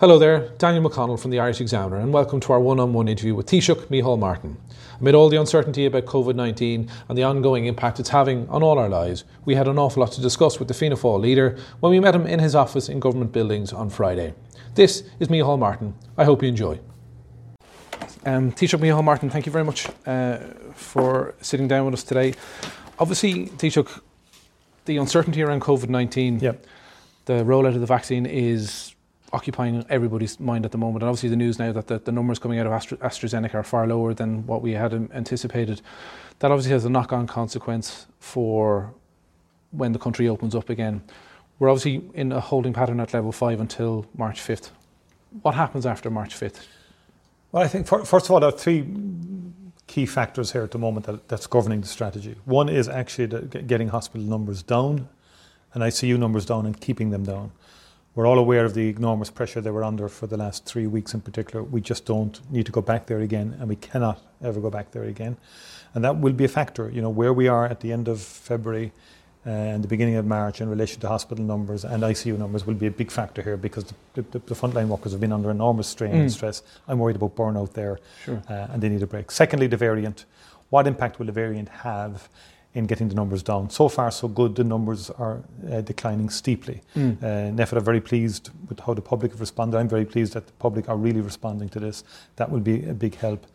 Hello 0.00 0.16
there, 0.16 0.50
Daniel 0.58 0.88
McConnell 0.88 1.18
from 1.18 1.32
the 1.32 1.40
Irish 1.40 1.60
Examiner, 1.60 1.96
and 1.96 2.12
welcome 2.12 2.38
to 2.38 2.52
our 2.52 2.60
one 2.60 2.78
on 2.78 2.92
one 2.92 3.08
interview 3.08 3.34
with 3.34 3.46
Taoiseach 3.46 3.86
Micheál 3.88 4.16
Martin. 4.16 4.56
Amid 5.00 5.16
all 5.16 5.28
the 5.28 5.36
uncertainty 5.36 5.86
about 5.86 6.04
COVID 6.04 6.36
19 6.36 6.88
and 7.08 7.18
the 7.18 7.24
ongoing 7.24 7.66
impact 7.66 7.98
it's 7.98 8.10
having 8.10 8.48
on 8.48 8.62
all 8.62 8.78
our 8.78 8.88
lives, 8.88 9.24
we 9.44 9.56
had 9.56 9.66
an 9.66 9.76
awful 9.76 10.00
lot 10.00 10.12
to 10.12 10.20
discuss 10.20 10.60
with 10.60 10.68
the 10.68 10.74
Fianna 10.74 10.94
Fáil 10.94 11.20
leader 11.20 11.58
when 11.80 11.90
we 11.90 11.98
met 11.98 12.14
him 12.14 12.28
in 12.28 12.38
his 12.38 12.54
office 12.54 12.88
in 12.88 13.00
government 13.00 13.32
buildings 13.32 13.72
on 13.72 13.90
Friday. 13.90 14.34
This 14.76 15.02
is 15.18 15.26
Micheál 15.26 15.58
Martin. 15.58 15.94
I 16.16 16.22
hope 16.24 16.42
you 16.42 16.48
enjoy. 16.48 16.78
Um, 18.24 18.52
Taoiseach 18.52 18.78
Micheál 18.78 19.02
Martin, 19.02 19.30
thank 19.30 19.46
you 19.46 19.52
very 19.52 19.64
much 19.64 19.88
uh, 20.06 20.38
for 20.74 21.34
sitting 21.40 21.66
down 21.66 21.86
with 21.86 21.94
us 21.94 22.04
today. 22.04 22.34
Obviously, 23.00 23.46
Taoiseach, 23.46 24.00
the 24.84 24.96
uncertainty 24.96 25.42
around 25.42 25.60
COVID 25.62 25.88
19, 25.88 26.38
Yep. 26.38 26.64
the 27.24 27.32
rollout 27.44 27.74
of 27.74 27.80
the 27.80 27.86
vaccine 27.86 28.26
is 28.26 28.87
occupying 29.32 29.84
everybody's 29.88 30.40
mind 30.40 30.64
at 30.64 30.72
the 30.72 30.78
moment. 30.78 31.02
And 31.02 31.08
obviously, 31.08 31.28
the 31.28 31.36
news 31.36 31.58
now 31.58 31.72
that 31.72 31.86
the, 31.86 31.98
the 31.98 32.12
numbers 32.12 32.38
coming 32.38 32.58
out 32.58 32.66
of 32.66 32.72
Astra, 32.72 32.98
AstraZeneca 32.98 33.54
are 33.54 33.62
far 33.62 33.86
lower 33.86 34.14
than 34.14 34.46
what 34.46 34.62
we 34.62 34.72
had 34.72 34.92
anticipated. 34.92 35.80
That 36.38 36.50
obviously 36.50 36.72
has 36.72 36.84
a 36.84 36.90
knock 36.90 37.12
on 37.12 37.26
consequence 37.26 38.06
for 38.18 38.94
when 39.70 39.92
the 39.92 39.98
country 39.98 40.28
opens 40.28 40.54
up 40.54 40.70
again. 40.70 41.02
We're 41.58 41.68
obviously 41.68 42.08
in 42.14 42.32
a 42.32 42.40
holding 42.40 42.72
pattern 42.72 43.00
at 43.00 43.12
level 43.12 43.32
five 43.32 43.60
until 43.60 44.06
March 44.16 44.40
5th. 44.40 44.70
What 45.42 45.54
happens 45.54 45.84
after 45.84 46.08
March 46.08 46.34
5th? 46.34 46.66
Well, 47.52 47.62
I 47.62 47.68
think 47.68 47.86
fir- 47.86 48.04
first 48.04 48.26
of 48.26 48.30
all, 48.30 48.40
there 48.40 48.48
are 48.48 48.52
three 48.52 48.86
key 49.86 50.06
factors 50.06 50.52
here 50.52 50.62
at 50.62 50.70
the 50.70 50.78
moment 50.78 51.06
that, 51.06 51.28
that's 51.28 51.46
governing 51.46 51.80
the 51.80 51.86
strategy. 51.86 52.36
One 52.44 52.68
is 52.68 52.88
actually 52.88 53.26
the, 53.26 53.40
getting 53.62 53.88
hospital 53.88 54.26
numbers 54.26 54.62
down 54.62 55.08
and 55.74 55.82
ICU 55.82 56.18
numbers 56.18 56.46
down 56.46 56.66
and 56.66 56.78
keeping 56.80 57.10
them 57.10 57.24
down. 57.24 57.52
We're 58.18 58.26
all 58.26 58.40
aware 58.40 58.64
of 58.64 58.74
the 58.74 58.88
enormous 58.88 59.30
pressure 59.30 59.60
they 59.60 59.70
were 59.70 59.84
under 59.84 60.08
for 60.08 60.26
the 60.26 60.36
last 60.36 60.64
three 60.64 60.88
weeks 60.88 61.14
in 61.14 61.20
particular. 61.20 61.62
We 61.62 61.80
just 61.80 62.04
don't 62.04 62.40
need 62.50 62.66
to 62.66 62.72
go 62.72 62.80
back 62.80 63.06
there 63.06 63.20
again, 63.20 63.56
and 63.60 63.68
we 63.68 63.76
cannot 63.76 64.20
ever 64.42 64.58
go 64.60 64.70
back 64.70 64.90
there 64.90 65.04
again. 65.04 65.36
And 65.94 66.02
that 66.02 66.18
will 66.18 66.32
be 66.32 66.44
a 66.44 66.48
factor. 66.48 66.90
You 66.90 67.00
know, 67.00 67.10
where 67.10 67.32
we 67.32 67.46
are 67.46 67.64
at 67.66 67.78
the 67.78 67.92
end 67.92 68.08
of 68.08 68.20
February 68.20 68.90
uh, 69.46 69.50
and 69.50 69.84
the 69.84 69.86
beginning 69.86 70.16
of 70.16 70.26
March 70.26 70.60
in 70.60 70.68
relation 70.68 71.00
to 71.02 71.06
hospital 71.06 71.44
numbers 71.44 71.84
and 71.84 72.02
ICU 72.02 72.36
numbers 72.36 72.66
will 72.66 72.74
be 72.74 72.88
a 72.88 72.90
big 72.90 73.12
factor 73.12 73.40
here 73.40 73.56
because 73.56 73.84
the, 74.14 74.22
the, 74.22 74.40
the 74.40 74.54
frontline 74.56 74.88
workers 74.88 75.12
have 75.12 75.20
been 75.20 75.32
under 75.32 75.48
enormous 75.52 75.86
strain 75.86 76.10
and 76.12 76.28
Mm. 76.28 76.32
stress. 76.32 76.62
I'm 76.88 76.98
worried 76.98 77.14
about 77.14 77.36
burnout 77.36 77.72
there 77.74 78.00
Sure. 78.24 78.42
uh, 78.50 78.66
and 78.72 78.82
they 78.82 78.88
need 78.88 79.04
a 79.04 79.06
break. 79.06 79.30
Secondly, 79.30 79.68
the 79.68 79.76
variant. 79.76 80.24
What 80.70 80.88
impact 80.88 81.20
will 81.20 81.26
the 81.26 81.30
variant 81.44 81.68
have 81.68 82.28
in 82.74 82.86
getting 82.86 83.08
the 83.08 83.14
numbers 83.14 83.42
down? 83.42 83.70
So 83.70 83.88
far, 83.88 84.10
so 84.10 84.28
good. 84.28 84.54
The 84.54 84.64
numbers 84.64 85.10
are 85.10 85.42
uh, 85.70 85.80
declining 85.80 86.30
steeply. 86.30 86.82
Mm. 86.94 87.22
Uh, 87.22 87.62
NPHET 87.62 87.76
are 87.76 87.80
very 87.80 88.00
pleased 88.00 88.50
with 88.68 88.80
how 88.80 88.94
the 88.94 89.02
public 89.02 89.32
have 89.32 89.40
responded. 89.40 89.78
I'm 89.78 89.88
very 89.88 90.04
pleased 90.04 90.34
that 90.34 90.46
the 90.46 90.52
public 90.54 90.88
are 90.88 90.96
really 90.96 91.20
responding 91.20 91.68
to 91.70 91.80
this. 91.80 92.04
That 92.36 92.50
will 92.50 92.60
be 92.60 92.84
a 92.84 92.94
big 92.94 93.14
help. 93.16 93.46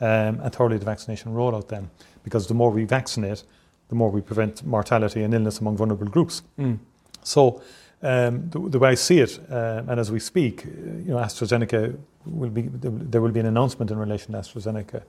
Um, 0.00 0.40
and 0.40 0.52
thirdly, 0.52 0.78
the 0.78 0.84
vaccination 0.84 1.34
rollout 1.34 1.68
then, 1.68 1.90
because 2.24 2.46
the 2.46 2.54
more 2.54 2.70
we 2.70 2.84
vaccinate, 2.84 3.44
the 3.88 3.94
more 3.94 4.10
we 4.10 4.20
prevent 4.20 4.64
mortality 4.64 5.22
and 5.22 5.34
illness 5.34 5.58
among 5.58 5.76
vulnerable 5.76 6.06
groups. 6.06 6.42
Mm. 6.58 6.78
So, 7.22 7.60
um, 8.02 8.48
the, 8.48 8.58
the 8.60 8.78
way 8.78 8.90
I 8.90 8.94
see 8.94 9.18
it, 9.18 9.38
um, 9.50 9.90
and 9.90 10.00
as 10.00 10.10
we 10.10 10.20
speak, 10.20 10.64
uh, 10.64 10.68
you 10.68 11.12
know, 11.12 11.18
AstraZeneca 11.18 11.98
will 12.24 12.50
be 12.50 12.62
there 12.72 13.20
will 13.20 13.30
be 13.30 13.40
an 13.40 13.46
announcement 13.46 13.90
in 13.90 13.98
relation 13.98 14.32
to 14.32 14.38
AstraZeneca, 14.38 15.02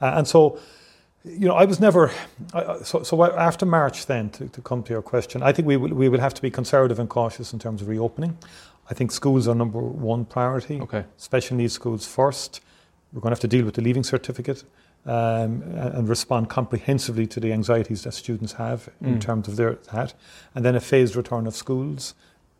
uh, 0.00 0.14
and 0.16 0.26
so, 0.26 0.58
you 1.24 1.46
know, 1.48 1.54
I 1.54 1.64
was 1.64 1.78
never. 1.80 2.10
I- 2.54 2.82
So, 2.82 3.02
so 3.02 3.22
after 3.24 3.66
March, 3.66 4.06
then 4.06 4.30
to, 4.30 4.48
to 4.48 4.60
come 4.60 4.82
to 4.82 4.92
your 4.92 5.02
question, 5.02 5.42
I 5.42 5.52
think 5.52 5.68
we 5.68 5.76
will 5.76 5.94
we 5.94 6.08
will 6.08 6.20
have 6.20 6.34
to 6.34 6.42
be 6.42 6.50
conservative 6.50 6.98
and 6.98 7.08
cautious 7.08 7.52
in 7.52 7.58
terms 7.58 7.82
of 7.82 7.88
reopening. 7.88 8.36
I 8.90 8.94
think 8.94 9.12
schools 9.12 9.46
are 9.48 9.54
number 9.54 9.80
one 9.80 10.24
priority. 10.24 10.80
Okay. 10.80 11.04
Special 11.16 11.56
needs 11.56 11.72
schools 11.72 12.06
first. 12.06 12.60
We're 13.12 13.20
going 13.20 13.30
to 13.30 13.36
have 13.36 13.50
to 13.50 13.56
deal 13.56 13.64
with 13.64 13.74
the 13.74 13.82
leaving 13.82 14.04
certificate 14.04 14.64
um, 15.06 15.62
and 15.96 16.08
respond 16.08 16.48
comprehensively 16.48 17.26
to 17.28 17.40
the 17.40 17.52
anxieties 17.52 18.02
that 18.02 18.12
students 18.14 18.52
have 18.54 18.88
in 19.00 19.14
Mm. 19.16 19.20
terms 19.20 19.48
of 19.48 19.56
their 19.56 19.74
that, 19.92 20.14
and 20.54 20.64
then 20.64 20.74
a 20.76 20.80
phased 20.80 21.14
return 21.16 21.46
of 21.46 21.54
schools, 21.54 22.14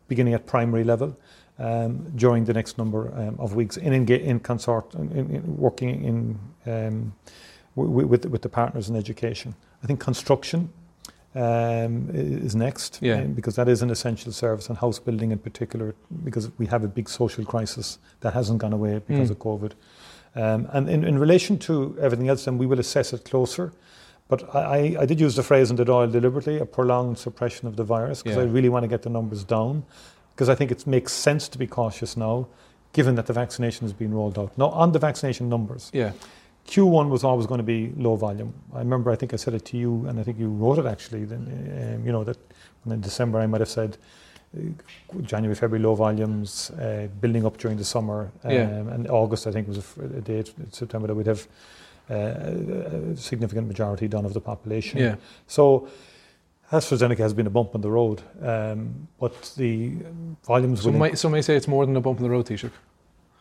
beginning 0.09 0.35
at 0.35 0.47
primary 0.47 0.85
level. 0.85 1.17
Um, 1.59 2.07
during 2.17 2.47
the 2.47 2.53
next 2.55 2.79
number 2.79 3.13
um, 3.15 3.37
of 3.39 3.55
weeks, 3.55 3.77
in, 3.77 3.93
in, 3.93 4.09
in 4.09 4.41
consort, 4.41 4.95
in, 4.95 5.11
in 5.37 5.57
working 5.59 6.05
in 6.05 6.39
um, 6.67 7.13
with 7.75 8.25
with 8.27 8.43
the 8.43 8.49
partners 8.49 8.89
in 8.89 8.97
education. 8.97 9.55
I 9.83 9.87
think 9.87 10.01
construction 10.01 10.71
um, 11.35 12.11
is 12.13 12.55
next, 12.55 12.99
Yeah. 13.01 13.21
um, 13.23 13.33
because 13.33 13.57
that 13.57 13.69
is 13.69 13.81
an 13.83 13.91
essential 13.91 14.33
service, 14.33 14.69
and 14.69 14.77
house 14.79 14.99
building 14.99 15.33
in 15.33 15.39
particular, 15.39 15.95
because 16.25 16.51
we 16.59 16.67
have 16.67 16.85
a 16.85 16.89
big 16.89 17.09
social 17.09 17.45
crisis 17.45 17.99
that 18.21 18.35
hasn't 18.35 18.59
gone 18.59 18.75
away 18.75 19.01
because 19.07 19.29
Mm. 19.29 19.33
of 19.33 19.39
COVID. 19.39 19.73
Um, 20.35 20.69
and 20.73 20.89
in, 20.91 21.05
in 21.05 21.19
relation 21.19 21.59
to 21.61 21.97
everything 22.01 22.29
else, 22.29 22.45
then 22.45 22.59
we 22.59 22.67
will 22.67 22.79
assess 22.81 23.13
it 23.15 23.25
closer. 23.25 23.73
But 24.29 24.55
I, 24.55 24.97
I- 25.01 25.07
did 25.07 25.21
use 25.21 25.35
the 25.37 25.43
phrase 25.43 25.71
in 25.71 25.77
the 25.77 25.85
Dáil 25.85 26.11
deliberately, 26.13 26.59
a 26.59 26.67
prolonged 26.67 27.19
suppression 27.19 27.67
of 27.69 27.77
the 27.77 27.85
virus, 27.85 28.23
because 28.23 28.37
Yeah. 28.37 28.43
I 28.45 28.47
really 28.47 28.69
want 28.69 28.83
to 28.85 28.89
get 28.89 29.01
the 29.03 29.11
numbers 29.11 29.43
down, 29.45 29.85
because 30.35 30.49
I 30.51 30.55
think 30.55 30.71
it 30.71 30.87
makes 30.87 31.13
sense 31.13 31.49
to 31.49 31.59
be 31.59 31.67
cautious 31.67 32.15
now, 32.17 32.47
given 32.93 33.15
that 33.15 33.27
the 33.27 33.33
vaccination 33.33 33.87
has 33.87 33.95
been 33.95 34.13
rolled 34.13 34.39
out. 34.39 34.51
Now, 34.59 34.69
on 34.69 34.93
the 34.93 34.99
vaccination 34.99 35.49
numbers, 35.49 35.91
Yeah. 35.95 36.13
Q1 36.67 37.09
was 37.11 37.25
always 37.25 37.47
going 37.47 37.59
to 37.59 37.65
be 37.65 37.93
low 37.97 38.17
volume. 38.17 38.55
I 38.75 38.79
remember, 38.79 39.11
I 39.11 39.17
think 39.17 39.33
I 39.35 39.37
said 39.37 39.55
it 39.55 39.65
to 39.67 39.77
you, 39.77 40.07
and 40.07 40.19
I 40.19 40.23
think 40.23 40.39
you 40.39 40.49
wrote 40.49 40.79
it 40.79 40.87
actually. 40.87 41.25
Then, 41.25 41.97
um, 41.99 42.07
you 42.07 42.13
know 42.13 42.25
that 42.25 42.39
in 42.87 43.01
December 43.01 43.41
I 43.41 43.47
might 43.47 43.61
have 43.61 43.69
said 43.69 43.99
uh, 44.57 44.61
January, 45.23 45.55
February 45.55 45.83
low 45.83 45.95
volumes, 45.95 46.71
uh, 46.71 47.09
building 47.21 47.45
up 47.45 47.59
during 47.59 47.77
the 47.77 47.85
summer, 47.85 48.31
um, 48.45 48.51
Yeah. 48.53 48.95
and 48.95 49.09
August 49.11 49.47
I 49.47 49.53
think 49.53 49.69
was 49.69 49.79
a, 49.79 50.05
a 50.05 50.21
date. 50.21 50.53
September 50.71 51.09
that 51.09 51.15
we'd 51.15 51.27
have 51.27 51.47
uh, 52.11 52.15
a 52.15 53.17
significant 53.17 53.67
majority 53.69 54.09
done 54.09 54.25
of 54.25 54.33
the 54.33 54.41
population. 54.41 54.99
Yeah. 55.01 55.17
So. 55.47 55.89
AstraZeneca 56.73 57.19
has 57.19 57.35
been 57.35 57.47
a 57.47 57.51
bump 57.51 57.75
on 57.75 57.83
the 57.83 57.91
road, 57.91 58.23
um, 58.41 59.07
but 59.21 59.53
the 59.59 59.93
volumes 60.47 60.81
Some 60.81 60.99
may, 60.99 61.15
some 61.15 61.33
may 61.33 61.43
say 61.43 61.55
it's 61.55 61.69
more 61.69 61.85
than 61.85 61.95
a 61.97 62.01
bump 62.01 62.19
in 62.19 62.25
the 62.25 62.31
road, 62.31 62.47
Taoiseach. 62.47 62.71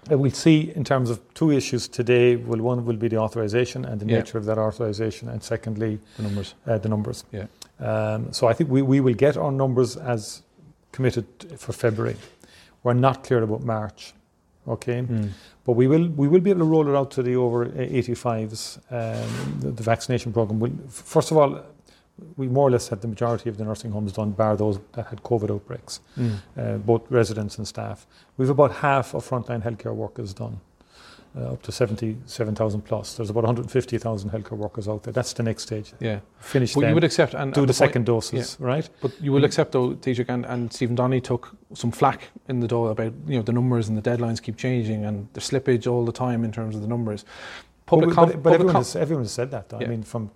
We'll 0.10 0.32
see 0.32 0.72
in 0.76 0.84
terms 0.84 1.10
of 1.10 1.20
two 1.34 1.52
issues 1.52 1.88
today. 1.88 2.36
Well, 2.36 2.60
one 2.60 2.86
will 2.86 2.96
be 2.98 3.08
the 3.08 3.18
authorization 3.18 3.86
and 3.86 4.00
the 4.02 4.06
Yeah. 4.08 4.18
nature 4.18 4.38
of 4.40 4.46
that 4.46 4.58
authorization, 4.58 5.30
and 5.30 5.44
secondly, 5.44 6.00
The 6.18 6.24
numbers. 6.24 6.56
uh, 6.68 6.78
the 6.80 6.90
numbers. 6.90 7.24
Yeah. 7.32 7.46
Um, 7.80 8.32
so 8.34 8.48
I 8.48 8.54
think 8.54 8.70
we, 8.72 8.82
we 8.82 9.00
will 9.00 9.14
get 9.14 9.38
our 9.38 9.52
numbers 9.52 9.98
as 9.98 10.42
committed 10.92 11.26
for 11.58 11.72
February. 11.74 12.16
We're 12.84 12.94
not 12.94 13.24
clear 13.24 13.44
about 13.44 13.64
March, 13.64 14.14
okay? 14.68 15.02
Mm. 15.04 15.30
But 15.66 15.74
we 15.74 15.86
will 15.88 16.08
we 16.18 16.28
will 16.28 16.42
be 16.42 16.50
able 16.50 16.62
to 16.62 16.66
roll 16.72 16.88
it 16.90 16.96
out 16.96 17.12
to 17.12 17.22
the 17.24 17.36
over 17.36 17.66
85s. 17.68 18.80
Um, 18.90 19.60
the, 19.60 19.70
the 19.72 19.84
vaccination 19.84 20.34
program 20.34 20.60
will. 20.60 20.72
First 20.90 21.30
of 21.32 21.38
all, 21.38 21.60
we 22.38 22.48
more 22.48 22.68
or 22.68 22.72
less 22.72 22.88
had 22.90 23.02
the 23.02 23.08
majority 23.08 23.50
of 23.50 23.58
the 23.58 23.64
nursing 23.64 23.92
homes 23.92 24.14
done, 24.14 24.32
bar 24.32 24.56
those 24.56 24.80
that 24.94 25.08
had 25.08 25.24
COVID 25.24 25.52
outbreaks 25.52 26.00
Mm. 26.18 26.36
uh, 26.58 26.78
both 26.78 27.10
residents 27.10 27.58
and 27.58 27.68
staff. 27.68 28.06
We've 28.38 28.50
about 28.50 28.72
half 28.74 29.14
of 29.14 29.28
frontline 29.28 29.64
healthcare 29.64 29.94
workers 29.96 30.34
done, 30.34 30.60
uh, 31.38 31.54
up 31.54 31.62
to 31.64 31.72
77,000 31.72 32.82
plus. 32.82 33.16
There's 33.16 33.30
about 33.30 33.44
150,000 33.46 34.30
healthcare 34.32 34.58
workers 34.58 34.88
out 34.88 35.04
there. 35.04 35.14
That's 35.14 35.34
the 35.34 35.44
next 35.44 35.64
stage. 35.64 35.94
Yeah. 36.00 36.20
Finish 36.40 36.74
But 36.74 36.82
them, 36.82 36.90
you 36.90 36.94
would 36.96 37.04
accept 37.04 37.34
and 37.34 37.54
do 37.54 37.62
and 37.62 37.70
the, 37.70 37.74
point- 37.74 37.76
second 37.78 38.06
doses, 38.06 38.58
right? 38.60 38.90
But 39.02 39.12
you 39.22 39.32
will 39.32 39.44
accept 39.46 39.72
though, 39.72 39.94
Taoiseach, 39.96 40.30
and, 40.30 40.46
and 40.46 40.72
Stephen 40.74 40.96
Donnelly 40.96 41.22
took 41.22 41.56
some 41.74 41.92
flack 41.92 42.30
in 42.50 42.60
the 42.60 42.68
Dáil 42.68 42.92
about 42.92 43.14
you 43.28 43.38
know 43.38 43.42
the 43.44 43.54
numbers 43.54 43.88
and 43.90 43.98
the 43.98 44.02
deadlines 44.10 44.42
keep 44.42 44.58
changing 44.58 45.06
and 45.06 45.28
the 45.34 45.40
slippage 45.42 45.88
all 45.92 46.06
the 46.06 46.12
time 46.12 46.44
in 46.44 46.52
terms 46.52 46.76
of 46.76 46.82
the 46.82 46.88
numbers. 46.88 47.24
Public 47.86 48.10
but, 48.10 48.16
com- 48.16 48.30
but, 48.30 48.44
but 48.44 48.54
everyone, 48.54 48.74
com- 48.74 48.82
has, 48.82 48.96
everyone 48.96 49.24
has 49.24 49.32
said 49.32 49.52
that. 49.52 49.70
Though. 49.70 49.80
Yeah. 49.80 49.88
I 49.88 49.90
mean, 49.90 50.04
from 50.04 50.32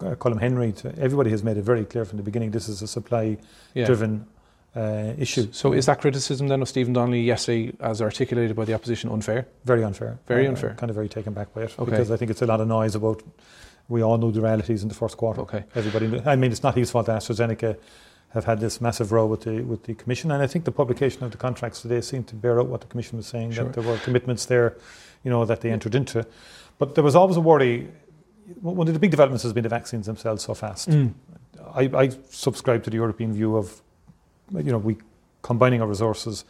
uh, 0.00 0.14
Colm 0.16 0.40
Henry 0.40 0.72
to 0.72 0.88
everybody 0.98 1.30
has 1.30 1.42
made 1.42 1.56
it 1.56 1.62
very 1.64 1.84
clear 1.84 2.04
from 2.04 2.16
the 2.18 2.22
beginning 2.22 2.50
this 2.50 2.68
is 2.68 2.82
a 2.82 2.86
supply 2.86 3.38
yeah. 3.74 3.86
driven 3.86 4.26
uh, 4.74 5.14
issue. 5.18 5.48
So 5.52 5.72
is 5.72 5.86
that 5.86 6.00
criticism 6.00 6.48
then 6.48 6.60
of 6.62 6.68
Stephen 6.68 6.92
Donnelly 6.92 7.22
yesterday, 7.22 7.72
as 7.80 8.02
articulated 8.02 8.54
by 8.54 8.66
the 8.66 8.74
opposition, 8.74 9.10
unfair? 9.10 9.46
Very 9.64 9.82
unfair. 9.82 10.18
Very 10.26 10.46
Uh, 10.46 10.50
unfair. 10.50 10.74
kind 10.74 10.90
of 10.90 10.96
very 10.96 11.08
taken 11.08 11.32
back 11.32 11.54
by 11.54 11.62
it 11.62 11.74
Okay. 11.78 11.90
because 11.90 12.10
I 12.10 12.16
think 12.18 12.30
it's 12.30 12.42
a 12.42 12.46
lot 12.46 12.60
of 12.60 12.68
noise 12.68 12.94
about. 12.94 13.22
We 13.88 14.02
all 14.02 14.18
know 14.18 14.32
the 14.32 14.40
realities 14.40 14.82
in 14.82 14.88
the 14.88 14.94
first 14.96 15.16
quarter. 15.16 15.40
Okay. 15.42 15.62
Everybody. 15.74 16.08
Knew, 16.08 16.20
I 16.26 16.34
mean, 16.36 16.50
it's 16.50 16.62
not 16.64 16.74
his 16.74 16.90
fault. 16.90 17.06
that 17.06 17.22
AstraZeneca 17.22 17.76
have 18.30 18.44
had 18.44 18.58
this 18.60 18.80
massive 18.80 19.12
row 19.12 19.24
with 19.26 19.42
the 19.42 19.62
with 19.62 19.84
the 19.84 19.94
commission, 19.94 20.30
and 20.32 20.42
I 20.42 20.46
think 20.48 20.64
the 20.64 20.72
publication 20.72 21.22
of 21.24 21.30
the 21.30 21.38
contracts 21.38 21.80
today 21.82 22.00
seemed 22.02 22.26
to 22.28 22.34
bear 22.34 22.58
out 22.60 22.66
what 22.66 22.80
the 22.80 22.88
commission 22.88 23.16
was 23.16 23.26
saying 23.28 23.52
Sure. 23.52 23.64
that 23.64 23.74
there 23.74 23.84
were 23.88 23.96
commitments 23.98 24.44
there, 24.46 24.74
you 25.24 25.30
know, 25.30 25.44
that 25.46 25.60
they 25.60 25.70
entered 25.70 25.94
into. 25.94 26.26
But 26.78 26.94
there 26.96 27.04
was 27.04 27.14
always 27.14 27.36
a 27.36 27.40
worry. 27.40 27.88
One 28.60 28.86
of 28.86 28.94
the 28.94 29.00
big 29.00 29.10
developments 29.10 29.42
has 29.42 29.52
been 29.52 29.64
the 29.64 29.68
vaccines 29.68 30.06
themselves 30.06 30.44
so 30.44 30.54
fast. 30.54 30.88
Mm. 30.88 31.14
I, 31.74 31.90
I 31.94 32.10
subscribe 32.30 32.84
to 32.84 32.90
the 32.90 32.96
European 32.96 33.32
view 33.32 33.56
of, 33.56 33.82
you 34.54 34.70
know, 34.70 34.78
we 34.78 34.96
combining 35.42 35.80
our 35.80 35.88
resources, 35.88 36.44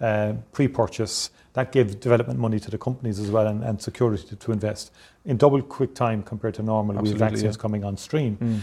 uh, 0.00 0.34
pre-purchase. 0.52 1.30
That 1.52 1.70
gave 1.70 2.00
development 2.00 2.38
money 2.40 2.58
to 2.60 2.70
the 2.70 2.78
companies 2.78 3.18
as 3.18 3.30
well 3.30 3.46
and, 3.46 3.62
and 3.62 3.80
security 3.80 4.24
to, 4.28 4.36
to 4.36 4.52
invest 4.52 4.90
in 5.24 5.36
double 5.36 5.62
quick 5.62 5.94
time 5.94 6.22
compared 6.22 6.54
to 6.54 6.62
normal. 6.62 6.96
We 6.96 7.10
have 7.10 7.18
vaccines 7.18 7.56
yeah. 7.56 7.60
coming 7.60 7.84
on 7.84 7.96
stream. 7.96 8.36
Mm. 8.36 8.60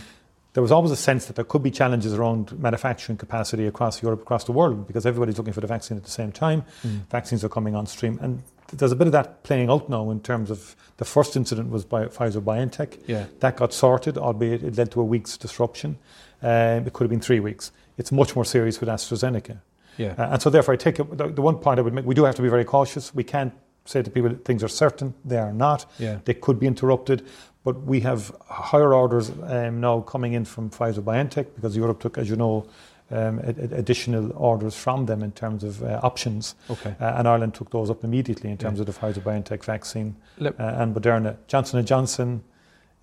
There 0.53 0.61
was 0.61 0.71
always 0.71 0.91
a 0.91 0.97
sense 0.97 1.27
that 1.27 1.37
there 1.37 1.45
could 1.45 1.63
be 1.63 1.71
challenges 1.71 2.13
around 2.13 2.59
manufacturing 2.59 3.17
capacity 3.17 3.65
across 3.67 4.03
Europe, 4.03 4.21
across 4.23 4.43
the 4.43 4.51
world, 4.51 4.85
because 4.85 5.05
everybody's 5.05 5.37
looking 5.37 5.53
for 5.53 5.61
the 5.61 5.67
vaccine 5.67 5.97
at 5.97 6.03
the 6.03 6.11
same 6.11 6.31
time. 6.31 6.63
Mm. 6.85 7.07
Vaccines 7.09 7.43
are 7.45 7.49
coming 7.49 7.73
on 7.73 7.85
stream, 7.85 8.19
and 8.21 8.43
there's 8.73 8.91
a 8.91 8.95
bit 8.95 9.07
of 9.07 9.13
that 9.13 9.43
playing 9.43 9.69
out 9.69 9.89
now 9.89 10.09
in 10.11 10.21
terms 10.21 10.49
of 10.49 10.75
the 10.97 11.05
first 11.05 11.35
incident 11.35 11.69
was 11.69 11.85
by 11.85 12.05
Pfizer 12.05 12.41
BioNTech. 12.41 12.99
Yeah. 13.07 13.25
That 13.39 13.57
got 13.57 13.73
sorted, 13.73 14.17
albeit 14.17 14.63
it 14.63 14.77
led 14.77 14.91
to 14.91 15.01
a 15.01 15.03
week's 15.03 15.37
disruption. 15.37 15.97
Um, 16.41 16.87
it 16.87 16.93
could 16.93 17.05
have 17.05 17.09
been 17.09 17.21
three 17.21 17.39
weeks. 17.39 17.71
It's 17.97 18.11
much 18.11 18.35
more 18.35 18.45
serious 18.45 18.79
with 18.79 18.89
AstraZeneca. 18.89 19.59
Yeah. 19.97 20.15
Uh, 20.17 20.33
and 20.33 20.41
so, 20.41 20.49
therefore, 20.49 20.73
I 20.73 20.77
take 20.77 20.99
it, 20.99 21.17
the, 21.17 21.27
the 21.27 21.41
one 21.41 21.57
point 21.57 21.79
I 21.79 21.81
would 21.81 21.93
make 21.93 22.05
we 22.05 22.15
do 22.15 22.23
have 22.23 22.35
to 22.35 22.41
be 22.41 22.49
very 22.49 22.65
cautious. 22.65 23.13
We 23.13 23.23
can't 23.23 23.53
say 23.85 24.01
to 24.01 24.09
people 24.09 24.29
that 24.29 24.45
things 24.45 24.63
are 24.63 24.67
certain, 24.67 25.13
they 25.25 25.37
are 25.37 25.53
not. 25.53 25.85
Yeah. 25.99 26.19
They 26.23 26.33
could 26.33 26.59
be 26.59 26.67
interrupted. 26.67 27.27
But 27.63 27.83
we 27.83 27.99
have 27.99 28.35
higher 28.47 28.93
orders 28.93 29.29
um, 29.43 29.81
now 29.81 30.01
coming 30.01 30.33
in 30.33 30.45
from 30.45 30.71
Pfizer 30.71 31.03
BioNTech 31.03 31.53
because 31.53 31.77
Europe 31.77 31.99
took, 31.99 32.17
as 32.17 32.27
you 32.27 32.35
know, 32.35 32.65
um, 33.11 33.39
additional 33.39 34.31
orders 34.35 34.75
from 34.75 35.05
them 35.05 35.21
in 35.23 35.31
terms 35.31 35.63
of 35.63 35.83
uh, 35.83 35.99
options. 36.03 36.55
Okay. 36.69 36.95
Uh, 36.99 37.15
and 37.17 37.27
Ireland 37.27 37.53
took 37.53 37.69
those 37.71 37.89
up 37.89 38.03
immediately 38.03 38.49
in 38.49 38.57
terms 38.57 38.77
Yeah. 38.79 38.85
of 38.85 38.87
the 38.87 38.99
Pfizer 38.99 39.21
BioNTech 39.23 39.63
vaccine 39.63 40.15
Let- 40.37 40.59
uh, 40.59 40.75
and 40.77 40.95
Moderna. 40.95 41.35
Johnson 41.47 41.85
& 41.85 41.85
Johnson 41.85 42.43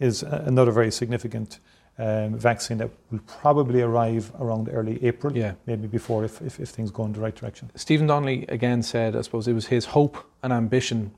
is 0.00 0.22
another 0.22 0.70
very 0.72 0.90
significant 0.90 1.58
um, 1.98 2.36
vaccine 2.38 2.78
that 2.78 2.90
will 3.10 3.18
probably 3.26 3.82
arrive 3.82 4.30
around 4.38 4.68
early 4.72 5.04
April, 5.04 5.36
Yeah. 5.36 5.54
maybe 5.66 5.88
before 5.88 6.24
if, 6.24 6.40
if, 6.40 6.60
if 6.60 6.68
things 6.68 6.90
go 6.92 7.04
in 7.04 7.12
the 7.12 7.20
right 7.20 7.34
direction. 7.34 7.70
Stephen 7.74 8.06
Donnelly 8.06 8.46
again 8.48 8.82
said, 8.82 9.16
I 9.16 9.22
suppose 9.22 9.48
it 9.48 9.54
was 9.54 9.66
his 9.66 9.86
hope 9.86 10.16
and 10.44 10.52
ambition, 10.52 11.10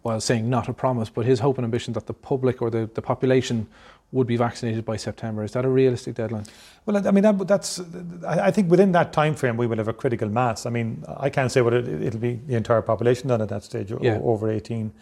while 0.00 0.20
saying 0.20 0.48
not 0.48 0.68
a 0.68 0.72
promise, 0.72 1.10
but 1.10 1.26
his 1.26 1.40
hope 1.40 1.58
and 1.58 1.64
ambition 1.64 1.92
that 1.94 2.06
the 2.06 2.14
public 2.14 2.62
or 2.62 2.70
the, 2.70 2.88
the 2.94 3.02
population 3.02 3.66
would 4.14 4.26
be 4.26 4.36
vaccinated 4.36 4.84
by 4.84 4.96
September. 4.96 5.42
Is 5.44 5.52
that 5.52 5.64
a 5.64 5.68
realistic 5.68 6.14
deadline? 6.14 6.44
Well, 6.86 7.06
I 7.06 7.10
mean, 7.10 7.24
that, 7.24 7.46
that's. 7.48 7.80
I 8.26 8.50
think 8.52 8.70
within 8.70 8.92
that 8.92 9.12
time 9.12 9.34
frame, 9.34 9.56
we 9.56 9.66
will 9.66 9.78
have 9.78 9.88
a 9.88 9.92
critical 9.92 10.28
mass. 10.28 10.66
I 10.66 10.70
mean, 10.70 11.04
I 11.18 11.30
can't 11.30 11.50
say 11.50 11.60
whether 11.62 11.78
it, 11.78 11.88
it'll 12.02 12.20
be 12.20 12.40
the 12.46 12.54
entire 12.54 12.80
population 12.82 13.28
done 13.28 13.42
at 13.42 13.48
that 13.48 13.64
stage, 13.64 13.92
Yeah. 14.00 14.20
over 14.22 14.48
18. 14.50 14.92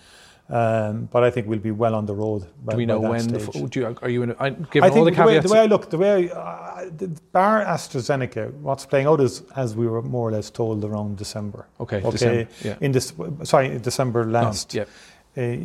Um, 0.48 1.08
but 1.12 1.22
I 1.24 1.30
think 1.30 1.46
we'll 1.46 1.60
be 1.60 1.70
well 1.70 1.94
on 1.94 2.04
the 2.06 2.14
road. 2.14 2.46
By, 2.64 2.72
Do 2.72 2.76
we 2.78 2.84
know 2.86 3.00
when? 3.00 3.26
The, 3.28 3.50
would 3.60 3.74
you, 3.76 3.96
are 4.02 4.08
you 4.10 4.22
in? 4.24 4.32
I, 4.32 4.46
I 4.46 4.50
given 4.50 4.90
all 4.90 5.04
think 5.04 5.16
the 5.16 5.22
the, 5.22 5.26
way, 5.26 5.34
caveats. 5.34 5.46
the 5.46 5.52
way 5.54 5.60
I 5.60 5.66
look, 5.66 5.88
the 5.90 5.98
way 5.98 6.30
I, 6.30 6.34
uh, 6.34 6.90
the 6.96 7.08
bar 7.32 7.64
AstraZeneca, 7.64 8.52
what's 8.54 8.84
playing 8.84 9.06
out 9.06 9.20
is 9.20 9.44
as 9.56 9.74
we 9.76 9.86
were 9.86 10.02
more 10.02 10.28
or 10.28 10.32
less 10.32 10.50
told 10.50 10.84
around 10.84 11.16
December. 11.16 11.66
okay, 11.80 11.98
Okay, 11.98 12.10
December. 12.10 12.48
Yeah. 12.64 12.76
In 12.80 12.92
this, 12.92 13.12
sorry, 13.44 13.78
December 13.78 14.26
last. 14.26 14.74
Yeah. 14.74 14.84
Uh, 15.36 15.56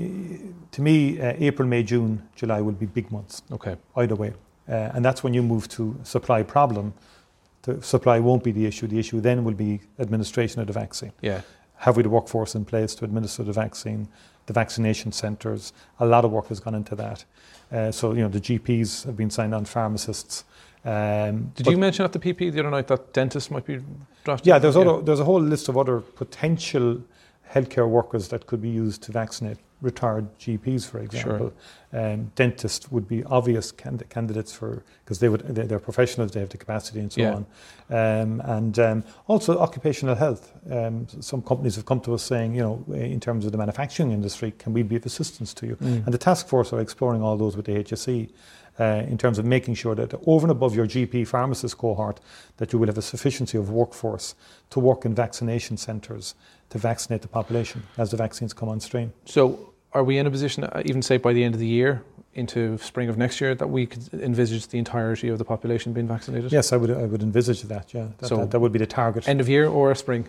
to 0.71 0.81
me, 0.81 1.19
uh, 1.19 1.33
April, 1.37 1.67
May, 1.67 1.83
June, 1.83 2.21
July 2.35 2.61
will 2.61 2.73
be 2.73 2.85
big 2.85 3.11
months. 3.11 3.41
Okay. 3.51 3.75
either 3.97 4.15
way. 4.15 4.33
Uh, 4.69 4.91
and 4.93 5.03
that's 5.03 5.23
when 5.23 5.33
you 5.33 5.43
move 5.43 5.67
to 5.69 5.97
supply 6.03 6.43
problem. 6.43 6.93
The 7.63 7.81
supply 7.81 8.19
won't 8.19 8.43
be 8.43 8.51
the 8.51 8.65
issue. 8.65 8.87
The 8.87 8.99
issue 8.99 9.19
then 9.19 9.43
will 9.43 9.53
be 9.53 9.81
administration 9.99 10.61
of 10.61 10.67
the 10.67 10.73
vaccine. 10.73 11.11
Yeah. 11.21 11.41
Have 11.77 11.97
we 11.97 12.03
the 12.03 12.09
workforce 12.09 12.55
in 12.55 12.65
place 12.65 12.95
to 12.95 13.05
administer 13.05 13.43
the 13.43 13.53
vaccine? 13.53 14.07
The 14.45 14.53
vaccination 14.53 15.11
centres. 15.11 15.73
A 15.99 16.05
lot 16.05 16.23
of 16.25 16.31
work 16.31 16.47
has 16.47 16.59
gone 16.59 16.75
into 16.75 16.95
that. 16.95 17.25
Uh, 17.71 17.91
so 17.91 18.13
you 18.13 18.21
know 18.21 18.29
the 18.29 18.39
GPs 18.39 19.05
have 19.05 19.17
been 19.17 19.29
signed 19.29 19.53
on, 19.53 19.65
pharmacists. 19.65 20.45
Um, 20.85 21.51
Did 21.55 21.67
you 21.67 21.77
mention 21.77 22.05
at 22.05 22.13
the 22.13 22.19
PP 22.19 22.53
the 22.53 22.61
other 22.61 22.71
night 22.71 22.87
that 22.87 23.11
dentists 23.11 23.51
might 23.51 23.65
be 23.65 23.81
drafted? 24.23 24.47
Yeah, 24.47 24.57
there's 24.57 24.77
other, 24.77 25.01
there's 25.01 25.19
a 25.19 25.25
whole 25.25 25.41
list 25.41 25.67
of 25.67 25.77
other 25.77 25.99
potential 25.99 27.01
healthcare 27.53 27.87
workers 27.87 28.27
that 28.29 28.45
could 28.47 28.61
be 28.61 28.69
used 28.69 29.03
to 29.03 29.11
vaccinate 29.11 29.57
retired 29.81 30.27
GPs, 30.39 30.89
for 30.89 30.99
example. 30.99 31.53
Um, 31.93 32.31
dentists 32.35 32.91
would 32.91 33.07
be 33.07 33.23
obvious 33.25 33.71
cand- 33.71 34.03
candidates 34.09 34.51
for 34.51 34.83
because 35.03 35.19
they 35.19 35.29
would 35.29 35.41
they, 35.41 35.63
they're 35.63 35.79
professionals, 35.79 36.31
they 36.31 36.39
have 36.39 36.49
the 36.49 36.57
capacity 36.57 36.99
and 36.99 37.11
so 37.11 37.21
Yeah. 37.21 37.35
on. 37.35 37.45
Um, 37.89 38.41
and 38.43 38.79
um, 38.79 39.03
also 39.27 39.57
occupational 39.59 40.15
health. 40.15 40.51
Um, 40.69 41.07
some 41.21 41.41
companies 41.41 41.75
have 41.75 41.85
come 41.85 42.01
to 42.01 42.13
us 42.15 42.23
saying, 42.23 42.55
you 42.55 42.61
know, 42.61 42.93
in 42.93 43.19
terms 43.19 43.45
of 43.45 43.51
the 43.51 43.57
manufacturing 43.57 44.11
industry, 44.11 44.51
can 44.57 44.73
we 44.73 44.83
be 44.83 44.95
of 44.95 45.05
assistance 45.05 45.53
to 45.55 45.67
you? 45.67 45.75
Mm. 45.75 46.05
And 46.05 46.13
the 46.13 46.17
task 46.17 46.47
force 46.47 46.73
are 46.73 46.81
exploring 46.81 47.21
all 47.21 47.37
those 47.37 47.55
with 47.55 47.65
the 47.65 47.83
HSE. 47.83 48.29
Uh, 48.79 49.03
in 49.07 49.17
terms 49.17 49.39
of 49.39 49.45
making 49.45 49.73
sure 49.73 49.95
that 49.95 50.13
over 50.27 50.45
and 50.45 50.51
above 50.51 50.75
your 50.75 50.85
GP 50.85 51.25
pharmacist 51.27 51.75
cohort, 51.79 52.19
that 52.57 52.71
you 52.71 52.77
will 52.77 52.85
have 52.85 52.97
a 52.99 53.01
sufficiency 53.01 53.57
of 53.57 53.71
workforce 53.71 54.35
to 54.69 54.79
work 54.79 55.03
in 55.03 55.15
vaccination 55.15 55.77
centres 55.77 56.35
to 56.69 56.77
vaccinate 56.77 57.21
the 57.21 57.27
population 57.27 57.83
as 57.97 58.11
the 58.11 58.17
vaccines 58.17 58.53
come 58.53 58.69
on 58.69 58.79
stream. 58.79 59.13
So, 59.25 59.73
are 59.93 60.03
we 60.03 60.17
in 60.17 60.27
a 60.27 60.31
position, 60.31 60.65
uh, 60.65 60.81
even 60.85 61.01
say 61.01 61.17
by 61.17 61.33
the 61.33 61.43
end 61.43 61.53
of 61.55 61.59
the 61.59 61.67
year, 61.67 62.03
into 62.33 62.77
spring 62.77 63.09
of 63.09 63.17
next 63.17 63.41
year, 63.41 63.55
that 63.55 63.67
we 63.67 63.85
could 63.87 64.13
envisage 64.13 64.67
the 64.67 64.77
entirety 64.77 65.27
of 65.29 65.37
the 65.39 65.45
population 65.45 65.93
being 65.93 66.07
vaccinated? 66.07 66.51
Yes, 66.51 66.71
I 66.71 66.77
would, 66.77 66.91
I 66.91 67.05
would 67.05 67.23
envisage 67.23 67.63
that. 67.63 67.93
Yeah, 67.93 68.07
that, 68.19 68.27
So- 68.27 68.37
that, 68.37 68.51
that 68.51 68.59
would 68.59 68.71
be 68.71 68.79
the 68.79 68.85
target. 68.85 69.27
End 69.27 69.41
of 69.41 69.49
year 69.49 69.67
or 69.67 69.95
spring? 69.95 70.27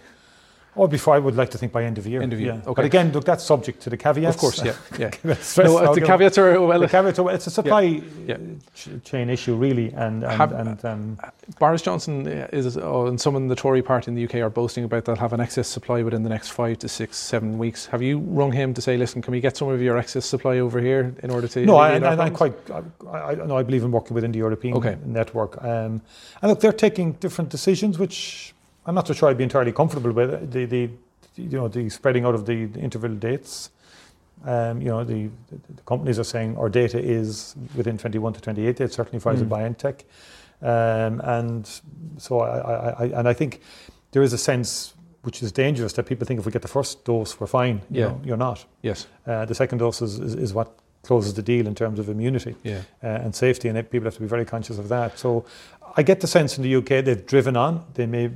Or 0.78 0.88
before, 0.88 1.14
I 1.14 1.18
would 1.18 1.36
like 1.36 1.50
to 1.50 1.58
think 1.58 1.72
by 1.72 1.82
end 1.84 1.98
of 1.98 2.06
year. 2.06 2.22
End 2.22 2.32
of 2.32 2.40
year, 2.40 2.54
Yeah. 2.54 2.70
okay. 2.70 2.72
But 2.76 2.84
again, 2.84 3.12
look, 3.12 3.24
that's 3.24 3.44
subject 3.44 3.82
to 3.82 3.90
the 3.90 3.96
caveats. 3.96 4.36
Of 4.36 4.40
course, 4.40 4.64
yeah, 4.64 4.74
yeah. 4.98 5.10
No, 5.24 5.76
uh, 5.78 5.92
the 5.94 6.00
caveats 6.00 6.38
are 6.38 6.60
well. 6.60 6.80
The 6.80 6.88
caveats 6.88 7.18
are- 7.18 7.30
it's 7.32 7.46
a 7.46 7.50
supply 7.50 7.82
Yeah. 8.26 8.34
uh, 8.34 8.38
ch- 8.74 8.88
chain 9.04 9.28
issue, 9.30 9.54
really, 9.56 9.92
and 9.94 10.22
and, 10.24 10.32
Have- 10.40 10.52
and 10.52 10.84
um, 10.84 11.18
Boris 11.58 11.82
Johnson 11.82 12.26
is, 12.52 12.76
oh, 12.76 13.06
and 13.06 13.20
some 13.20 13.36
in 13.36 13.48
the 13.48 13.56
Tory 13.56 13.82
party 13.82 14.10
in 14.10 14.14
the 14.14 14.24
UK 14.24 14.36
are 14.36 14.50
boasting 14.50 14.84
about 14.84 15.04
they'll 15.04 15.16
have 15.16 15.32
an 15.32 15.40
excess 15.40 15.68
supply 15.68 16.02
within 16.02 16.22
the 16.22 16.28
next 16.28 16.48
five 16.50 16.78
to 16.78 16.88
six, 16.88 17.16
seven 17.16 17.58
weeks. 17.58 17.86
Have 17.86 18.02
you 18.02 18.18
rung 18.20 18.52
him 18.52 18.72
to 18.74 18.80
say, 18.80 18.96
listen, 18.96 19.20
can 19.22 19.32
we 19.32 19.40
get 19.40 19.56
some 19.56 19.68
of 19.68 19.80
your 19.82 19.98
excess 19.98 20.24
supply 20.26 20.58
over 20.60 20.80
here 20.80 21.14
in 21.22 21.30
order 21.30 21.48
to? 21.48 21.66
No, 21.66 21.76
I, 21.76 21.90
and 21.96 22.04
I'm 22.04 22.34
quite. 22.34 22.54
I, 22.70 22.80
I, 23.30 23.34
no, 23.34 23.56
I 23.56 23.62
believe 23.62 23.82
in 23.84 23.90
working 23.90 24.14
within 24.14 24.32
the 24.32 24.38
European 24.38 24.76
Okay. 24.76 24.96
network. 25.04 25.62
Um, 25.64 26.00
and 26.42 26.50
look, 26.50 26.60
they're 26.60 26.72
taking 26.72 27.12
different 27.12 27.50
decisions, 27.50 27.98
which 27.98 28.54
I'm 28.88 28.94
not 28.94 29.06
so 29.06 29.12
sure 29.12 29.28
I'd 29.28 29.36
be 29.36 29.44
entirely 29.44 29.70
comfortable 29.70 30.10
with. 30.12 30.50
The, 30.50 30.64
the 30.64 30.90
you 31.36 31.50
know, 31.58 31.68
the 31.68 31.88
spreading 31.90 32.24
out 32.24 32.34
of 32.34 32.46
the, 32.46 32.64
the 32.64 32.80
interval 32.80 33.10
dates. 33.14 33.70
Um, 34.44 34.80
you 34.80 34.88
know, 34.88 35.04
the, 35.04 35.28
the, 35.50 35.72
the 35.74 35.82
companies 35.82 36.18
are 36.18 36.24
saying 36.24 36.56
our 36.56 36.68
data 36.70 36.98
is 36.98 37.54
within 37.76 37.98
21 37.98 38.32
to 38.34 38.40
28 38.40 38.76
days. 38.76 38.92
Certainly, 38.94 39.20
Pfizer, 39.22 39.46
Mm. 39.46 39.74
BioNTech, 39.76 40.04
um, 40.62 41.20
and 41.22 41.80
so 42.18 42.40
I, 42.40 42.58
I, 42.58 42.90
I, 42.90 43.04
and 43.18 43.28
I 43.28 43.32
think 43.34 43.60
there 44.12 44.22
is 44.22 44.32
a 44.32 44.38
sense 44.38 44.94
which 45.22 45.42
is 45.42 45.52
dangerous 45.52 45.92
that 45.94 46.04
people 46.06 46.26
think 46.26 46.40
if 46.40 46.46
we 46.46 46.52
get 46.52 46.62
the 46.62 46.68
first 46.68 47.04
dose, 47.04 47.38
we're 47.38 47.46
fine. 47.46 47.82
You 47.90 48.00
Yeah. 48.00 48.06
know, 48.08 48.20
you're 48.24 48.36
not. 48.38 48.64
Yes. 48.82 49.06
Uh, 49.26 49.44
the 49.44 49.54
second 49.54 49.78
dose 49.78 50.00
is, 50.00 50.18
is, 50.18 50.34
is 50.34 50.54
what 50.54 50.72
closes 51.02 51.34
the 51.34 51.42
deal 51.42 51.66
in 51.66 51.74
terms 51.74 51.98
of 51.98 52.08
immunity 52.08 52.54
Yeah. 52.62 52.82
uh, 53.02 53.06
and 53.08 53.34
safety, 53.34 53.68
and 53.68 53.76
it- 53.76 53.90
people 53.90 54.06
have 54.06 54.14
to 54.14 54.20
be 54.20 54.26
very 54.28 54.44
conscious 54.46 54.78
of 54.78 54.88
that. 54.88 55.18
So 55.18 55.44
I 55.96 56.02
get 56.02 56.20
the 56.20 56.26
sense 56.26 56.56
in 56.56 56.62
the 56.62 56.74
UK 56.76 57.04
they've 57.04 57.26
driven 57.26 57.56
on. 57.56 57.84
They 57.94 58.06
may 58.06 58.30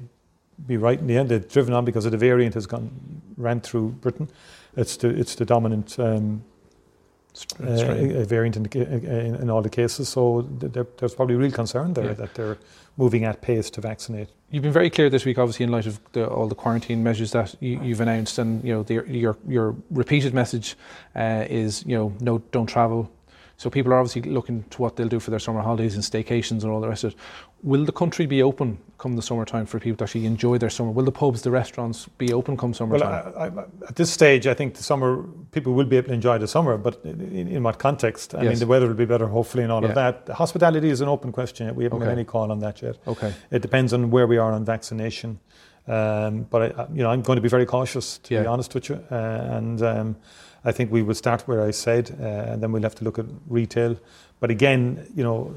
be 0.67 0.77
right 0.77 0.99
in 0.99 1.07
the 1.07 1.17
end. 1.17 1.29
They've 1.29 1.49
driven 1.49 1.75
on 1.75 1.85
because 1.85 2.05
of 2.05 2.13
the 2.13 2.19
variant 2.19 2.55
has 2.55 2.67
gone 2.67 2.91
ran 3.37 3.61
through 3.61 3.91
Britain. 4.01 4.29
It's 4.77 4.97
the 4.97 5.09
it's 5.09 5.35
the 5.35 5.45
dominant 5.45 5.99
um, 5.99 6.45
uh, 7.61 7.65
uh, 7.67 8.25
variant 8.25 8.57
in, 8.57 8.63
the, 8.65 8.83
in, 8.83 9.35
in 9.37 9.51
all 9.51 9.63
the 9.63 9.71
cases. 9.71 10.09
So 10.09 10.43
there, 10.43 10.87
there's 10.99 11.15
probably 11.15 11.35
real 11.37 11.51
concern 11.51 11.95
there 11.95 12.07
Yeah. 12.07 12.13
that 12.15 12.35
they're 12.35 12.59
moving 12.99 13.25
at 13.25 13.41
pace 13.41 13.71
to 13.71 13.81
vaccinate. 13.81 14.29
You've 14.51 14.63
been 14.63 14.73
very 14.73 14.91
clear 14.91 15.09
this 15.09 15.25
week, 15.25 15.39
obviously, 15.39 15.65
in 15.65 15.71
light 15.71 15.87
of 15.87 15.99
the, 16.13 16.29
all 16.29 16.47
the 16.47 16.55
quarantine 16.55 17.03
measures 17.03 17.31
that 17.33 17.55
you, 17.61 17.81
you've 17.83 18.03
announced, 18.03 18.39
and 18.39 18.63
you 18.63 18.75
know 18.75 18.83
the, 18.83 19.03
your 19.09 19.37
your 19.49 19.75
repeated 19.91 20.35
message 20.35 20.77
uh, 21.17 21.47
is 21.49 21.85
you 21.87 21.97
know 21.97 22.13
no 22.21 22.39
don't 22.51 22.67
travel. 22.67 23.11
So 23.57 23.71
people 23.71 23.93
are 23.93 23.99
obviously 23.99 24.31
looking 24.31 24.65
to 24.71 24.83
what 24.83 24.97
they'll 24.97 25.09
do 25.09 25.21
for 25.21 25.31
their 25.31 25.39
summer 25.39 25.61
holidays 25.61 25.95
and 25.95 26.03
staycations 26.03 26.65
and 26.65 26.73
all 26.73 26.81
the 26.81 26.89
rest 26.89 27.05
of 27.05 27.13
it. 27.13 27.19
Will 27.63 27.85
the 27.85 27.93
country 27.93 28.27
be 28.27 28.43
open 28.43 28.79
come 28.99 29.15
the 29.15 29.23
summertime 29.23 29.67
for 29.67 29.79
people 29.79 29.97
to 29.99 30.05
actually 30.05 30.27
enjoy 30.27 30.59
their 30.59 30.71
summer? 30.71 30.91
Will 30.91 31.05
the 31.05 31.13
pubs, 31.13 31.43
the 31.43 31.51
restaurants 31.53 32.09
be 32.19 32.33
open 32.33 32.57
come 32.57 32.71
Well, 32.71 32.75
summertime? 32.75 33.33
I, 33.37 33.47
I, 33.47 33.65
at 33.89 33.95
this 33.97 34.11
stage, 34.11 34.49
I 34.49 34.55
think 34.55 34.75
the 34.75 34.83
summer 34.83 35.23
people 35.53 35.73
will 35.73 35.85
be 35.85 35.97
able 35.97 36.09
to 36.09 36.15
enjoy 36.15 36.39
the 36.39 36.49
summer, 36.49 36.77
but 36.77 37.01
in, 37.05 37.47
in 37.49 37.63
what 37.63 37.79
context? 37.79 38.35
I 38.35 38.43
Yes. 38.43 38.51
mean, 38.51 38.59
the 38.59 38.67
weather 38.67 38.89
will 38.89 38.95
be 38.95 39.05
better, 39.05 39.29
hopefully, 39.29 39.63
and 39.63 39.71
all 39.71 39.83
Yeah. 39.83 39.91
of 39.91 39.95
that. 39.95 40.27
The 40.27 40.35
hospitality 40.35 40.89
is 40.89 41.01
an 41.01 41.09
open 41.09 41.31
question. 41.31 41.73
We 41.77 41.85
haven't 41.85 42.01
made 42.01 42.09
any 42.09 42.25
call 42.25 42.51
on 42.51 42.59
that 42.61 42.83
yet. 42.83 42.97
okay. 43.07 43.33
It 43.53 43.63
depends 43.63 43.93
on 43.93 44.11
where 44.11 44.27
we 44.27 44.39
are 44.39 44.53
on 44.53 44.65
vaccination. 44.65 45.39
Um, 45.87 46.47
but 46.51 46.63
I, 46.79 46.87
you 46.93 47.03
know, 47.05 47.11
I'm 47.11 47.23
going 47.23 47.37
to 47.37 47.43
be 47.43 47.49
very 47.49 47.67
cautious, 47.67 48.19
to 48.19 48.41
be 48.41 48.47
honest 48.47 48.75
with 48.75 48.89
you. 48.89 48.97
Uh, 49.11 49.15
and 49.15 49.83
um, 49.83 50.17
I 50.65 50.73
think 50.73 50.91
we 50.91 51.03
will 51.03 51.15
start 51.15 51.43
where 51.49 51.63
I 51.63 51.71
said, 51.73 52.11
uh, 52.21 52.25
and 52.53 52.61
then 52.63 52.73
we'll 52.73 52.83
have 52.83 52.95
to 52.97 53.05
look 53.05 53.19
at 53.21 53.27
retail. 53.49 53.97
But 54.41 54.51
again, 54.51 55.07
you 55.15 55.23
know, 55.25 55.55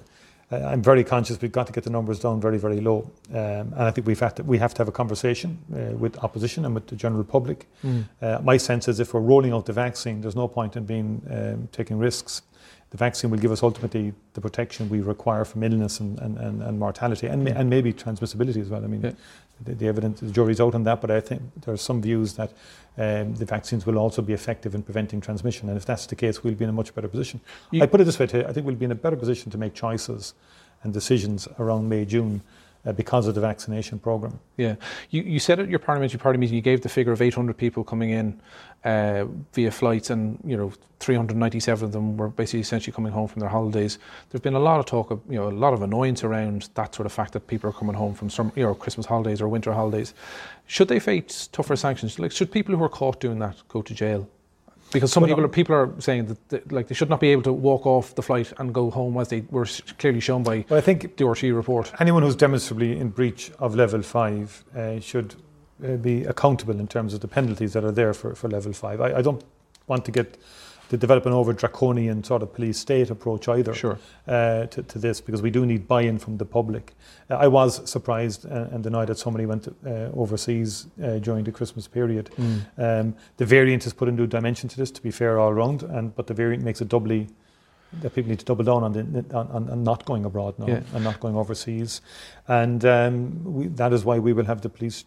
I'm 0.64 0.82
very 0.82 1.04
conscious 1.04 1.42
we've 1.42 1.52
got 1.52 1.68
to 1.68 1.74
get 1.74 1.84
the 1.84 1.90
numbers 1.90 2.20
down 2.20 2.42
very, 2.42 2.58
very 2.58 2.80
low. 2.82 3.12
Um, 3.32 3.38
and 3.38 3.82
I 3.82 3.92
think 3.92 4.08
we've 4.08 4.20
had 4.20 4.36
to, 4.38 4.44
we 4.44 4.58
have 4.58 4.74
to 4.76 4.80
have 4.80 4.88
a 4.88 4.92
conversation 4.92 5.58
uh, 5.74 5.96
with 5.98 6.18
opposition 6.24 6.66
and 6.66 6.74
with 6.74 6.88
the 6.88 6.96
general 6.96 7.24
public. 7.24 7.68
Mm. 7.84 8.06
Uh, 8.22 8.40
my 8.44 8.58
sense 8.58 8.88
is 8.88 9.00
if 9.00 9.14
we're 9.14 9.22
rolling 9.22 9.54
out 9.54 9.66
the 9.66 9.74
vaccine, 9.74 10.22
there's 10.22 10.36
no 10.36 10.48
point 10.48 10.76
in 10.76 10.86
being 10.86 11.22
um, 11.30 11.70
taking 11.72 11.98
risks. 11.98 12.42
The 12.92 12.98
vaccine 12.98 13.30
will 13.32 13.40
give 13.40 13.52
us 13.52 13.64
ultimately 13.64 14.14
the 14.34 14.42
protection 14.42 14.90
we 14.90 15.02
require 15.02 15.44
from 15.44 15.64
illness 15.64 16.00
and, 16.00 16.20
and, 16.20 16.38
and, 16.38 16.62
and 16.64 16.80
mortality 16.80 17.28
and, 17.28 17.48
and 17.48 17.70
maybe 17.70 17.92
transmissibility 17.92 18.62
as 18.62 18.70
well. 18.70 18.84
I 18.84 18.88
mean, 18.88 19.02
Yeah. 19.02 19.12
The, 19.64 19.76
the 19.76 19.88
evidence, 19.88 20.20
the 20.20 20.32
jury's 20.32 20.60
out 20.60 20.76
on 20.76 20.84
that, 20.84 21.02
but 21.02 21.12
I 21.12 21.22
think 21.22 21.42
there 21.62 21.74
are 21.74 21.78
some 21.78 22.02
views 22.02 22.34
that 22.34 22.52
um, 22.98 23.36
the 23.36 23.46
vaccines 23.46 23.86
will 23.86 23.98
also 23.98 24.22
be 24.22 24.34
effective 24.34 24.76
in 24.76 24.84
preventing 24.84 25.22
transmission. 25.22 25.70
And 25.70 25.78
if 25.78 25.86
that's 25.86 26.06
the 26.06 26.16
case, 26.16 26.44
we'll 26.44 26.56
be 26.56 26.64
in 26.64 26.70
a 26.70 26.74
much 26.74 26.94
better 26.96 27.08
position. 27.08 27.42
You- 27.72 27.84
I 27.84 27.86
put 27.88 28.02
it 28.02 28.06
this 28.06 28.20
way, 28.20 28.26
I 28.26 28.54
think 28.54 28.66
we'll 28.66 28.76
be 28.76 28.86
in 28.86 28.92
a 28.92 28.96
better 28.96 29.16
position 29.18 29.52
to 29.52 29.58
make 29.58 29.74
choices 29.74 30.34
and 30.84 30.94
decisions 30.94 31.48
around 31.60 31.90
May, 31.90 32.06
June 32.06 32.42
uh, 32.86 32.92
because 32.92 33.28
of 33.28 33.36
the 33.36 33.42
vaccination 33.42 34.00
programme. 34.00 34.40
Yeah, 34.58 34.76
you, 35.10 35.24
you 35.24 35.40
said 35.40 35.60
at 35.60 35.70
your 35.70 35.80
parliamentary 35.80 36.20
party 36.20 36.38
meeting 36.38 36.56
you 36.56 36.62
gave 36.62 36.82
the 36.82 36.90
figure 36.90 37.12
of 37.12 37.22
800 37.22 37.58
people 37.58 37.84
coming 37.84 38.12
in 38.12 38.40
uh, 38.84 39.26
via 39.54 39.72
flights, 39.72 40.10
and 40.10 40.40
you 40.46 40.56
know 40.56 40.72
397 41.00 41.86
of 41.86 41.92
them 41.92 42.18
were 42.18 42.30
basically 42.30 42.62
essentially 42.62 42.94
coming 42.94 43.12
home 43.12 43.28
from 43.28 43.40
their 43.40 43.50
holidays. 43.50 44.00
There's 44.30 44.42
been 44.42 44.56
a 44.56 44.60
lot 44.60 44.80
of 44.80 44.86
talk, 44.86 45.12
of, 45.12 45.22
you 45.30 45.36
know, 45.36 45.50
a 45.50 45.52
lot 45.52 45.74
of 45.74 45.82
annoyance 45.82 46.24
around 46.24 46.70
that 46.76 46.96
sort 46.96 47.06
of 47.06 47.12
fact 47.12 47.34
that 47.34 47.48
people 47.48 47.70
are 47.70 47.74
coming 47.74 47.96
home 47.96 48.14
from 48.14 48.30
some, 48.30 48.52
you 48.56 48.64
know, 48.64 48.74
Christmas 48.74 49.06
holidays 49.06 49.42
or 49.42 49.48
winter 49.48 49.74
holidays. 49.74 50.14
Should 50.68 50.88
they 50.88 51.00
face 51.00 51.48
tougher 51.52 51.76
sanctions? 51.76 52.18
Like, 52.20 52.32
should 52.32 52.52
people 52.52 52.76
who 52.76 52.84
are 52.84 52.90
caught 52.90 53.20
doing 53.20 53.40
that 53.40 53.56
go 53.68 53.82
to 53.82 53.94
jail? 53.94 54.28
Because 54.96 55.12
some 55.12 55.24
Well, 55.24 55.30
people 55.30 55.46
are, 55.46 55.50
people 55.50 55.76
are 55.76 55.94
saying 56.00 56.26
that, 56.26 56.50
that 56.50 56.72
like 56.72 56.88
they 56.88 56.96
should 56.96 57.10
not 57.10 57.20
be 57.20 57.30
able 57.30 57.44
to 57.44 57.54
walk 57.54 57.86
off 57.86 58.16
the 58.16 58.22
flight 58.22 58.52
and 58.58 58.74
go 58.74 58.90
home 58.90 59.18
as 59.18 59.28
they 59.28 59.44
were 59.52 59.68
clearly 60.00 60.20
shown 60.20 60.44
by 60.44 60.66
But 60.68 60.78
I 60.78 60.82
think 60.82 61.18
the 61.18 61.24
RTÉ 61.26 61.56
report. 61.56 61.92
anyone 62.00 62.24
who's 62.24 62.36
demonstrably 62.36 62.98
in 62.98 63.10
breach 63.10 63.52
of 63.60 63.76
level 63.76 64.02
five 64.02 64.64
uh, 64.76 65.00
should 65.00 65.36
uh, 65.84 65.98
be 65.98 66.24
accountable 66.24 66.80
in 66.80 66.88
terms 66.88 67.14
of 67.14 67.20
the 67.20 67.28
penalties 67.28 67.74
that 67.74 67.84
are 67.84 67.92
there 67.92 68.14
for, 68.14 68.36
for 68.36 68.48
level 68.50 68.74
five. 68.74 69.02
I, 69.02 69.16
I 69.20 69.22
don't 69.22 69.44
want 69.88 70.06
to 70.06 70.12
get 70.12 70.38
to 70.90 70.98
develop 70.98 71.26
an 71.26 71.34
over 71.34 71.54
draconian 71.54 72.24
sort 72.24 72.44
of 72.44 72.54
police 72.54 72.78
state 72.78 73.10
approach 73.10 73.48
either 73.48 73.74
Sure. 73.74 73.98
uh, 74.28 74.66
to, 74.68 74.84
to 74.84 75.00
this 75.00 75.22
because 75.22 75.42
we 75.42 75.50
do 75.50 75.66
need 75.66 75.88
buy-in 75.88 76.20
from 76.20 76.38
the 76.38 76.46
public. 76.46 76.94
Uh, 77.30 77.36
I 77.36 77.48
was 77.48 77.90
surprised 77.90 78.46
uh, 78.46 78.68
and 78.72 78.84
denied 78.84 79.08
that 79.08 79.18
so 79.18 79.32
many 79.32 79.46
went 79.46 79.68
uh, 79.68 79.90
overseas 80.16 80.88
uh, 81.04 81.18
during 81.20 81.44
the 81.44 81.52
Christmas 81.52 81.88
period. 81.88 82.30
Um, 82.78 83.16
the 83.38 83.46
variant 83.46 83.84
has 83.84 83.94
put 83.94 84.08
a 84.10 84.12
new 84.12 84.28
dimension 84.28 84.70
to 84.70 84.78
this, 84.78 84.92
to 84.92 85.02
be 85.02 85.12
fair, 85.12 85.40
all 85.40 85.54
round, 85.54 85.84
and 85.84 86.16
but 86.16 86.28
the 86.28 86.34
variant 86.34 86.64
makes 86.64 86.82
it 86.82 86.88
doubly 86.90 87.28
that 88.02 88.14
people 88.14 88.30
need 88.30 88.40
to 88.40 88.46
double 88.46 88.64
down 88.66 88.84
on, 88.84 88.92
the, 88.94 89.26
on, 89.34 89.48
on, 89.52 89.70
on 89.70 89.84
not 89.84 90.04
going 90.06 90.26
abroad 90.26 90.58
now 90.60 90.68
Yeah. 90.68 90.82
and 90.94 91.04
not 91.04 91.20
going 91.20 91.36
overseas, 91.36 92.02
and 92.48 92.84
um, 92.86 93.44
we, 93.44 93.68
that 93.68 93.94
is 93.94 94.04
why 94.04 94.20
we 94.20 94.34
will 94.34 94.46
have 94.46 94.62
the 94.62 94.70
police 94.70 95.06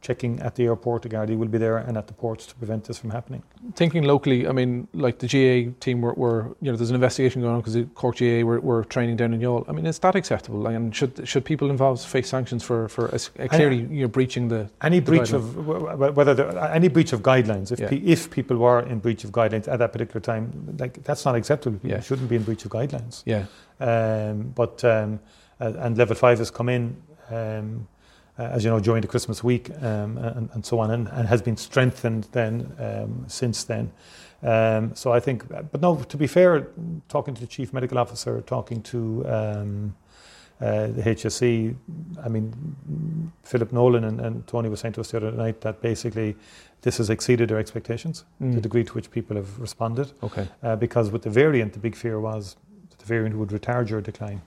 checking 0.00 0.38
at 0.40 0.54
the 0.54 0.64
airport. 0.64 1.02
The 1.02 1.08
Gardaí 1.08 1.36
will 1.36 1.48
be 1.48 1.58
there 1.58 1.78
and 1.78 1.96
at 1.96 2.06
the 2.06 2.12
ports 2.12 2.46
to 2.46 2.54
prevent 2.54 2.84
this 2.84 2.98
from 2.98 3.10
happening. 3.10 3.42
thinking 3.74 4.04
locally, 4.04 4.46
I 4.46 4.52
mean, 4.52 4.86
like 4.92 5.18
the 5.18 5.26
GAA 5.26 5.72
team 5.80 6.00
were, 6.00 6.14
were 6.14 6.54
you 6.60 6.70
know, 6.70 6.76
there's 6.76 6.90
an 6.90 6.94
investigation 6.94 7.42
going 7.42 7.54
on 7.54 7.60
because 7.60 7.74
the 7.74 7.84
Cork 7.94 8.16
GAA 8.18 8.42
were, 8.44 8.60
were 8.60 8.84
training 8.84 9.16
down 9.16 9.34
in 9.34 9.40
Youghal. 9.40 9.64
I 9.68 9.72
mean, 9.72 9.86
is 9.86 9.98
that 9.98 10.14
acceptable? 10.14 10.60
Like, 10.60 10.76
and 10.76 10.94
should 10.94 11.26
should 11.28 11.44
people 11.44 11.68
involved 11.70 12.02
face 12.02 12.28
sanctions 12.28 12.62
for 12.62 12.88
for 12.88 13.12
uh, 13.14 13.18
clearly 13.48 13.78
you 13.90 14.02
know, 14.02 14.08
breaching 14.08 14.48
the? 14.48 14.70
Any 14.82 15.00
The 15.00 15.10
breach 15.10 15.22
guideline. 15.22 15.34
of 15.34 15.44
wh- 15.66 16.12
wh- 16.12 16.16
whether 16.16 16.34
there, 16.34 16.58
any 16.80 16.88
breach 16.88 17.12
of 17.12 17.20
guidelines, 17.22 17.72
if 17.72 17.80
Yeah. 17.80 17.88
pe- 17.90 18.04
if 18.14 18.30
people 18.30 18.56
were 18.56 18.80
in 18.80 18.98
breach 19.00 19.24
of 19.24 19.30
guidelines 19.32 19.66
at 19.68 19.78
that 19.80 19.92
particular 19.92 20.20
time, 20.20 20.76
like 20.78 21.02
that's 21.02 21.24
not 21.24 21.34
acceptable. 21.34 21.78
People 21.78 21.90
Yeah. 21.96 22.00
shouldn't 22.00 22.28
be 22.28 22.36
in 22.36 22.44
breach 22.44 22.64
of 22.64 22.70
guidelines. 22.70 23.22
Yeah, 23.26 23.44
Um, 23.80 24.52
but 24.54 24.84
um, 24.84 25.20
uh, 25.60 25.72
and 25.84 25.96
level 25.98 26.14
five 26.16 26.38
has 26.38 26.50
come 26.50 26.68
in, 26.68 26.96
um, 27.30 27.36
uh, 27.36 27.97
as 28.38 28.64
you 28.64 28.70
know, 28.70 28.80
during 28.80 29.02
the 29.02 29.08
Christmas 29.08 29.42
week 29.44 29.70
um, 29.82 30.16
and, 30.18 30.48
and 30.52 30.64
so 30.64 30.78
on, 30.78 30.90
and, 30.90 31.08
and 31.08 31.28
has 31.28 31.42
been 31.42 31.56
strengthened 31.56 32.28
then 32.32 32.72
um, 32.78 33.24
since 33.28 33.64
then. 33.64 33.90
Um, 34.42 34.94
so 34.94 35.12
I 35.12 35.20
think, 35.20 35.48
but 35.48 35.80
no, 35.80 35.96
to 35.96 36.16
be 36.16 36.28
fair, 36.28 36.68
talking 37.08 37.34
to 37.34 37.40
the 37.40 37.46
chief 37.46 37.72
medical 37.72 37.98
officer, 37.98 38.40
talking 38.42 38.82
to 38.82 39.26
um, 39.28 39.96
uh, 40.60 40.86
the 40.88 41.02
HSE, 41.02 41.74
I 42.24 42.28
mean, 42.28 42.52
Philip 43.42 43.72
Nolan 43.72 44.04
and, 44.04 44.20
and 44.20 44.46
Tony 44.46 44.68
was 44.68 44.80
saying 44.80 44.94
to 44.94 45.00
us 45.00 45.10
the 45.10 45.16
other 45.16 45.32
night 45.32 45.60
that 45.62 45.80
basically 45.82 46.36
this 46.82 46.98
has 46.98 47.10
exceeded 47.10 47.48
their 47.50 47.58
expectations, 47.58 48.24
Mm. 48.40 48.54
the 48.54 48.60
degree 48.60 48.84
to 48.84 48.92
which 48.92 49.10
people 49.10 49.34
have 49.36 49.58
responded 49.58 50.12
okay, 50.22 50.46
uh, 50.62 50.76
because 50.76 51.10
with 51.10 51.22
the 51.22 51.30
variant, 51.30 51.72
the 51.72 51.80
big 51.80 51.96
fear 51.96 52.20
was 52.20 52.56
that 52.90 52.98
the 53.00 53.04
variant 53.06 53.36
would 53.36 53.48
retard 53.48 53.88
your 53.90 54.00
decline 54.00 54.40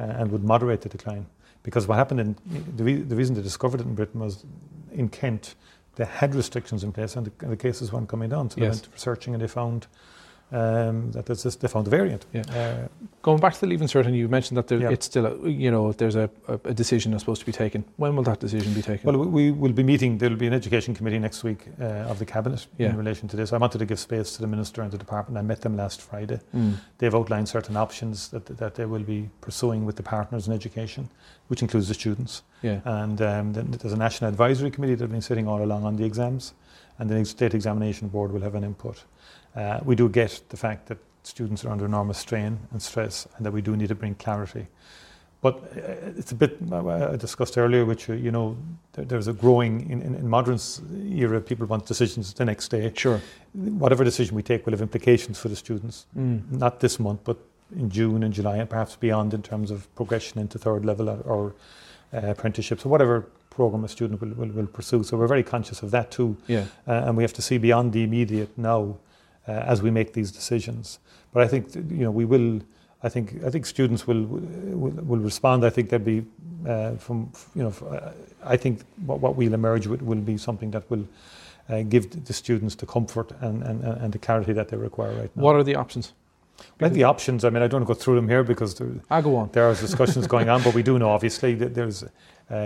uh, 0.00 0.02
and 0.02 0.32
would 0.32 0.42
moderate 0.42 0.80
the 0.80 0.88
decline. 0.88 1.26
Because 1.66 1.88
what 1.88 1.96
happened 1.96 2.20
in 2.20 2.36
the, 2.76 2.84
re- 2.84 3.02
the 3.02 3.16
reason 3.16 3.34
they 3.34 3.42
discovered 3.42 3.80
it 3.80 3.86
in 3.88 3.96
Britain 3.96 4.20
was 4.20 4.44
in 4.92 5.08
Kent, 5.08 5.56
they 5.96 6.04
had 6.04 6.32
restrictions 6.32 6.84
in 6.84 6.92
place 6.92 7.16
and 7.16 7.26
the, 7.26 7.32
and 7.40 7.50
the 7.50 7.56
cases 7.56 7.92
weren't 7.92 8.08
coming 8.08 8.28
down. 8.28 8.50
So 8.50 8.60
they 8.60 8.68
went 8.68 8.88
researching 8.92 9.34
and 9.34 9.42
they 9.42 9.48
found 9.48 9.88
um, 10.52 11.10
that 11.12 11.26
there's 11.26 11.42
this, 11.42 11.56
they 11.56 11.68
found 11.68 11.86
the 11.86 11.90
variant. 11.90 12.24
Yeah. 12.32 12.42
Uh, 12.48 12.88
going 13.22 13.40
back 13.40 13.54
to 13.54 13.60
the 13.60 13.66
leaving 13.66 13.88
cert, 13.88 14.06
and 14.06 14.16
you 14.16 14.28
mentioned 14.28 14.56
that 14.56 14.68
there, 14.68 14.78
Yeah. 14.78 14.90
it's 14.90 15.06
still 15.06 15.26
a, 15.26 15.48
you 15.48 15.70
know 15.70 15.92
there's 15.92 16.14
a, 16.14 16.30
a, 16.48 16.72
decision 16.72 17.10
that's 17.10 17.22
supposed 17.22 17.40
to 17.40 17.46
be 17.46 17.52
taken. 17.52 17.84
When 17.96 18.14
will 18.14 18.22
that 18.24 18.38
decision 18.38 18.72
be 18.72 18.82
taken? 18.82 19.06
well, 19.06 19.18
we 19.26 19.50
we 19.50 19.50
will 19.50 19.72
be 19.72 19.82
meeting. 19.82 20.18
There 20.18 20.30
will 20.30 20.36
be 20.36 20.46
an 20.46 20.52
education 20.52 20.94
committee 20.94 21.18
next 21.18 21.42
week 21.42 21.66
uh, 21.80 22.10
of 22.10 22.18
the 22.18 22.26
cabinet 22.26 22.66
Yeah. 22.78 22.90
in 22.90 22.96
relation 22.96 23.28
to 23.28 23.36
this. 23.36 23.52
I 23.52 23.56
wanted 23.58 23.78
to 23.78 23.86
give 23.86 23.98
space 23.98 24.32
to 24.36 24.40
the 24.40 24.46
minister 24.46 24.82
and 24.82 24.90
the 24.92 24.98
department. 24.98 25.36
I 25.38 25.42
met 25.42 25.60
them 25.62 25.76
last 25.76 26.00
Friday. 26.00 26.40
Mm. 26.54 26.74
They've 26.98 27.14
outlined 27.14 27.48
certain 27.48 27.76
options 27.76 28.28
that, 28.28 28.46
that 28.46 28.74
they 28.76 28.86
will 28.86 29.02
be 29.02 29.28
pursuing 29.40 29.84
with 29.84 29.96
the 29.96 30.02
partners 30.02 30.46
in 30.46 30.52
education, 30.54 31.08
which 31.48 31.62
includes 31.62 31.88
the 31.88 31.94
students. 31.94 32.42
yeah, 32.62 32.80
And 32.84 33.20
um, 33.20 33.52
there's 33.52 33.92
a 33.92 33.96
national 33.96 34.30
advisory 34.30 34.70
committee 34.70 34.94
that 34.94 35.04
have 35.04 35.10
been 35.12 35.22
sitting 35.22 35.48
all 35.48 35.62
along 35.62 35.84
on 35.84 35.96
the 35.96 36.04
exams, 36.04 36.52
and 36.98 37.10
the 37.10 37.24
state 37.24 37.54
examination 37.54 38.08
board 38.08 38.32
will 38.32 38.42
have 38.42 38.54
an 38.54 38.64
input. 38.64 39.04
Uh, 39.54 39.80
we 39.84 39.94
do 39.94 40.08
get 40.08 40.42
the 40.48 40.56
fact 40.56 40.86
that 40.86 40.98
students 41.22 41.64
are 41.64 41.70
under 41.70 41.84
enormous 41.84 42.18
strain 42.18 42.58
and 42.72 42.80
stress, 42.80 43.26
and 43.36 43.44
that 43.46 43.52
we 43.52 43.62
do 43.62 43.76
need 43.76 43.88
to 43.88 43.94
bring 43.94 44.14
clarity. 44.14 44.66
But 45.42 45.56
uh, 45.56 46.16
it's 46.16 46.32
a 46.32 46.34
bit 46.34 46.58
uh, 46.72 47.12
I 47.12 47.16
discussed 47.16 47.58
earlier, 47.58 47.84
which 47.84 48.08
you 48.08 48.30
know, 48.30 48.56
there's 48.92 49.28
a 49.28 49.32
growing 49.32 49.90
in, 49.90 50.02
in, 50.02 50.14
in 50.14 50.28
modern 50.28 50.58
era. 51.10 51.40
People 51.40 51.66
want 51.66 51.86
decisions 51.86 52.32
the 52.32 52.44
next 52.44 52.68
day. 52.68 52.92
sure. 52.96 53.20
Whatever 53.52 54.04
decision 54.04 54.34
we 54.36 54.42
take 54.42 54.64
will 54.66 54.72
have 54.72 54.82
implications 54.82 55.38
for 55.38 55.48
the 55.48 55.56
students 55.56 56.06
Mm. 56.16 56.50
not 56.50 56.80
this 56.80 56.98
month, 56.98 57.20
but 57.24 57.36
in 57.74 57.90
June 57.90 58.22
and 58.22 58.32
July, 58.32 58.56
and 58.56 58.68
perhaps 58.70 58.96
beyond 58.96 59.34
in 59.34 59.42
terms 59.42 59.70
of 59.70 59.92
progression 59.94 60.40
into 60.40 60.58
third 60.58 60.84
level 60.84 61.08
or, 61.10 61.20
or 61.24 61.54
uh, 62.14 62.30
apprenticeships 62.30 62.86
or 62.86 62.88
whatever 62.88 63.26
program 63.56 63.84
a 63.84 63.88
student 63.88 64.20
will, 64.20 64.34
will, 64.40 64.52
will 64.58 64.66
pursue. 64.78 65.02
So 65.02 65.16
we're 65.16 65.32
very 65.36 65.42
conscious 65.42 65.82
of 65.82 65.90
that 65.90 66.10
too, 66.10 66.36
Yeah, 66.46 66.64
uh, 66.86 67.06
and 67.06 67.16
we 67.16 67.22
have 67.24 67.32
to 67.32 67.42
see 67.42 67.58
beyond 67.58 67.92
the 67.92 68.02
immediate 68.02 68.50
now 68.56 68.82
uh, 69.48 69.72
as 69.72 69.82
we 69.82 69.90
make 69.90 70.12
these 70.12 70.30
decisions. 70.30 70.98
But 71.32 71.42
I 71.42 71.48
think 71.48 71.74
you 71.74 72.04
know 72.04 72.14
we 72.20 72.24
will. 72.24 72.60
I 73.02 73.08
think 73.08 73.26
I 73.46 73.50
think 73.50 73.66
students 73.66 74.06
will 74.06 74.24
will, 74.82 74.94
will 75.10 75.24
respond. 75.30 75.64
I 75.64 75.70
think 75.70 75.88
they'll 75.88 76.10
be 76.16 76.24
uh, 76.68 76.96
from 76.98 77.30
you 77.54 77.62
know. 77.64 77.72
uh, 77.90 78.12
I 78.54 78.56
think 78.58 78.74
what, 79.06 79.18
what 79.20 79.32
we'll 79.36 79.54
emerge 79.54 79.86
with 79.92 80.02
will 80.02 80.24
be 80.32 80.38
something 80.38 80.72
that 80.72 80.90
will. 80.90 81.04
Uh, 81.68 81.82
give 81.82 82.04
the 82.26 82.32
students 82.32 82.76
the 82.76 82.86
comfort 82.86 83.32
and, 83.40 83.64
and, 83.68 83.82
and 84.02 84.12
the 84.12 84.18
clarity 84.18 84.52
that 84.52 84.68
they 84.68 84.76
require 84.76 85.12
right 85.20 85.30
now. 85.34 85.42
what 85.42 85.56
are 85.56 85.64
the 85.64 85.74
options? 85.74 86.12
The 86.78 87.04
options, 87.04 87.44
I 87.44 87.50
mean, 87.50 87.62
I 87.62 87.66
don't 87.66 87.80
want 87.80 87.88
to 87.88 87.94
go 87.94 88.00
through 88.02 88.16
them 88.16 88.28
here 88.28 88.44
because 88.44 88.74
there, 88.74 88.88
I 89.10 89.20
go 89.20 89.36
on. 89.36 89.48
there 89.52 89.64
are 89.68 89.74
discussions 89.74 90.26
going 90.34 90.48
on, 90.48 90.62
but 90.62 90.74
we 90.74 90.82
do 90.82 90.98
know 90.98 91.10
obviously 91.10 91.54
that 91.56 91.74
there's 91.74 92.04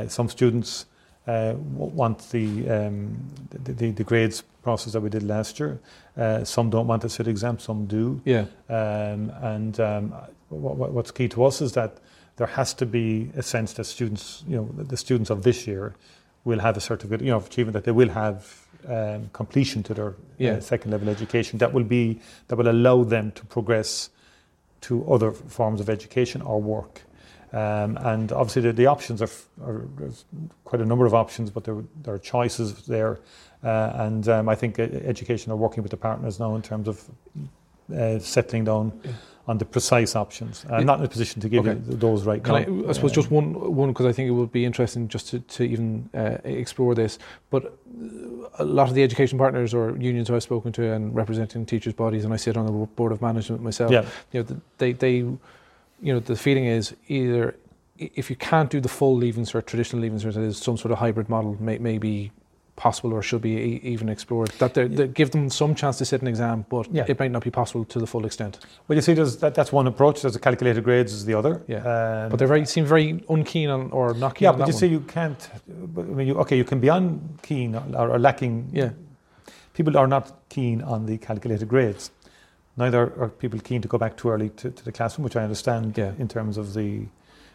some 0.09 0.29
students 0.29 0.87
uh, 1.27 1.55
want 1.75 2.31
the, 2.31 2.69
um, 2.71 3.17
the, 3.51 3.73
the 3.73 3.91
the 3.93 4.05
grades 4.05 4.43
process 4.63 4.93
that 4.93 5.01
we 5.03 5.09
did 5.11 5.23
last 5.23 5.59
year. 5.61 5.79
Uh, 6.17 6.45
some 6.45 6.71
don't 6.71 6.87
want 6.87 7.03
to 7.03 7.09
sit 7.09 7.27
exams, 7.29 7.63
some 7.63 7.87
do. 7.87 8.21
Yeah, 8.25 8.45
Um, 8.69 9.31
and 9.43 9.79
um, 9.81 10.13
what, 10.49 10.77
what- 10.77 10.93
what's 10.93 11.11
key 11.11 11.29
to 11.29 11.45
us 11.45 11.61
is 11.63 11.73
that 11.73 11.93
there 12.37 12.47
has 12.49 12.75
to 12.75 12.87
be 12.87 13.31
a 13.37 13.43
sense 13.43 13.75
that 13.75 13.85
students, 13.85 14.45
you 14.49 14.57
know, 14.57 14.69
the- 14.77 14.85
the 14.85 14.97
students 14.97 15.31
of 15.31 15.43
this 15.43 15.67
year 15.67 15.95
will 16.45 16.59
have 16.61 16.77
a 16.77 16.81
certificate, 16.81 17.21
you 17.25 17.31
know, 17.31 17.37
of 17.37 17.47
achievement 17.47 17.73
that 17.75 17.85
they 17.85 17.93
will 17.93 18.11
have 18.11 18.45
um, 18.89 19.29
completion 19.33 19.83
to 19.83 19.95
their 19.95 20.15
Yeah. 20.39 20.53
uh, 20.57 20.61
second 20.61 20.91
level 20.91 21.09
education. 21.11 21.59
That 21.59 21.73
will 21.75 21.85
be 21.85 22.19
that 22.49 22.57
will 22.57 22.69
allow 22.71 23.05
them 23.05 23.31
to 23.33 23.45
progress 23.47 24.11
to 24.83 25.05
other 25.13 25.33
forms 25.33 25.81
of 25.81 25.89
education 25.91 26.41
or 26.43 26.61
work. 26.63 27.03
Um, 27.52 27.97
and 27.99 28.33
obviously, 28.33 28.62
the, 28.62 28.73
the 28.73 28.87
options 28.87 29.21
are, 29.21 29.30
are 29.64 29.85
there's 29.99 30.25
quite 30.64 30.80
a 30.80 30.85
number 30.85 31.04
of 31.07 31.14
options, 31.14 31.50
but 31.50 31.64
there, 31.64 31.83
there 32.02 32.14
are 32.14 32.19
choices 32.19 32.87
there. 32.87 33.19
Uh, 33.64 33.92
and 33.97 34.28
um, 34.28 34.49
I 34.49 34.54
think 34.54 34.78
uh, 34.78 34.83
education 34.83 35.52
are 35.52 35.57
working 35.57 35.83
with 35.83 35.90
the 35.90 35.97
partners 35.97 36.38
now 36.38 36.54
in 36.54 36.62
terms 36.62 36.88
of 36.88 37.04
uh, 37.95 38.19
settling 38.21 38.64
down 38.64 38.92
on 39.49 39.59
the 39.59 39.64
precise 39.64 40.14
options. 40.14 40.64
I'm 40.71 40.87
not 40.87 41.00
in 41.00 41.04
a 41.04 41.09
position 41.09 41.42
to 41.42 41.49
give 41.49 41.66
Okay. 41.66 41.78
you 41.90 41.97
those 41.97 42.23
right 42.25 42.42
Can 42.42 42.54
now. 42.54 42.87
I, 42.87 42.90
I 42.90 42.92
suppose 42.92 43.11
Uh, 43.11 43.14
just 43.16 43.30
one, 43.33 43.75
one 43.75 43.88
because 43.88 44.07
I 44.07 44.12
think 44.12 44.28
it 44.28 44.33
would 44.33 44.52
be 44.52 44.64
interesting 44.64 45.09
just 45.09 45.28
to, 45.30 45.40
to 45.40 45.64
even 45.64 46.09
uh, 46.14 46.37
explore 46.45 46.95
this. 46.95 47.19
But 47.50 47.64
uh, 47.64 47.71
a 48.61 48.64
lot 48.64 48.88
of 48.88 48.95
the 48.95 49.02
education 49.02 49.38
partners 49.38 49.75
or 49.75 49.97
unions 49.99 50.30
I've 50.30 50.42
spoken 50.42 50.71
to 50.73 50.92
and 50.92 51.14
representing 51.14 51.66
teachers' 51.66 51.95
bodies, 51.95 52.25
and 52.25 52.33
I 52.33 52.37
sit 52.37 52.57
on 52.57 52.64
the 52.66 52.73
board 52.73 53.11
of 53.12 53.21
management 53.21 53.61
myself. 53.62 53.90
Yeah, 53.90 54.04
You 54.33 54.42
know, 54.45 54.61
they 54.78 54.92
they 54.92 55.25
you 56.02 56.12
know, 56.12 56.21
the 56.21 56.37
feeling 56.37 56.66
is 56.66 56.95
either 57.09 57.57
if 57.99 58.30
you 58.30 58.37
can't 58.37 58.71
do 58.71 58.80
the 58.80 58.88
full 58.88 59.16
leaving 59.16 59.45
cert, 59.45 59.66
traditional 59.66 60.02
leaving 60.02 60.19
cert, 60.19 60.37
is 60.37 60.59
some 60.59 60.76
sort 60.76 60.92
of 60.92 60.99
hybrid 60.99 61.28
model 61.28 61.57
may, 61.61 61.78
may 61.78 61.99
be 61.99 62.33
possible 62.76 63.12
or 63.12 63.23
should 63.23 63.42
be 63.42 63.78
even 63.85 64.09
explored. 64.09 64.49
That 64.59 64.73
they 64.73 64.87
yeah. 64.87 65.07
give 65.07 65.30
them 65.33 65.50
some 65.50 65.75
chance 65.75 65.99
to 65.99 66.04
sit 66.07 66.23
an 66.23 66.28
exam, 66.28 66.64
but 66.71 66.90
yeah. 66.90 67.04
it 67.07 67.19
might 67.19 67.30
not 67.30 67.45
be 67.45 67.50
possible 67.50 67.85
to 67.85 67.99
the 67.99 68.07
full 68.07 68.25
extent. 68.25 68.59
Well, 68.88 68.97
you 68.97 69.02
see, 69.02 69.12
that, 69.12 69.54
that's 69.54 69.71
one 69.71 69.87
approach. 69.87 70.23
There's 70.23 70.35
a 70.35 70.40
calculated 70.40 70.83
grades 70.83 71.12
is 71.12 71.26
the 71.26 71.35
other. 71.35 71.62
Yeah, 71.69 71.78
um, 71.78 72.30
but 72.30 72.38
they 72.38 72.47
very 72.47 72.64
seem 72.64 72.87
very 72.87 73.09
unkeen 73.28 73.69
on 73.69 73.90
or 73.90 74.14
not 74.14 74.35
keen. 74.35 74.47
Yeah, 74.47 74.52
but 74.52 74.66
you 74.66 74.73
see, 74.73 74.87
you 74.87 75.00
can't. 75.00 75.50
I 75.99 76.00
mean, 76.00 76.28
you, 76.28 76.35
okay, 76.38 76.57
you 76.57 76.64
can 76.64 76.80
be 76.80 76.88
unkeen 76.88 77.75
or, 77.95 78.12
or 78.12 78.19
lacking. 78.19 78.71
Yeah, 78.73 78.90
people 79.75 79.99
are 79.99 80.07
not 80.07 80.49
keen 80.49 80.80
on 80.80 81.04
the 81.04 81.19
calculated 81.19 81.69
grades. 81.69 82.11
Neither 82.81 83.13
are 83.21 83.29
people 83.29 83.61
keen 83.61 83.83
to 83.83 83.89
go 83.89 83.99
back 83.99 84.17
too 84.17 84.31
early 84.31 84.49
to, 84.61 84.71
to 84.71 84.85
the 84.85 84.91
classroom, 84.91 85.25
which 85.25 85.37
I 85.37 85.43
understand 85.43 85.97
yeah. 85.97 86.13
in 86.19 86.29
terms 86.29 86.57
of 86.57 86.75
the 86.75 87.07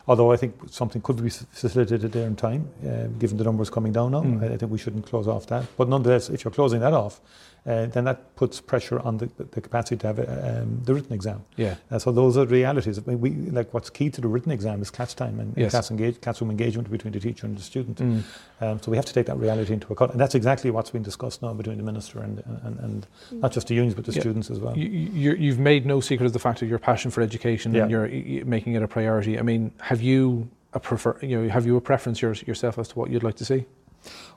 Although 0.07 0.31
I 0.31 0.37
think 0.37 0.53
something 0.69 1.01
could 1.01 1.21
be 1.23 1.29
facilitated 1.29 2.11
there 2.11 2.27
in 2.27 2.35
time, 2.35 2.69
uh, 2.87 3.07
given 3.17 3.37
the 3.37 3.43
numbers 3.43 3.71
coming 3.71 3.91
down 3.91 4.11
now. 4.11 4.21
Mm. 4.21 4.43
I, 4.43 4.53
I 4.53 4.57
think 4.57 4.71
we 4.71 4.77
shouldn't 4.77 5.07
close 5.07 5.27
off 5.27 5.47
that. 5.47 5.65
But 5.77 5.89
nonetheless, 5.89 6.29
if 6.29 6.43
you're 6.43 6.51
closing 6.51 6.79
that 6.81 6.93
off, 6.93 7.19
uh, 7.65 7.87
then 7.87 8.03
that 8.03 8.35
puts 8.35 8.61
pressure 8.61 8.99
on 8.99 9.17
the, 9.17 9.29
the 9.37 9.59
capacity 9.59 9.97
to 9.97 10.07
have 10.07 10.19
um, 10.19 10.81
the 10.83 10.93
written 10.93 11.13
exam. 11.13 11.43
Yeah. 11.57 11.75
Uh, 11.89 11.97
so 11.97 12.11
those 12.11 12.37
are 12.37 12.45
realities. 12.45 12.99
I 12.99 13.01
mean, 13.07 13.19
we 13.19 13.31
like 13.31 13.73
what's 13.73 13.89
key 13.89 14.11
to 14.11 14.21
the 14.21 14.27
written 14.27 14.51
exam 14.51 14.83
is 14.83 14.91
class 14.91 15.15
time 15.15 15.39
and, 15.39 15.57
yes. 15.57 15.71
class 15.71 15.89
engage, 15.89 16.21
classroom 16.21 16.51
engagement 16.51 16.91
between 16.91 17.13
the 17.13 17.19
teacher 17.19 17.47
and 17.47 17.57
the 17.57 17.63
student. 17.63 17.97
Mm. 17.97 18.23
Um, 18.61 18.81
so 18.81 18.91
we 18.91 18.97
have 18.97 19.05
to 19.05 19.13
take 19.13 19.25
that 19.25 19.37
reality 19.37 19.73
into 19.73 19.91
account, 19.91 20.11
and 20.11 20.19
that's 20.19 20.35
exactly 20.35 20.69
what's 20.69 20.91
been 20.91 21.01
discussed 21.01 21.41
now 21.41 21.53
between 21.53 21.77
the 21.77 21.83
minister 21.83 22.19
and 22.19 22.43
and, 22.63 22.79
and 22.79 23.07
not 23.31 23.51
just 23.51 23.67
the 23.67 23.73
unions 23.73 23.95
but 23.95 24.05
the 24.05 24.13
yeah. 24.13 24.19
students 24.19 24.51
as 24.51 24.59
well. 24.59 24.77
You, 24.77 25.49
have 25.49 25.59
made 25.59 25.87
no 25.87 25.99
secret 25.99 26.27
of 26.27 26.33
the 26.33 26.39
fact 26.39 26.61
of 26.61 26.69
your 26.69 26.79
passion 26.79 27.09
for 27.09 27.21
education 27.21 27.73
yeah. 27.73 27.83
and 27.83 27.91
you're 27.91 28.45
making 28.45 28.73
it 28.73 28.83
a 28.83 28.87
priority. 28.87 29.39
I 29.39 29.41
mean, 29.41 29.71
have 29.81 30.01
you 30.01 30.49
a 30.73 30.79
prefer? 30.79 31.17
You 31.21 31.41
know, 31.41 31.49
have 31.49 31.65
you 31.65 31.75
a 31.77 31.81
preference 31.81 32.21
yourself 32.21 32.77
as 32.77 32.89
to 32.89 32.99
what 32.99 33.09
you'd 33.09 33.23
like 33.23 33.35
to 33.37 33.45
see? 33.45 33.65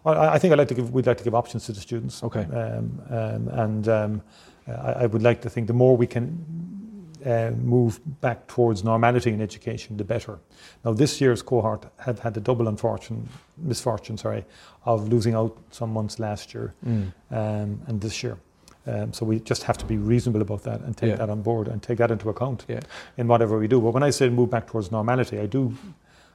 Well, 0.04 0.18
I 0.18 0.38
think 0.38 0.52
I'd 0.52 0.58
like 0.58 0.68
to 0.68 0.74
give, 0.74 0.92
we'd 0.92 1.06
like 1.06 1.18
to 1.18 1.24
give 1.24 1.34
options 1.34 1.66
to 1.66 1.72
the 1.72 1.80
students. 1.80 2.22
Okay. 2.22 2.44
Um, 2.44 3.02
um, 3.10 3.48
and 3.48 3.88
um, 3.88 4.22
I, 4.66 4.92
I, 4.92 5.06
would 5.06 5.22
like 5.22 5.40
to 5.42 5.50
think 5.50 5.66
the 5.66 5.72
more 5.72 5.96
we 5.96 6.06
can 6.06 6.44
uh, 7.24 7.50
move 7.50 8.00
back 8.20 8.46
towards 8.46 8.84
normality 8.84 9.32
in 9.32 9.40
education, 9.40 9.96
the 9.96 10.04
better. 10.04 10.38
Now, 10.84 10.92
this 10.92 11.20
year's 11.20 11.42
cohort 11.42 11.86
had 11.98 12.18
had 12.20 12.34
the 12.34 12.40
double 12.40 12.68
unfortune, 12.68 13.28
misfortune, 13.56 14.16
sorry, 14.16 14.44
of 14.84 15.08
losing 15.08 15.34
out 15.34 15.56
some 15.70 15.92
months 15.92 16.18
last 16.18 16.54
year 16.54 16.74
mm. 16.86 17.12
Um, 17.30 17.80
and 17.86 18.00
this 18.00 18.22
year. 18.22 18.38
Um, 18.86 19.12
so 19.12 19.26
we 19.26 19.40
just 19.40 19.64
have 19.64 19.76
to 19.78 19.84
be 19.84 19.98
reasonable 19.98 20.40
about 20.40 20.62
that 20.62 20.80
and 20.80 20.96
take 20.96 21.10
yeah. 21.10 21.16
that 21.16 21.28
on 21.28 21.42
board 21.42 21.68
and 21.68 21.82
take 21.82 21.98
that 21.98 22.10
into 22.10 22.30
account 22.30 22.64
yeah. 22.68 22.80
in 23.18 23.28
whatever 23.28 23.58
we 23.58 23.68
do. 23.68 23.80
But 23.80 23.90
when 23.90 24.02
I 24.02 24.10
say 24.10 24.30
move 24.30 24.50
back 24.50 24.66
towards 24.66 24.90
normality, 24.90 25.38
I 25.38 25.46
do 25.46 25.76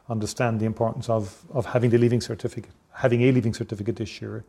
understand 0.10 0.60
the 0.60 0.66
importance 0.66 1.10
of, 1.10 1.44
of 1.54 1.66
having 1.66 1.90
the 1.90 1.98
leaving 1.98 2.22
certificate, 2.22 2.72
having 2.92 3.22
a 3.24 3.32
leaving 3.32 3.54
certificate 3.54 3.96
this 3.96 4.22
year. 4.22 4.44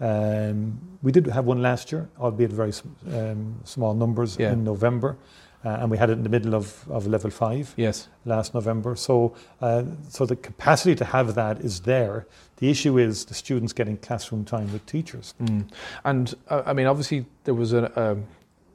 Um, 0.00 0.78
we 1.02 1.12
did 1.12 1.26
have 1.26 1.46
one 1.46 1.62
last 1.62 1.92
year, 1.92 2.08
albeit 2.18 2.52
very 2.52 2.72
um, 3.12 3.60
small 3.64 3.94
numbers 3.94 4.36
yeah. 4.38 4.52
in 4.52 4.64
November. 4.64 5.16
Uh, 5.64 5.70
and 5.80 5.90
we 5.90 5.96
had 5.96 6.10
it 6.10 6.12
in 6.12 6.22
the 6.22 6.28
middle 6.28 6.54
of, 6.54 6.88
of 6.88 7.08
level 7.08 7.30
five 7.30 7.74
yes. 7.76 8.08
last 8.24 8.54
November. 8.54 8.94
So, 8.94 9.34
uh, 9.60 9.82
so 10.08 10.24
the 10.24 10.36
capacity 10.36 10.94
to 10.94 11.04
have 11.04 11.34
that 11.34 11.58
is 11.60 11.80
there. 11.80 12.26
The 12.58 12.70
issue 12.70 12.98
is 12.98 13.24
the 13.24 13.34
students 13.34 13.72
getting 13.72 13.96
classroom 13.96 14.44
time 14.44 14.72
with 14.72 14.86
teachers. 14.86 15.34
Mm. 15.42 15.68
And 16.04 16.34
uh, 16.48 16.62
I 16.66 16.72
mean, 16.72 16.86
obviously, 16.86 17.26
there 17.44 17.54
was 17.54 17.72
a, 17.72 17.90
a 17.96 18.16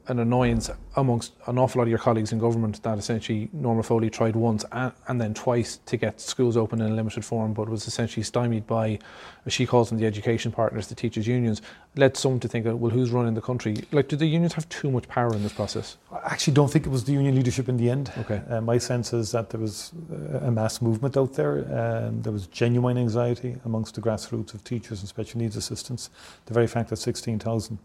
an 0.08 0.18
annoyance 0.18 0.70
amongst 0.96 1.32
an 1.46 1.58
awful 1.58 1.78
lot 1.78 1.84
of 1.84 1.88
your 1.88 1.98
colleagues 1.98 2.32
in 2.32 2.38
government 2.38 2.82
that 2.82 2.98
essentially 2.98 3.48
Norma 3.52 3.82
Foley 3.82 4.10
tried 4.10 4.34
once 4.34 4.64
and, 4.72 4.92
and, 5.08 5.20
then 5.20 5.32
twice 5.32 5.78
to 5.86 5.96
get 5.96 6.20
schools 6.20 6.56
open 6.56 6.80
in 6.80 6.90
a 6.90 6.94
limited 6.94 7.24
form, 7.24 7.52
but 7.52 7.68
was 7.68 7.86
essentially 7.86 8.24
stymied 8.24 8.66
by, 8.66 8.98
as 9.46 9.52
she 9.52 9.64
calls 9.64 9.90
them, 9.90 9.98
the 9.98 10.06
education 10.06 10.50
partners, 10.50 10.88
the 10.88 10.94
teachers' 10.94 11.26
unions. 11.26 11.62
Led 11.94 12.16
some 12.16 12.40
to 12.40 12.48
think, 12.48 12.64
well, 12.66 12.90
who's 12.90 13.10
running 13.10 13.34
the 13.34 13.40
country? 13.40 13.76
Like, 13.92 14.08
do 14.08 14.16
the 14.16 14.26
unions 14.26 14.54
have 14.54 14.68
too 14.68 14.90
much 14.90 15.06
power 15.08 15.32
in 15.34 15.42
this 15.42 15.52
process? 15.52 15.98
I 16.10 16.32
actually 16.32 16.54
don't 16.54 16.70
think 16.70 16.86
it 16.86 16.90
was 16.90 17.04
the 17.04 17.12
union 17.12 17.34
leadership 17.36 17.68
in 17.68 17.76
the 17.76 17.90
end. 17.90 18.12
Okay. 18.18 18.42
Uh, 18.48 18.60
my 18.60 18.78
sense 18.78 19.12
is 19.12 19.30
that 19.32 19.50
there 19.50 19.60
was 19.60 19.92
a 20.40 20.50
mass 20.50 20.82
movement 20.82 21.16
out 21.16 21.34
there. 21.34 21.58
Um, 21.78 22.22
there 22.22 22.32
was 22.32 22.46
genuine 22.48 22.98
anxiety 22.98 23.56
amongst 23.64 23.94
the 23.94 24.00
grassroots 24.00 24.54
of 24.54 24.64
teachers 24.64 25.00
and 25.00 25.08
special 25.08 25.38
needs 25.38 25.56
assistants. 25.56 26.10
The 26.46 26.54
very 26.54 26.66
fact 26.66 26.90
that 26.90 26.96
16,000 26.96 27.78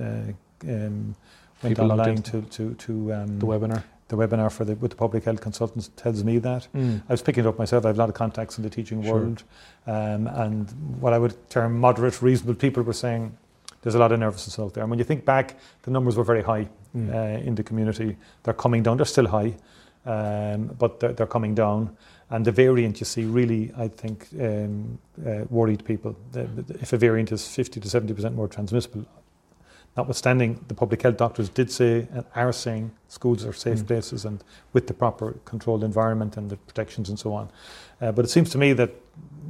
uh, 0.00 0.02
um, 0.64 1.14
went 1.62 1.76
People 1.76 1.92
online 1.92 2.22
to 2.22 2.42
to, 2.42 2.74
to 2.74 3.12
um, 3.12 3.38
the 3.38 3.46
webinar. 3.46 3.82
The 4.08 4.16
webinar 4.16 4.50
for 4.50 4.64
the 4.64 4.74
with 4.76 4.92
the 4.92 4.96
public 4.96 5.24
health 5.24 5.40
consultants 5.40 5.90
tells 5.96 6.24
me 6.24 6.38
that. 6.38 6.66
Mm. 6.74 7.02
I 7.08 7.12
was 7.12 7.20
picking 7.20 7.44
it 7.44 7.48
up 7.48 7.58
myself. 7.58 7.84
I 7.84 7.88
have 7.88 7.96
a 7.96 7.98
lot 7.98 8.08
of 8.08 8.14
contacts 8.14 8.56
in 8.56 8.64
the 8.64 8.70
teaching 8.70 9.02
sure. 9.02 9.12
world, 9.12 9.42
um, 9.86 10.26
and 10.26 10.70
what 11.00 11.12
I 11.12 11.18
would 11.18 11.34
term 11.50 11.78
moderate, 11.78 12.22
reasonable 12.22 12.54
people 12.54 12.82
were 12.82 12.94
saying 12.94 13.36
there's 13.82 13.94
a 13.94 13.98
lot 13.98 14.12
of 14.12 14.18
nervousness 14.18 14.58
out 14.58 14.74
there. 14.74 14.82
And 14.82 14.90
when 14.90 14.98
you 14.98 15.04
think 15.04 15.24
back, 15.24 15.56
the 15.82 15.90
numbers 15.90 16.16
were 16.16 16.24
very 16.24 16.42
high 16.42 16.68
mm. 16.96 17.14
uh, 17.14 17.40
in 17.40 17.54
the 17.54 17.62
community. 17.62 18.16
They're 18.42 18.54
coming 18.54 18.82
down. 18.82 18.96
They're 18.96 19.06
still 19.06 19.28
high, 19.28 19.54
um, 20.04 20.66
but 20.78 21.00
they're, 21.00 21.12
they're, 21.12 21.26
coming 21.26 21.54
down. 21.54 21.96
And 22.30 22.44
the 22.44 22.52
variant 22.52 23.00
you 23.00 23.06
see 23.06 23.24
really, 23.24 23.72
I 23.76 23.88
think, 23.88 24.28
um, 24.40 24.98
uh, 25.26 25.44
worried 25.48 25.84
people. 25.84 26.16
The, 26.32 26.44
the, 26.44 26.74
if 26.80 26.92
a 26.92 26.98
variant 26.98 27.32
is 27.32 27.46
50 27.46 27.80
to 27.80 27.88
70% 27.88 28.34
more 28.34 28.48
transmissible, 28.48 29.06
Notwithstanding, 29.98 30.64
the 30.68 30.74
public 30.74 31.02
health 31.02 31.16
doctors 31.16 31.48
did 31.48 31.72
say 31.72 32.06
and 32.12 32.24
are 32.36 32.52
saying 32.52 32.92
schools 33.08 33.44
are 33.44 33.52
safe 33.52 33.80
mm. 33.80 33.88
places 33.88 34.24
and 34.24 34.44
with 34.72 34.86
the 34.86 34.94
proper 34.94 35.32
controlled 35.44 35.82
environment 35.82 36.36
and 36.36 36.48
the 36.48 36.56
protections 36.56 37.08
and 37.08 37.18
so 37.18 37.34
on. 37.34 37.50
Uh, 38.00 38.12
but 38.12 38.24
it 38.24 38.28
seems 38.28 38.48
to 38.50 38.58
me 38.58 38.72
that 38.74 38.94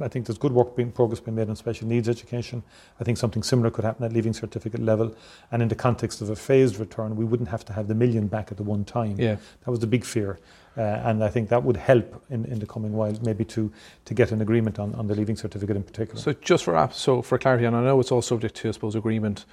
I 0.01 0.07
think 0.07 0.25
there's 0.25 0.39
good 0.39 0.51
work 0.51 0.75
being 0.75 0.91
progress 0.91 1.19
being 1.19 1.35
made 1.35 1.49
on 1.49 1.55
special 1.55 1.87
needs 1.87 2.09
education. 2.09 2.63
I 2.99 3.03
think 3.03 3.19
something 3.19 3.43
similar 3.43 3.69
could 3.69 3.85
happen 3.85 4.03
at 4.05 4.11
leaving 4.11 4.33
certificate 4.33 4.81
level, 4.81 5.15
and 5.51 5.61
in 5.61 5.67
the 5.67 5.75
context 5.75 6.19
of 6.19 6.31
a 6.31 6.35
phased 6.35 6.79
return, 6.79 7.15
we 7.15 7.25
wouldn't 7.25 7.49
have 7.49 7.63
to 7.65 7.73
have 7.73 7.87
the 7.87 7.93
million 7.93 8.25
back 8.25 8.51
at 8.51 8.57
the 8.57 8.63
one 8.63 8.85
time. 8.85 9.19
Yeah. 9.19 9.35
that 9.35 9.69
was 9.69 9.81
the 9.81 9.87
big 9.87 10.03
fear, 10.03 10.39
uh, 10.77 10.81
and 10.81 11.23
I 11.23 11.29
think 11.29 11.49
that 11.49 11.63
would 11.63 11.77
help 11.77 12.23
in, 12.31 12.45
in 12.45 12.57
the 12.57 12.65
coming 12.65 12.93
while 12.93 13.15
maybe 13.21 13.45
to 13.45 13.71
to 14.05 14.13
get 14.15 14.31
an 14.31 14.41
agreement 14.41 14.79
on, 14.79 14.95
on 14.95 15.05
the 15.05 15.13
leaving 15.13 15.35
certificate 15.35 15.75
in 15.75 15.83
particular. 15.83 16.19
So 16.19 16.33
just 16.33 16.63
for 16.63 16.89
so 16.91 17.21
for 17.21 17.37
clarity, 17.37 17.65
and 17.65 17.75
I 17.75 17.83
know 17.83 17.99
it's 17.99 18.11
all 18.11 18.23
subject 18.23 18.55
to 18.55 18.69
I 18.69 18.71
suppose 18.71 18.95
agreement 18.95 19.45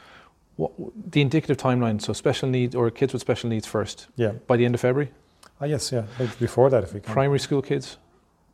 what, 0.57 0.73
the 1.11 1.21
indicative 1.21 1.57
timeline, 1.57 2.01
so 2.01 2.13
special 2.13 2.49
needs 2.49 2.75
or 2.75 2.91
kids 2.91 3.13
with 3.13 3.23
special 3.23 3.49
needs 3.49 3.67
first. 3.67 4.09
Yeah. 4.17 4.33
By 4.47 4.57
the 4.57 4.65
end 4.65 4.75
of 4.75 4.81
February. 4.81 5.13
Ah, 5.61 5.65
yes, 5.65 5.93
yeah. 5.93 6.05
Before 6.39 6.69
that, 6.71 6.85
if 6.85 6.93
we 6.93 7.01
can. 7.01 7.13
Primary 7.13 7.39
school 7.39 7.63
kids 7.63 7.99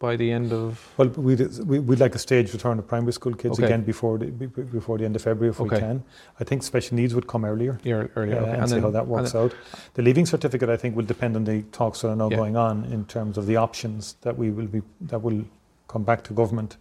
by 0.02 0.16
the 0.16 0.30
end 0.32 0.52
of. 0.52 0.92
Well, 0.96 1.08
we'd, 1.08 1.40
we'd 1.64 2.00
like 2.00 2.14
a 2.16 2.18
staged 2.18 2.52
return 2.52 2.78
of 2.80 2.86
primary 2.88 3.12
school 3.12 3.34
kids 3.34 3.58
okay. 3.58 3.66
again 3.66 3.82
before 3.82 4.18
the, 4.18 4.26
before 4.26 4.98
the 4.98 5.04
end 5.04 5.14
of 5.14 5.22
February 5.22 5.50
if 5.50 5.60
okay. 5.60 5.76
we 5.76 5.80
can. 5.80 6.04
I 6.40 6.44
think 6.44 6.64
special 6.64 6.96
needs 6.96 7.14
would 7.14 7.28
come 7.28 7.44
earlier. 7.44 7.78
Yeah, 7.84 8.08
earlier, 8.16 8.38
uh, 8.38 8.40
okay. 8.40 8.50
and, 8.50 8.62
and 8.62 8.70
see 8.70 8.80
how 8.80 8.90
that 8.90 9.06
works 9.06 9.34
out. 9.34 9.54
The 9.94 10.02
leaving 10.02 10.26
certificate, 10.26 10.68
I 10.68 10.76
think, 10.76 10.96
will 10.96 11.04
depend 11.04 11.36
on 11.36 11.44
the 11.44 11.62
talks 11.70 12.00
that 12.00 12.08
are 12.08 12.16
now 12.16 12.30
yeah. 12.30 12.36
going 12.36 12.56
on 12.56 12.84
in 12.86 13.04
terms 13.06 13.38
of 13.38 13.46
the 13.46 13.56
options 13.56 14.16
that 14.22 14.36
we 14.36 14.50
will 14.50 14.66
be 14.66 14.82
that 15.02 15.22
will 15.22 15.44
come 15.86 16.02
back 16.02 16.24
to 16.24 16.34
government 16.34 16.76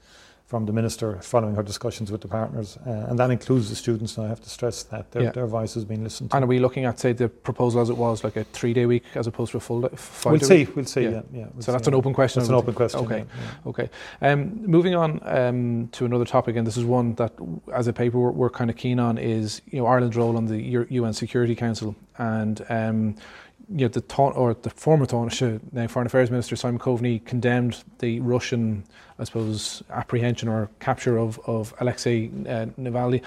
from 0.51 0.65
the 0.65 0.73
minister 0.73 1.17
following 1.21 1.55
her 1.55 1.63
discussions 1.63 2.11
with 2.11 2.19
the 2.19 2.27
partners, 2.27 2.77
uh, 2.85 3.07
and 3.07 3.17
that 3.17 3.31
includes 3.31 3.69
the 3.69 3.75
students. 3.83 4.17
And 4.17 4.25
I 4.25 4.29
have 4.29 4.41
to 4.41 4.49
stress 4.49 4.83
that 4.83 5.09
their, 5.11 5.23
yeah. 5.23 5.31
their 5.31 5.47
voice 5.47 5.73
has 5.75 5.85
been 5.85 6.03
listened 6.03 6.29
to. 6.29 6.35
And 6.35 6.43
are 6.43 6.47
we 6.47 6.59
looking 6.59 6.83
at, 6.83 6.99
say, 6.99 7.13
the 7.13 7.29
proposal 7.29 7.79
as 7.79 7.89
it 7.89 7.95
was, 7.95 8.25
like 8.25 8.35
a 8.35 8.43
three-day 8.43 8.85
week 8.85 9.05
as 9.15 9.27
opposed 9.27 9.51
to 9.53 9.57
a 9.57 9.61
full 9.61 9.79
day? 9.79 9.97
We'll 10.25 10.39
see. 10.41 10.65
We'll 10.75 10.83
see. 10.83 11.03
Yeah. 11.03 11.09
yeah, 11.09 11.21
yeah 11.33 11.47
we'll 11.53 11.63
so 11.63 11.71
that's 11.71 11.87
an 11.87 11.93
open 11.93 12.13
question. 12.13 12.41
That's 12.41 12.49
an 12.49 12.55
open 12.55 12.73
question. 12.73 12.99
Okay. 12.99 13.23
Okay. 13.65 13.89
Um, 14.21 14.61
moving 14.67 14.93
on 14.93 15.21
um, 15.23 15.87
to 15.93 16.03
another 16.03 16.25
topic, 16.25 16.57
and 16.57 16.67
this 16.67 16.75
is 16.75 16.83
one 16.83 17.15
that, 17.15 17.31
as 17.73 17.87
a 17.87 17.93
paper, 17.93 18.19
we're, 18.19 18.31
we're 18.31 18.49
kind 18.49 18.69
of 18.69 18.75
keen 18.75 18.99
on, 18.99 19.17
is 19.17 19.61
you 19.67 19.79
know 19.79 19.85
Ireland's 19.85 20.17
role 20.17 20.35
on 20.35 20.47
the 20.47 20.85
UN 20.89 21.13
Security 21.13 21.55
Council, 21.55 21.95
and 22.17 22.65
um, 22.67 23.15
you 23.73 23.85
know, 23.85 23.87
the 23.87 24.03
or 24.17 24.53
the 24.53 24.69
former 24.69 25.05
Taoiseach, 25.05 25.61
now 25.71 25.87
Foreign 25.87 26.05
Affairs 26.05 26.29
Minister 26.29 26.55
Simon 26.55 26.79
Coveney 26.79 27.23
condemned 27.23 27.83
the 27.99 28.19
Russian, 28.19 28.83
I 29.21 29.23
suppose, 29.23 29.84
apprehension 29.91 30.49
or 30.49 30.69
capture 30.79 31.17
of, 31.19 31.39
of 31.45 31.73
Alexei 31.79 32.27
uh, 32.27 32.65
Navalny. 32.79 33.21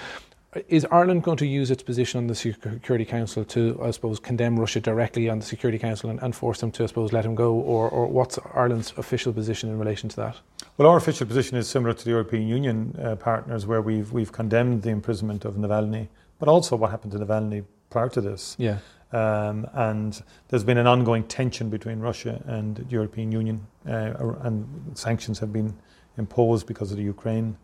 Is 0.68 0.85
Ireland 0.90 1.22
going 1.22 1.37
to 1.38 1.46
use 1.46 1.70
its 1.70 1.83
position 1.83 2.18
on 2.18 2.26
the 2.26 2.35
Security 2.35 3.04
Council 3.04 3.44
to, 3.44 3.80
I 3.83 3.90
suppose, 3.92 4.18
condemn 4.18 4.59
Russia 4.59 4.80
directly 4.80 5.28
on 5.28 5.38
the 5.38 5.44
Security 5.44 5.78
Council 5.78 6.11
and, 6.11 6.20
and 6.22 6.35
force 6.35 6.61
them 6.61 6.70
to, 6.72 6.85
I 6.85 6.87
suppose, 6.87 7.12
let 7.12 7.24
him 7.24 7.35
go? 7.35 7.54
Or, 7.54 7.88
or 7.88 8.07
what's 8.07 8.38
Ireland's 8.54 8.92
official 8.96 9.33
position 9.33 9.70
in 9.70 9.78
relation 9.78 10.09
to 10.11 10.16
that? 10.16 10.37
Well, 10.76 10.88
our 10.88 10.96
official 10.96 11.26
position 11.26 11.57
is 11.57 11.68
similar 11.68 11.94
to 11.94 12.04
the 12.04 12.11
European 12.11 12.46
Union 12.48 12.96
uh, 13.00 13.16
partners, 13.16 13.66
where 13.66 13.83
we've, 13.83 14.12
we've 14.12 14.33
condemned 14.33 14.83
the 14.83 14.90
imprisonment 14.90 15.44
of 15.44 15.54
Navalny, 15.54 16.09
but 16.38 16.48
also 16.48 16.76
what 16.76 16.90
happened 16.90 17.12
to 17.12 17.18
Navalny 17.18 17.64
prior 17.90 18.09
to 18.09 18.20
this. 18.20 18.57
Yeah. 18.59 18.78
Um, 19.14 19.68
and 19.74 20.20
there's 20.48 20.64
been 20.64 20.77
an 20.77 20.88
ongoing 20.88 21.22
tension 21.22 21.70
between 21.70 22.00
Russia 22.00 22.42
and 22.46 22.74
the 22.74 22.85
European 22.87 23.31
Union, 23.31 23.64
uh, 23.87 24.35
and 24.40 24.66
sanctions 24.94 25.38
have 25.38 25.53
been 25.53 25.72
imposed 26.18 26.66
because 26.66 26.90
of 26.90 26.96
the 26.96 27.05
Ukraine. 27.05 27.57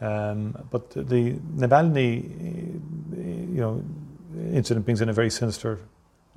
Um, 0.00 0.56
but 0.70 0.90
the 0.90 1.32
Navalny, 1.56 2.22
you 3.54 3.60
know, 3.60 3.84
incident 4.52 4.84
brings 4.84 5.00
in 5.00 5.08
a 5.08 5.12
very 5.12 5.30
sinister 5.30 5.80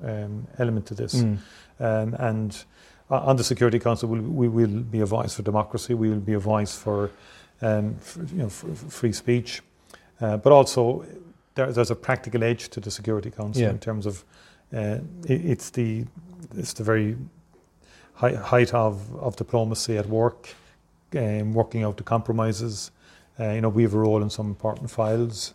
um, 0.03 0.47
element 0.57 0.87
to 0.87 0.95
this, 0.95 1.13
mm. 1.13 1.37
and 1.79 2.65
on 3.09 3.35
the 3.35 3.43
Security 3.43 3.77
Council, 3.77 4.09
we'll, 4.09 4.21
we 4.21 4.47
will 4.47 4.81
be 4.81 5.01
a 5.01 5.05
voice 5.05 5.35
for 5.35 5.43
democracy. 5.43 5.93
We 5.93 6.09
will 6.09 6.19
be 6.19 6.33
a 6.33 6.39
voice 6.39 6.75
for, 6.75 7.11
um, 7.61 7.95
for 7.99 8.23
you 8.23 8.43
know, 8.43 8.49
for, 8.49 8.73
for 8.73 8.89
free 8.89 9.13
speech, 9.13 9.61
uh, 10.21 10.37
but 10.37 10.51
also 10.51 11.05
there, 11.53 11.71
there's 11.71 11.91
a 11.91 11.95
practical 11.95 12.43
edge 12.43 12.69
to 12.69 12.79
the 12.79 12.89
Security 12.89 13.29
Council 13.29 13.61
Yeah. 13.61 13.69
in 13.69 13.77
terms 13.79 14.07
of 14.07 14.23
uh, 14.23 14.44
it, 14.71 15.01
it's 15.25 15.69
the 15.69 16.05
it's 16.57 16.73
the 16.73 16.83
very 16.83 17.17
high, 18.13 18.35
height 18.35 18.73
of, 18.73 19.15
of 19.15 19.35
diplomacy 19.35 19.97
at 19.97 20.07
work, 20.07 20.49
um, 21.15 21.53
working 21.53 21.83
out 21.83 21.97
the 21.97 22.03
compromises. 22.03 22.91
Uh, 23.39 23.51
you 23.51 23.61
know, 23.61 23.69
we 23.69 23.83
have 23.83 23.93
a 23.93 23.97
role 23.97 24.21
in 24.21 24.29
some 24.29 24.47
important 24.47 24.89
files, 24.89 25.53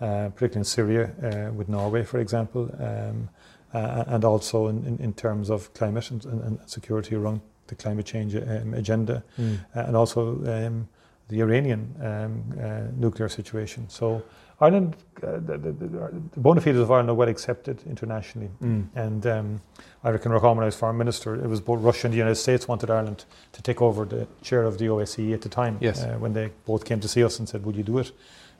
uh, 0.00 0.28
particularly 0.34 0.58
in 0.58 0.64
Syria 0.64 1.10
uh, 1.22 1.52
with 1.52 1.68
Norway, 1.68 2.04
for 2.04 2.20
example, 2.20 2.70
um, 2.78 3.28
uh, 3.72 4.04
and 4.08 4.24
also 4.24 4.68
in, 4.68 4.84
in, 4.84 4.98
in 4.98 5.12
terms 5.14 5.48
of 5.50 5.72
climate 5.74 6.10
and, 6.10 6.24
and, 6.26 6.42
and 6.42 6.58
security 6.66 7.14
around 7.14 7.40
the 7.68 7.74
climate 7.74 8.04
change 8.04 8.34
um, 8.36 8.74
agenda, 8.74 9.22
Mm. 9.38 9.58
uh, 9.74 9.80
and 9.86 9.96
also 9.96 10.20
um, 10.46 10.88
the 11.28 11.40
Iranian 11.40 11.94
um, 12.02 12.42
uh, 12.60 12.90
nuclear 12.94 13.28
situation. 13.28 13.88
So 13.88 14.22
Ireland, 14.62 14.96
uh, 15.24 15.32
the, 15.44 15.58
the, 15.58 15.72
the, 15.72 16.40
bona 16.40 16.60
fides 16.60 16.78
of 16.78 16.88
Ireland 16.88 17.10
are 17.10 17.14
well 17.14 17.28
accepted 17.28 17.82
internationally. 17.84 18.48
Mm. 18.62 18.86
And 18.94 19.26
um, 19.26 19.60
I 20.04 20.10
reckon 20.10 20.30
recall 20.30 20.54
when 20.54 20.62
I 20.62 20.66
was 20.66 20.76
foreign 20.76 20.96
minister, 20.98 21.34
it 21.34 21.48
was 21.48 21.60
both 21.60 21.80
Russia 21.80 22.06
and 22.06 22.14
the 22.14 22.18
United 22.18 22.36
States 22.36 22.68
wanted 22.68 22.88
Ireland 22.88 23.24
to 23.52 23.62
take 23.62 23.82
over 23.82 24.04
the 24.04 24.28
chair 24.40 24.62
of 24.62 24.78
the 24.78 24.86
OSCE 24.86 25.34
at 25.34 25.42
the 25.42 25.48
time. 25.48 25.78
Yes. 25.80 26.04
Uh, 26.04 26.16
when 26.20 26.32
they 26.32 26.52
both 26.64 26.84
came 26.84 27.00
to 27.00 27.08
see 27.08 27.24
us 27.24 27.40
and 27.40 27.48
said, 27.48 27.64
"Would 27.64 27.74
you 27.74 27.82
do 27.82 27.98
it?" 27.98 28.12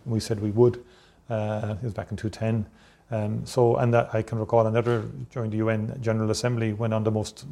And 0.04 0.12
we 0.12 0.18
said 0.18 0.40
we 0.40 0.50
would. 0.50 0.82
Uh, 1.30 1.76
it 1.80 1.84
was 1.84 1.94
back 1.94 2.10
in 2.10 2.16
2010. 2.16 2.66
Um, 3.12 3.46
so, 3.46 3.76
and 3.76 3.94
that 3.94 4.12
I 4.12 4.22
can 4.22 4.38
recall 4.38 4.66
another 4.66 5.02
during 5.30 5.50
the 5.50 5.58
UN 5.58 5.96
General 6.00 6.30
Assembly 6.30 6.72
when 6.72 6.92
on 6.92 7.04
the 7.04 7.12
most 7.12 7.46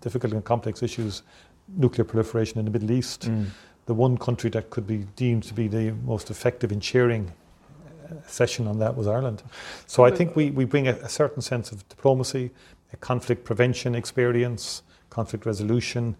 difficult 0.00 0.32
and 0.32 0.44
complex 0.44 0.82
issues, 0.82 1.22
nuclear 1.68 2.04
proliferation 2.04 2.58
in 2.58 2.64
the 2.64 2.70
Middle 2.72 2.90
East, 2.90 3.28
Mm. 3.28 3.46
the 3.86 3.94
one 3.94 4.16
country 4.16 4.50
that 4.50 4.70
could 4.70 4.86
be 4.86 5.06
deemed 5.14 5.44
to 5.44 5.54
be 5.54 5.68
the 5.68 5.92
most 6.04 6.30
effective 6.30 6.72
in 6.72 6.80
chairing 6.80 7.30
a 7.30 7.41
session 8.26 8.66
on 8.66 8.78
that 8.78 8.96
was 8.96 9.06
Ireland. 9.06 9.42
So 9.86 10.04
I 10.04 10.10
think 10.10 10.36
we, 10.36 10.50
we 10.50 10.64
bring 10.64 10.88
a, 10.88 10.92
a 10.92 11.08
certain 11.08 11.42
sense 11.42 11.72
of 11.72 11.88
diplomacy, 11.88 12.50
a 12.92 12.96
conflict 12.96 13.44
prevention 13.44 13.94
experience, 13.94 14.82
conflict 15.10 15.46
resolution. 15.46 16.16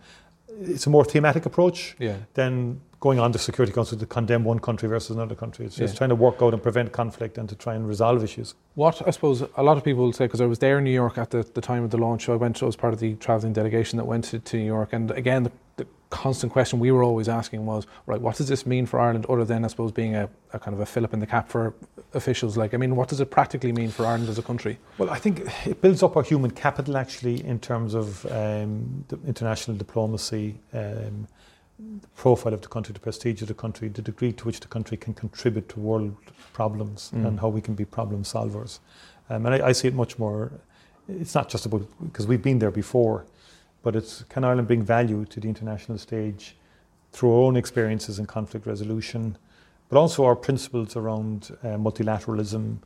It's 0.60 0.86
a 0.86 0.90
more 0.90 1.04
thematic 1.04 1.46
approach 1.46 1.96
Yeah. 1.98 2.16
than 2.34 2.80
going 3.00 3.18
on 3.18 3.32
to 3.32 3.38
Security 3.38 3.72
Council 3.72 3.98
to 3.98 4.06
condemn 4.06 4.44
one 4.44 4.60
country 4.60 4.88
versus 4.88 5.16
another 5.16 5.34
country. 5.34 5.66
It's 5.66 5.74
just 5.76 5.94
Yeah. 5.94 5.98
trying 5.98 6.10
to 6.10 6.14
work 6.14 6.40
out 6.40 6.52
and 6.52 6.62
prevent 6.62 6.92
conflict 6.92 7.36
and 7.36 7.48
to 7.48 7.56
try 7.56 7.74
and 7.74 7.88
resolve 7.88 8.22
issues. 8.22 8.54
What 8.76 9.02
I 9.06 9.10
suppose 9.10 9.42
a 9.56 9.62
lot 9.62 9.76
of 9.76 9.82
people 9.82 10.04
will 10.04 10.12
say, 10.12 10.26
because 10.26 10.40
I 10.40 10.46
was 10.46 10.60
there 10.60 10.78
in 10.78 10.84
New 10.84 10.92
York 10.92 11.18
at 11.18 11.30
the, 11.30 11.42
the 11.54 11.60
time 11.60 11.82
of 11.84 11.90
the 11.90 11.98
launch, 11.98 12.28
I 12.28 12.36
went 12.36 12.62
I 12.62 12.66
was 12.66 12.76
part 12.76 12.92
of 12.94 13.00
the 13.00 13.14
travelling 13.16 13.52
delegation 13.54 13.96
that 13.96 14.04
went 14.04 14.24
to, 14.26 14.38
to 14.38 14.56
New 14.56 14.64
York, 14.66 14.92
and 14.92 15.10
again, 15.10 15.42
the, 15.44 15.52
the 15.84 16.16
constant 16.16 16.52
question 16.52 16.78
we 16.78 16.90
were 16.90 17.02
always 17.02 17.28
asking 17.28 17.64
was, 17.66 17.86
right, 18.06 18.20
what 18.20 18.36
does 18.36 18.48
this 18.48 18.66
mean 18.66 18.86
for 18.86 19.00
Ireland, 19.00 19.26
other 19.28 19.44
than 19.44 19.64
I 19.64 19.68
suppose 19.68 19.92
being 19.92 20.14
a, 20.14 20.28
a 20.52 20.58
kind 20.58 20.74
of 20.74 20.80
a 20.80 20.86
fillip 20.86 21.12
in 21.14 21.20
the 21.20 21.26
cap 21.26 21.48
for 21.48 21.74
officials? 22.14 22.56
Like, 22.56 22.74
I 22.74 22.76
mean, 22.76 22.96
what 22.96 23.08
does 23.08 23.20
it 23.20 23.30
practically 23.30 23.72
mean 23.72 23.90
for 23.90 24.04
Ireland 24.06 24.28
as 24.28 24.38
a 24.38 24.42
country? 24.42 24.78
Well, 24.98 25.10
I 25.10 25.18
think 25.18 25.40
it 25.66 25.80
builds 25.80 26.02
up 26.02 26.16
our 26.16 26.22
human 26.22 26.50
capital 26.50 26.96
actually 26.96 27.44
in 27.44 27.58
terms 27.60 27.94
of 27.94 28.24
um, 28.26 29.04
the 29.08 29.18
international 29.26 29.76
diplomacy, 29.76 30.60
um, 30.74 31.26
the 31.78 32.08
profile 32.14 32.54
of 32.54 32.60
the 32.60 32.68
country, 32.68 32.92
the 32.92 33.00
prestige 33.00 33.42
of 33.42 33.48
the 33.48 33.54
country, 33.54 33.88
the 33.88 34.02
degree 34.02 34.32
to 34.32 34.44
which 34.44 34.60
the 34.60 34.68
country 34.68 34.96
can 34.96 35.14
contribute 35.14 35.68
to 35.70 35.80
world 35.80 36.14
problems 36.52 37.10
Mm. 37.14 37.26
and 37.26 37.40
how 37.40 37.48
we 37.48 37.60
can 37.60 37.74
be 37.74 37.84
problem 37.84 38.22
solvers. 38.22 38.78
Um, 39.30 39.46
and 39.46 39.54
I, 39.54 39.68
I 39.68 39.72
see 39.72 39.88
it 39.88 39.94
much 39.94 40.18
more, 40.18 40.52
it's 41.08 41.34
not 41.34 41.48
just 41.48 41.66
about, 41.66 41.82
because 42.04 42.26
we've 42.26 42.42
been 42.42 42.58
there 42.58 42.70
before, 42.70 43.24
but 43.82 43.96
it's 43.96 44.24
can 44.28 44.44
Ireland 44.44 44.68
bring 44.68 44.82
value 44.82 45.24
to 45.26 45.40
the 45.40 45.48
international 45.48 45.98
stage 45.98 46.56
through 47.12 47.32
our 47.34 47.42
own 47.42 47.56
experiences 47.56 48.18
in 48.18 48.26
conflict 48.26 48.66
resolution, 48.66 49.36
but 49.88 49.98
also 49.98 50.24
our 50.24 50.36
principles 50.36 50.96
around 50.96 51.56
uh, 51.62 51.68
multilateralism, 51.76 52.78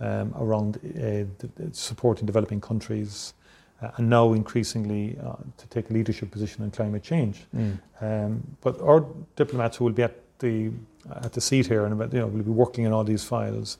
um, 0.00 0.34
around 0.38 0.78
uh, 0.78 1.24
supporting 1.72 2.26
developing 2.26 2.60
countries, 2.60 3.34
uh, 3.82 3.90
and 3.96 4.08
now 4.08 4.32
increasingly 4.32 5.18
uh, 5.24 5.34
to 5.56 5.66
take 5.68 5.90
a 5.90 5.92
leadership 5.92 6.30
position 6.30 6.62
on 6.62 6.70
climate 6.70 7.02
change. 7.02 7.46
Um, 8.00 8.42
but 8.60 8.80
our 8.80 9.04
diplomats 9.36 9.76
who 9.76 9.84
will 9.84 9.92
be 9.92 10.04
at 10.04 10.14
the 10.38 10.70
at 11.10 11.32
the 11.32 11.40
seat 11.40 11.66
here 11.66 11.84
and 11.84 12.12
you 12.12 12.20
know 12.20 12.26
will 12.28 12.44
be 12.44 12.50
working 12.50 12.86
on 12.86 12.92
all 12.92 13.04
these 13.04 13.24
files, 13.24 13.78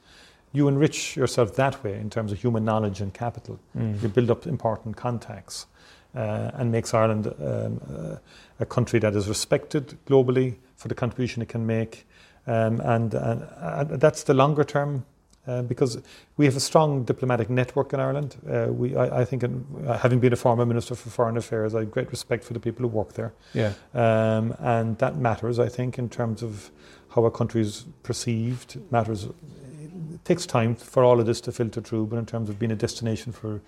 you 0.52 0.68
enrich 0.68 1.16
yourself 1.16 1.54
that 1.54 1.82
way 1.84 1.94
in 1.94 2.10
terms 2.10 2.32
of 2.32 2.38
human 2.40 2.64
knowledge 2.64 3.00
and 3.00 3.14
capital. 3.14 3.58
You 4.02 4.08
build 4.08 4.30
up 4.30 4.46
important 4.46 4.96
contacts, 4.96 5.66
and 6.14 6.70
makes 6.70 6.94
Ireland 6.94 7.26
um, 7.26 7.80
uh, 7.88 8.16
a 8.60 8.66
country 8.66 9.00
that 9.00 9.14
is 9.14 9.28
respected 9.28 9.98
globally 10.06 10.56
for 10.76 10.88
the 10.88 10.94
contribution 10.94 11.42
it 11.42 11.48
can 11.48 11.66
make, 11.66 12.06
um, 12.46 12.80
and, 12.80 13.14
and, 13.14 13.48
and 13.60 14.00
that's 14.00 14.24
the 14.24 14.34
longer 14.34 14.64
term. 14.64 15.04
Uh, 15.44 15.60
because 15.60 16.00
we 16.36 16.44
have 16.44 16.56
a 16.56 16.60
strong 16.60 17.02
diplomatic 17.02 17.50
network 17.50 17.92
in 17.92 17.98
Ireland. 17.98 18.36
Uh, 18.48 18.68
we, 18.70 18.94
I, 18.94 19.22
I 19.22 19.24
think, 19.24 19.42
in, 19.42 19.66
uh, 19.88 19.98
having 19.98 20.20
been 20.20 20.32
a 20.32 20.36
former 20.36 20.64
minister 20.64 20.94
for 20.94 21.10
foreign 21.10 21.36
affairs, 21.36 21.74
I 21.74 21.80
have 21.80 21.90
great 21.90 22.12
respect 22.12 22.44
for 22.44 22.52
the 22.52 22.60
people 22.60 22.82
who 22.82 22.96
work 22.96 23.14
there. 23.14 23.32
Yeah. 23.52 23.72
Um, 23.92 24.54
and 24.60 24.96
that 24.98 25.16
matters, 25.16 25.58
I 25.58 25.68
think, 25.68 25.98
in 25.98 26.08
terms 26.08 26.44
of 26.44 26.70
how 27.08 27.24
a 27.24 27.30
country 27.32 27.60
is 27.60 27.86
perceived. 28.04 28.76
It 28.76 28.92
matters. 28.92 29.24
It 29.24 30.24
takes 30.24 30.46
time 30.46 30.76
for 30.76 31.02
all 31.02 31.18
of 31.18 31.26
this 31.26 31.40
to 31.40 31.50
filter 31.50 31.80
through, 31.80 32.06
but 32.06 32.20
in 32.20 32.26
terms 32.26 32.48
of 32.48 32.60
being 32.60 32.70
a 32.70 32.76
destination 32.76 33.32
for 33.32 33.60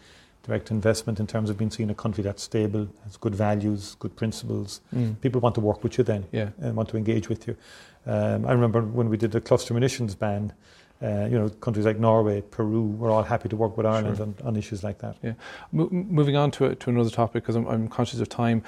direct 0.45 0.71
investment, 0.71 1.19
in 1.19 1.27
terms 1.27 1.51
of 1.51 1.57
being 1.59 1.71
seen 1.71 1.91
a 1.91 1.95
country 1.95 2.23
that's 2.23 2.43
stable, 2.43 2.87
has 3.05 3.17
good 3.17 3.35
values, 3.35 3.97
good 3.99 4.15
principles, 4.15 4.81
Mm. 4.95 5.21
people 5.21 5.41
want 5.41 5.55
to 5.57 5.61
work 5.61 5.83
with 5.83 5.99
you 5.99 6.05
then 6.05 6.25
Yeah. 6.33 6.51
and 6.61 6.77
want 6.77 6.89
to 6.91 6.97
engage 6.97 7.29
with 7.29 7.49
you. 7.49 7.57
Um, 8.07 8.47
I 8.47 8.53
remember 8.53 8.83
when 8.83 9.09
we 9.09 9.17
did 9.17 9.33
the 9.33 9.41
cluster 9.41 9.75
munitions 9.75 10.15
ban. 10.15 10.53
Uh, 11.03 11.27
you 11.31 11.37
know, 11.39 11.49
countries 11.61 11.85
like 11.85 11.99
Norway, 11.99 12.41
Peru 12.43 12.83
were 12.87 13.11
all 13.11 13.25
happy 13.25 13.49
to 13.49 13.57
work 13.57 13.77
with 13.77 13.85
Ireland 13.85 14.17
Sure. 14.19 14.27
on, 14.27 14.35
on 14.45 14.57
issues 14.57 14.83
like 14.85 14.99
that. 14.99 15.17
Mo- 15.73 15.89
m- 15.93 16.07
moving 16.11 16.37
on 16.37 16.51
to, 16.53 16.75
to 16.75 16.91
another 16.91 17.11
topic, 17.11 17.43
because 17.43 17.57
I'm, 17.57 17.67
I'm 17.67 17.89
conscious 17.89 18.21
of 18.21 18.29
time. 18.29 18.63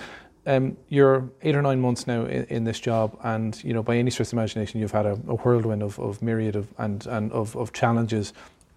Um, 0.47 0.77
you're 0.89 1.29
eight 1.43 1.55
or 1.57 1.63
nine 1.63 1.81
months 1.81 2.07
now 2.07 2.25
in, 2.25 2.45
in 2.45 2.65
this 2.65 2.79
job, 2.81 3.17
and 3.23 3.63
you 3.65 3.73
know 3.73 3.83
by 3.83 3.97
any 3.97 4.11
stretch 4.11 4.29
of 4.29 4.33
imagination, 4.35 4.81
you've 4.81 4.93
had 4.93 5.07
a, 5.07 5.13
a 5.29 5.35
whirlwind 5.37 5.83
of, 5.83 5.99
of 5.99 6.21
myriad 6.23 6.57
of 6.57 6.67
and, 6.79 7.07
and 7.07 7.33
of, 7.33 7.57
of 7.57 7.73
challenges. 7.73 8.33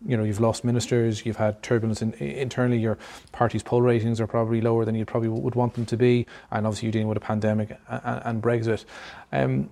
You 0.06 0.16
know, 0.16 0.24
you've 0.24 0.40
lost 0.40 0.64
ministers, 0.64 1.26
you've 1.26 1.38
had 1.38 1.62
turbulence 1.62 2.02
in, 2.02 2.14
internally. 2.14 2.80
Your 2.80 2.98
party's 3.32 3.64
poll 3.64 3.82
ratings 3.82 4.22
are 4.22 4.28
probably 4.28 4.62
lower 4.62 4.86
than 4.86 4.96
you 4.96 5.06
probably 5.06 5.30
would 5.30 5.56
want 5.56 5.74
them 5.74 5.86
to 5.88 5.98
be, 5.98 6.26
and 6.52 6.66
obviously 6.66 6.88
you're 6.88 6.94
dealing 6.94 7.10
with 7.10 7.18
a 7.18 7.22
pandemic 7.22 7.78
and, 7.90 8.22
and 8.26 8.42
Brexit. 8.42 8.86
Um, 9.32 9.70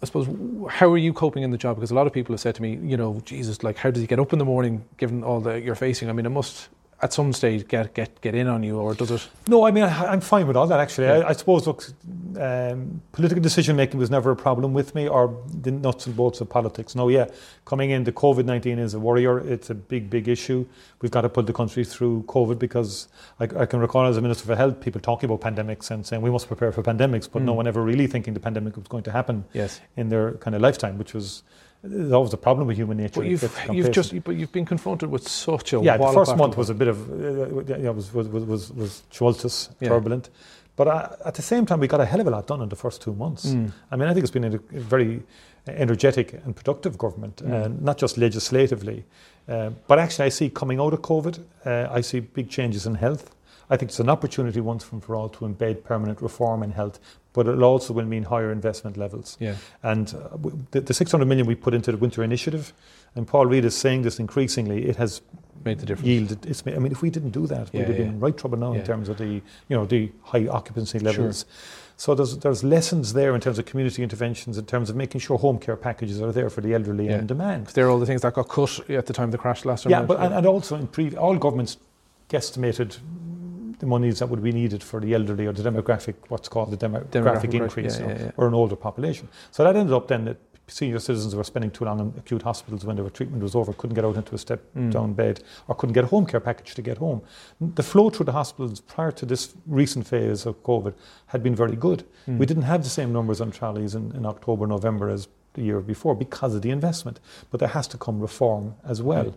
I 0.00 0.06
suppose, 0.06 0.28
how 0.70 0.92
are 0.92 0.98
you 0.98 1.12
coping 1.12 1.42
in 1.42 1.50
the 1.50 1.58
job? 1.58 1.76
Because 1.76 1.90
a 1.90 1.94
lot 1.94 2.06
of 2.06 2.12
people 2.12 2.32
have 2.32 2.40
said 2.40 2.54
to 2.54 2.62
me, 2.62 2.78
you 2.82 2.96
know, 2.96 3.20
Jesus, 3.24 3.64
like, 3.64 3.76
how 3.76 3.90
does 3.90 4.00
he 4.00 4.06
get 4.06 4.20
up 4.20 4.32
in 4.32 4.38
the 4.38 4.44
morning 4.44 4.84
given 4.96 5.24
all 5.24 5.40
that 5.40 5.64
you're 5.64 5.74
facing? 5.74 6.08
I 6.08 6.12
mean, 6.12 6.24
it 6.24 6.30
must 6.30 6.68
at 7.00 7.12
some 7.12 7.32
stage 7.32 7.68
get 7.68 7.94
get 7.94 8.20
get 8.20 8.34
in 8.34 8.46
on 8.48 8.62
you, 8.62 8.78
or 8.78 8.94
does 8.94 9.10
it? 9.10 9.28
No, 9.46 9.66
I 9.66 9.70
mean, 9.70 9.84
I, 9.84 10.12
I'm 10.12 10.20
fine 10.20 10.46
with 10.48 10.56
all 10.56 10.66
that 10.66 10.80
actually. 10.80 11.06
Yeah. 11.06 11.18
I, 11.18 11.28
I 11.28 11.32
suppose, 11.32 11.66
look, 11.66 11.84
um, 12.40 13.00
political 13.12 13.42
decision 13.42 13.76
making 13.76 13.98
was 14.00 14.10
never 14.10 14.30
a 14.30 14.36
problem 14.36 14.74
with 14.74 14.94
me, 14.94 15.08
or 15.08 15.36
the 15.62 15.70
nuts 15.70 16.06
and 16.06 16.16
bolts 16.16 16.40
of 16.40 16.48
politics. 16.48 16.94
No, 16.94 17.08
yeah, 17.08 17.26
coming 17.64 17.90
in, 17.90 18.04
the 18.04 18.12
COVID 18.12 18.44
19 18.44 18.78
is 18.78 18.94
a 18.94 19.00
worrier. 19.00 19.38
It's 19.38 19.70
a 19.70 19.74
big, 19.74 20.10
big 20.10 20.28
issue. 20.28 20.66
We've 21.00 21.10
got 21.12 21.20
to 21.22 21.28
put 21.28 21.46
the 21.46 21.52
country 21.52 21.84
through 21.84 22.24
COVID 22.26 22.58
because 22.58 23.08
I, 23.38 23.44
I 23.44 23.66
can 23.66 23.78
recall 23.80 24.04
as 24.06 24.16
a 24.16 24.20
Minister 24.20 24.46
for 24.46 24.56
Health, 24.56 24.80
people 24.80 25.00
talking 25.00 25.30
about 25.30 25.40
pandemics 25.40 25.90
and 25.90 26.04
saying 26.04 26.22
we 26.22 26.30
must 26.30 26.48
prepare 26.48 26.72
for 26.72 26.82
pandemics, 26.82 27.28
but 27.32 27.42
no 27.42 27.52
Mm. 27.52 27.56
one 27.56 27.66
ever 27.68 27.82
really 27.82 28.06
thinking 28.08 28.34
the 28.34 28.40
pandemic 28.40 28.76
was 28.76 28.88
going 28.88 29.04
to 29.04 29.12
happen 29.12 29.44
Yes. 29.52 29.80
in 29.96 30.08
their 30.08 30.32
kind 30.32 30.54
of 30.56 30.62
lifetime, 30.62 30.98
which 30.98 31.14
was. 31.14 31.42
There's 31.82 32.12
always 32.12 32.32
a 32.32 32.36
problem 32.36 32.66
with 32.66 32.76
human 32.76 32.96
nature. 32.96 33.20
But 33.20 33.26
you've 33.28 33.60
you've 33.72 33.90
just 33.92 34.24
but 34.24 34.34
you've 34.36 34.52
been 34.52 34.64
confronted 34.66 35.10
with 35.10 35.28
such 35.28 35.72
a 35.72 35.80
yeah, 35.80 35.96
the 35.96 36.12
first 36.12 36.36
month 36.36 36.56
was 36.56 36.70
a 36.70 36.74
bit 36.74 36.88
of 36.88 36.98
uh, 37.10 37.76
yeah, 37.78 37.90
was 37.90 38.12
was 38.12 38.28
was 38.28 38.44
was, 38.44 38.72
was 38.72 39.02
tumultuous, 39.10 39.70
Yeah. 39.80 39.90
turbulent, 39.90 40.30
but 40.76 40.88
uh, 40.88 41.08
at 41.24 41.34
the 41.34 41.42
same 41.42 41.66
time 41.66 41.78
we 41.80 41.86
got 41.86 42.00
a 42.00 42.04
hell 42.04 42.20
of 42.20 42.26
a 42.26 42.30
lot 42.30 42.46
done 42.46 42.62
in 42.62 42.68
the 42.68 42.76
first 42.76 43.00
two 43.00 43.14
months. 43.14 43.46
Mm. 43.46 43.72
I 43.92 43.96
mean, 43.96 44.08
I 44.08 44.12
think 44.12 44.24
it's 44.24 44.32
been 44.32 44.44
a, 44.44 44.56
a 44.56 44.80
very 44.80 45.22
energetic 45.68 46.32
and 46.44 46.54
productive 46.56 46.96
government, 46.98 47.36
Mm. 47.44 47.52
uh, 47.52 47.68
not 47.80 47.98
just 47.98 48.16
legislatively, 48.16 49.04
uh, 49.48 49.70
but 49.86 49.98
actually 49.98 50.26
I 50.26 50.30
see 50.30 50.50
coming 50.50 50.80
out 50.80 50.92
of 50.94 51.00
COVID, 51.02 51.38
uh, 51.64 51.88
I 51.98 52.00
see 52.02 52.20
big 52.20 52.48
changes 52.48 52.86
in 52.86 52.94
health. 52.96 53.34
I 53.70 53.76
think 53.76 53.90
it's 53.90 54.00
an 54.00 54.08
opportunity 54.08 54.60
once 54.60 54.90
and 54.90 55.02
for 55.02 55.14
all 55.14 55.28
to 55.28 55.40
embed 55.46 55.84
permanent 55.84 56.22
reform 56.22 56.62
in 56.62 56.72
health, 56.72 56.98
but 57.32 57.46
it 57.46 57.60
also 57.62 57.92
will 57.92 58.06
mean 58.06 58.24
higher 58.24 58.50
investment 58.50 58.96
levels. 58.96 59.36
Yeah. 59.40 59.56
And 59.82 60.14
uh, 60.14 60.36
the, 60.70 60.80
the 60.80 60.94
600 60.94 61.26
million 61.26 61.46
we 61.46 61.54
put 61.54 61.74
into 61.74 61.92
the 61.92 61.98
winter 61.98 62.22
initiative, 62.22 62.72
and 63.14 63.26
Paul 63.26 63.46
Reid 63.46 63.64
is 63.64 63.76
saying 63.76 64.02
this 64.02 64.18
increasingly, 64.18 64.86
it 64.88 64.96
has 64.96 65.20
Made 65.64 65.80
the 65.80 65.86
difference. 65.86 66.06
yielded. 66.06 66.46
It's, 66.46 66.62
I 66.66 66.78
mean, 66.78 66.92
if 66.92 67.02
we 67.02 67.10
didn't 67.10 67.30
do 67.30 67.46
that, 67.48 67.68
Yeah, 67.72 67.80
we'd 67.80 67.88
have 67.88 67.96
been 67.96 68.06
yeah. 68.06 68.12
in 68.12 68.20
right 68.20 68.36
trouble 68.36 68.58
now 68.58 68.72
Yeah. 68.72 68.80
in 68.80 68.86
terms 68.86 69.08
of 69.08 69.18
the, 69.18 69.26
you 69.26 69.42
know, 69.70 69.84
the 69.86 70.10
high 70.22 70.46
occupancy 70.46 70.98
levels. 71.00 71.40
Sure. 71.40 71.54
So 71.96 72.14
there's 72.14 72.38
there's 72.38 72.62
lessons 72.62 73.12
there 73.12 73.34
in 73.34 73.40
terms 73.40 73.58
of 73.58 73.64
community 73.66 74.04
interventions, 74.04 74.56
in 74.56 74.66
terms 74.66 74.88
of 74.88 74.94
making 74.94 75.20
sure 75.20 75.36
home 75.36 75.58
care 75.58 75.74
packages 75.76 76.22
are 76.22 76.30
there 76.30 76.48
for 76.48 76.60
the 76.60 76.72
elderly 76.72 77.08
and 77.08 77.22
in 77.22 77.26
demand. 77.26 77.66
They're 77.68 77.90
all 77.90 77.98
the 77.98 78.06
things 78.06 78.22
that 78.22 78.34
got 78.34 78.48
cut 78.48 78.88
at 78.88 79.06
the 79.06 79.12
time 79.12 79.24
of 79.24 79.32
the 79.32 79.38
crash 79.38 79.64
last 79.64 79.82
time. 79.82 79.90
Yeah, 79.90 80.02
but 80.02 80.20
and, 80.20 80.32
and 80.32 80.46
also 80.46 80.76
in 80.76 80.86
pre, 80.86 81.16
all 81.16 81.36
governments 81.36 81.76
guesstimated 82.30 82.98
the 83.78 83.86
monies 83.86 84.18
that 84.18 84.28
would 84.28 84.42
be 84.42 84.52
needed 84.52 84.82
for 84.82 85.00
the 85.00 85.14
elderly 85.14 85.46
or 85.46 85.52
the 85.52 85.62
demographic, 85.68 86.14
what's 86.28 86.48
called 86.48 86.70
the 86.70 86.76
demographic, 86.76 87.10
Demographic 87.10 87.54
increase, 87.54 87.98
yeah, 87.98 88.06
know, 88.06 88.12
yeah, 88.24 88.30
or 88.36 88.48
an 88.48 88.54
older 88.54 88.76
population. 88.76 89.28
So 89.50 89.64
that 89.64 89.76
ended 89.76 89.94
up 89.94 90.08
then 90.08 90.24
that 90.24 90.36
senior 90.70 90.98
citizens 90.98 91.34
were 91.34 91.44
spending 91.44 91.70
too 91.70 91.84
long 91.84 91.98
in 91.98 92.12
acute 92.18 92.42
hospitals 92.42 92.84
when 92.84 92.96
their 92.96 93.08
treatment 93.10 93.42
was 93.42 93.54
over, 93.54 93.72
couldn't 93.72 93.94
get 93.94 94.04
out 94.04 94.16
into 94.16 94.34
a 94.34 94.38
step 94.38 94.60
Mm. 94.76 94.92
down 94.92 95.12
bed, 95.14 95.42
or 95.66 95.74
couldn't 95.74 95.94
get 95.94 96.04
a 96.04 96.08
home 96.08 96.26
care 96.26 96.40
package 96.40 96.74
to 96.74 96.82
get 96.82 96.98
home. 96.98 97.22
The 97.60 97.82
flow 97.82 98.10
through 98.10 98.26
the 98.26 98.32
hospitals 98.32 98.80
prior 98.80 99.10
to 99.12 99.24
this 99.24 99.54
recent 99.66 100.06
phase 100.06 100.44
of 100.44 100.62
COVID 100.62 100.92
had 101.26 101.42
been 101.42 101.54
very 101.54 101.76
good. 101.76 102.04
Mm. 102.28 102.38
We 102.38 102.46
didn't 102.46 102.64
have 102.64 102.82
the 102.82 102.90
same 102.90 103.12
numbers 103.12 103.40
on 103.40 103.50
trolleys 103.50 103.94
in, 103.94 104.12
in 104.14 104.26
October, 104.26 104.66
November 104.66 105.08
as 105.08 105.28
the 105.54 105.62
year 105.62 105.80
before 105.80 106.14
because 106.14 106.54
of 106.54 106.60
the 106.62 106.70
investment. 106.70 107.18
But 107.50 107.60
there 107.60 107.70
has 107.70 107.86
to 107.88 107.96
come 107.96 108.20
reform 108.20 108.74
as 108.84 109.00
well. 109.00 109.28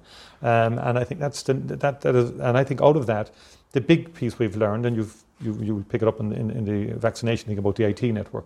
Um, 0.42 0.78
and 0.80 1.00
I 1.00 1.06
think 1.06 1.22
that's 1.22 1.44
the, 1.44 1.54
that, 1.54 2.02
that 2.02 2.16
is, 2.16 2.32
and 2.32 2.58
I 2.58 2.64
think 2.66 2.82
out 2.82 2.98
of 2.98 3.06
that, 3.06 3.32
the 3.72 3.82
big 3.82 4.14
piece 4.14 4.38
we've 4.40 4.56
learned, 4.58 4.86
and 4.86 4.96
you've, 4.96 5.24
you, 5.40 5.54
you 5.62 5.76
will 5.76 5.84
pick 5.84 6.02
it 6.02 6.08
up 6.08 6.20
in, 6.20 6.32
in, 6.34 6.52
in 6.52 6.66
the 6.66 6.94
vaccination 6.98 7.48
thing 7.48 7.58
about 7.58 7.76
the 7.76 7.86
IT 7.86 8.02
network. 8.04 8.46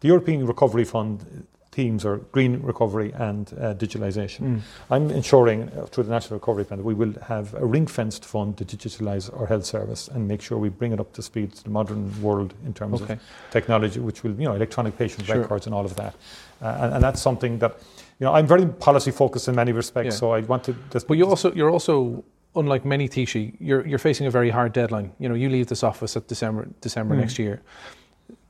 The 0.00 0.08
European 0.08 0.46
Recovery 0.46 0.84
Fund 0.84 1.46
themes 1.76 2.06
are 2.06 2.16
green 2.32 2.62
recovery 2.62 3.12
and 3.12 3.52
uh, 3.52 3.74
digitalisation. 3.74 4.40
Mm. 4.40 4.60
I'm 4.90 5.10
ensuring 5.10 5.64
uh, 5.64 5.84
through 5.84 6.04
the 6.04 6.10
National 6.10 6.38
Recovery 6.40 6.64
Plan 6.64 6.78
that 6.78 6.84
we 6.86 6.94
will 6.94 7.12
have 7.24 7.52
a 7.52 7.66
ring-fenced 7.66 8.24
fund 8.24 8.56
to 8.56 8.64
digitalise 8.64 9.28
our 9.38 9.46
health 9.46 9.66
service 9.66 10.08
and 10.08 10.26
make 10.26 10.40
sure 10.40 10.56
we 10.56 10.70
bring 10.70 10.92
it 10.92 11.00
up 11.00 11.12
to 11.12 11.22
speed 11.22 11.52
to 11.52 11.64
the 11.64 11.68
modern 11.70 12.10
world 12.22 12.54
in 12.64 12.72
terms 12.72 13.02
Okay. 13.02 13.14
of 13.14 13.20
technology, 13.50 14.00
which 14.00 14.22
will, 14.22 14.32
you 14.40 14.46
know, 14.48 14.54
electronic 14.54 14.96
patient 14.96 15.26
Sure. 15.26 15.38
records 15.38 15.66
and 15.66 15.74
all 15.74 15.84
of 15.84 15.94
that. 15.96 16.14
Uh, 16.62 16.78
and, 16.80 16.94
and 16.94 17.02
that's 17.02 17.20
something 17.20 17.58
that, 17.58 17.76
you 18.18 18.24
know, 18.24 18.32
I'm 18.32 18.46
very 18.46 18.64
policy 18.64 19.10
focused 19.10 19.46
in 19.48 19.54
many 19.54 19.72
respects, 19.72 20.14
Yeah. 20.14 20.20
so 20.20 20.30
I 20.32 20.40
want 20.40 20.64
to 20.64 20.74
just. 20.90 21.06
But 21.06 21.18
you 21.18 21.26
also, 21.28 21.52
you're 21.52 21.70
also, 21.70 22.24
unlike 22.56 22.84
many 22.84 23.08
Taoiseach, 23.08 23.56
you're, 23.60 23.86
you're 23.86 23.98
facing 23.98 24.26
a 24.26 24.30
very 24.30 24.50
hard 24.50 24.72
deadline. 24.72 25.12
You 25.18 25.28
know, 25.28 25.34
you 25.34 25.48
leave 25.48 25.66
this 25.68 25.82
office 25.82 26.16
at 26.16 26.26
December, 26.28 26.68
December 26.80 27.14
Mm. 27.14 27.18
next 27.20 27.38
year. 27.38 27.62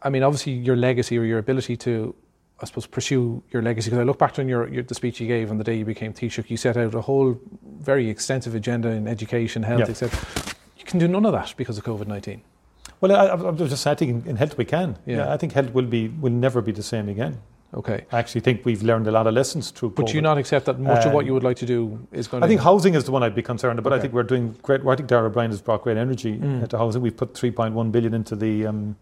I 0.02 0.08
mean, 0.10 0.22
obviously, 0.22 0.52
your 0.52 0.76
legacy 0.76 1.18
or 1.18 1.24
your 1.24 1.38
ability 1.38 1.76
to, 1.78 2.14
I 2.62 2.66
suppose, 2.66 2.86
pursue 2.86 3.42
your 3.52 3.62
legacy. 3.62 3.90
Because 3.90 4.00
I 4.00 4.04
look 4.04 4.18
back 4.18 4.38
on 4.38 4.48
your, 4.48 4.68
your 4.68 4.82
the 4.82 4.94
speech 4.94 5.20
you 5.20 5.26
gave 5.26 5.50
on 5.50 5.58
the 5.58 5.64
day 5.64 5.76
you 5.76 5.84
became 5.84 6.12
Taoiseach, 6.12 6.48
you 6.48 6.56
set 6.56 6.76
out 6.76 6.94
a 6.94 7.00
whole 7.02 7.38
very 7.80 8.08
extensive 8.08 8.54
agenda 8.54 8.88
in 8.90 9.06
education, 9.08 9.62
health, 9.64 9.80
Yeah. 9.80 9.90
etc. 9.90 10.18
You 10.78 10.84
can 10.84 10.98
do 10.98 11.08
none 11.08 11.26
of 11.26 11.32
that 11.32 11.54
because 11.56 11.76
of 11.78 11.84
COVID 11.84 12.06
nineteen. 12.06 12.42
Well, 13.00 13.12
I, 13.12 13.26
I, 13.26 13.48
I'm 13.48 13.56
just 13.58 13.82
saying, 13.82 13.92
I 13.92 13.96
think 13.98 14.10
in, 14.24 14.30
in 14.30 14.36
health 14.36 14.56
we 14.56 14.64
can. 14.64 14.96
Yeah. 15.04 15.16
Yeah. 15.16 15.32
I 15.34 15.36
think 15.36 15.52
health 15.52 15.72
will 15.74 15.86
be 15.86 16.08
will 16.08 16.32
never 16.32 16.62
be 16.62 16.72
the 16.72 16.82
same 16.82 17.08
again. 17.08 17.38
Okay. 17.74 18.06
I 18.12 18.18
actually 18.18 18.40
think 18.42 18.64
we've 18.64 18.82
learned 18.82 19.06
a 19.08 19.10
lot 19.10 19.26
of 19.26 19.34
lessons 19.34 19.70
through 19.70 19.90
But 19.90 20.06
COVID. 20.06 20.14
you 20.14 20.22
not 20.22 20.38
accept 20.38 20.66
that 20.66 20.78
much 20.78 21.04
of 21.04 21.12
what 21.12 21.20
Um, 21.22 21.26
you 21.26 21.34
would 21.34 21.42
like 21.44 21.56
to 21.58 21.66
do 21.66 21.98
is 22.12 22.28
going 22.28 22.42
I 22.42 22.46
to. 22.46 22.48
think 22.50 22.60
housing 22.60 22.94
is 22.94 23.04
the 23.04 23.12
one 23.12 23.22
I'd 23.22 23.34
be 23.34 23.42
concerned 23.42 23.78
about. 23.78 23.92
Okay. 23.92 23.98
I 23.98 24.02
think 24.02 24.14
we're 24.14 24.22
doing 24.22 24.54
great. 24.62 24.84
Well, 24.84 24.92
I 24.92 24.96
think 24.96 25.08
Darragh 25.08 25.26
O'Brien 25.26 25.50
has 25.50 25.60
brought 25.60 25.82
great 25.82 25.96
energy 25.96 26.38
Mm. 26.38 26.62
into 26.62 26.78
housing. 26.78 27.02
We've 27.02 27.16
put 27.16 27.34
3.1 27.34 27.90
billion 27.90 28.14
into 28.14 28.36
the, 28.36 28.66
um, 28.66 28.96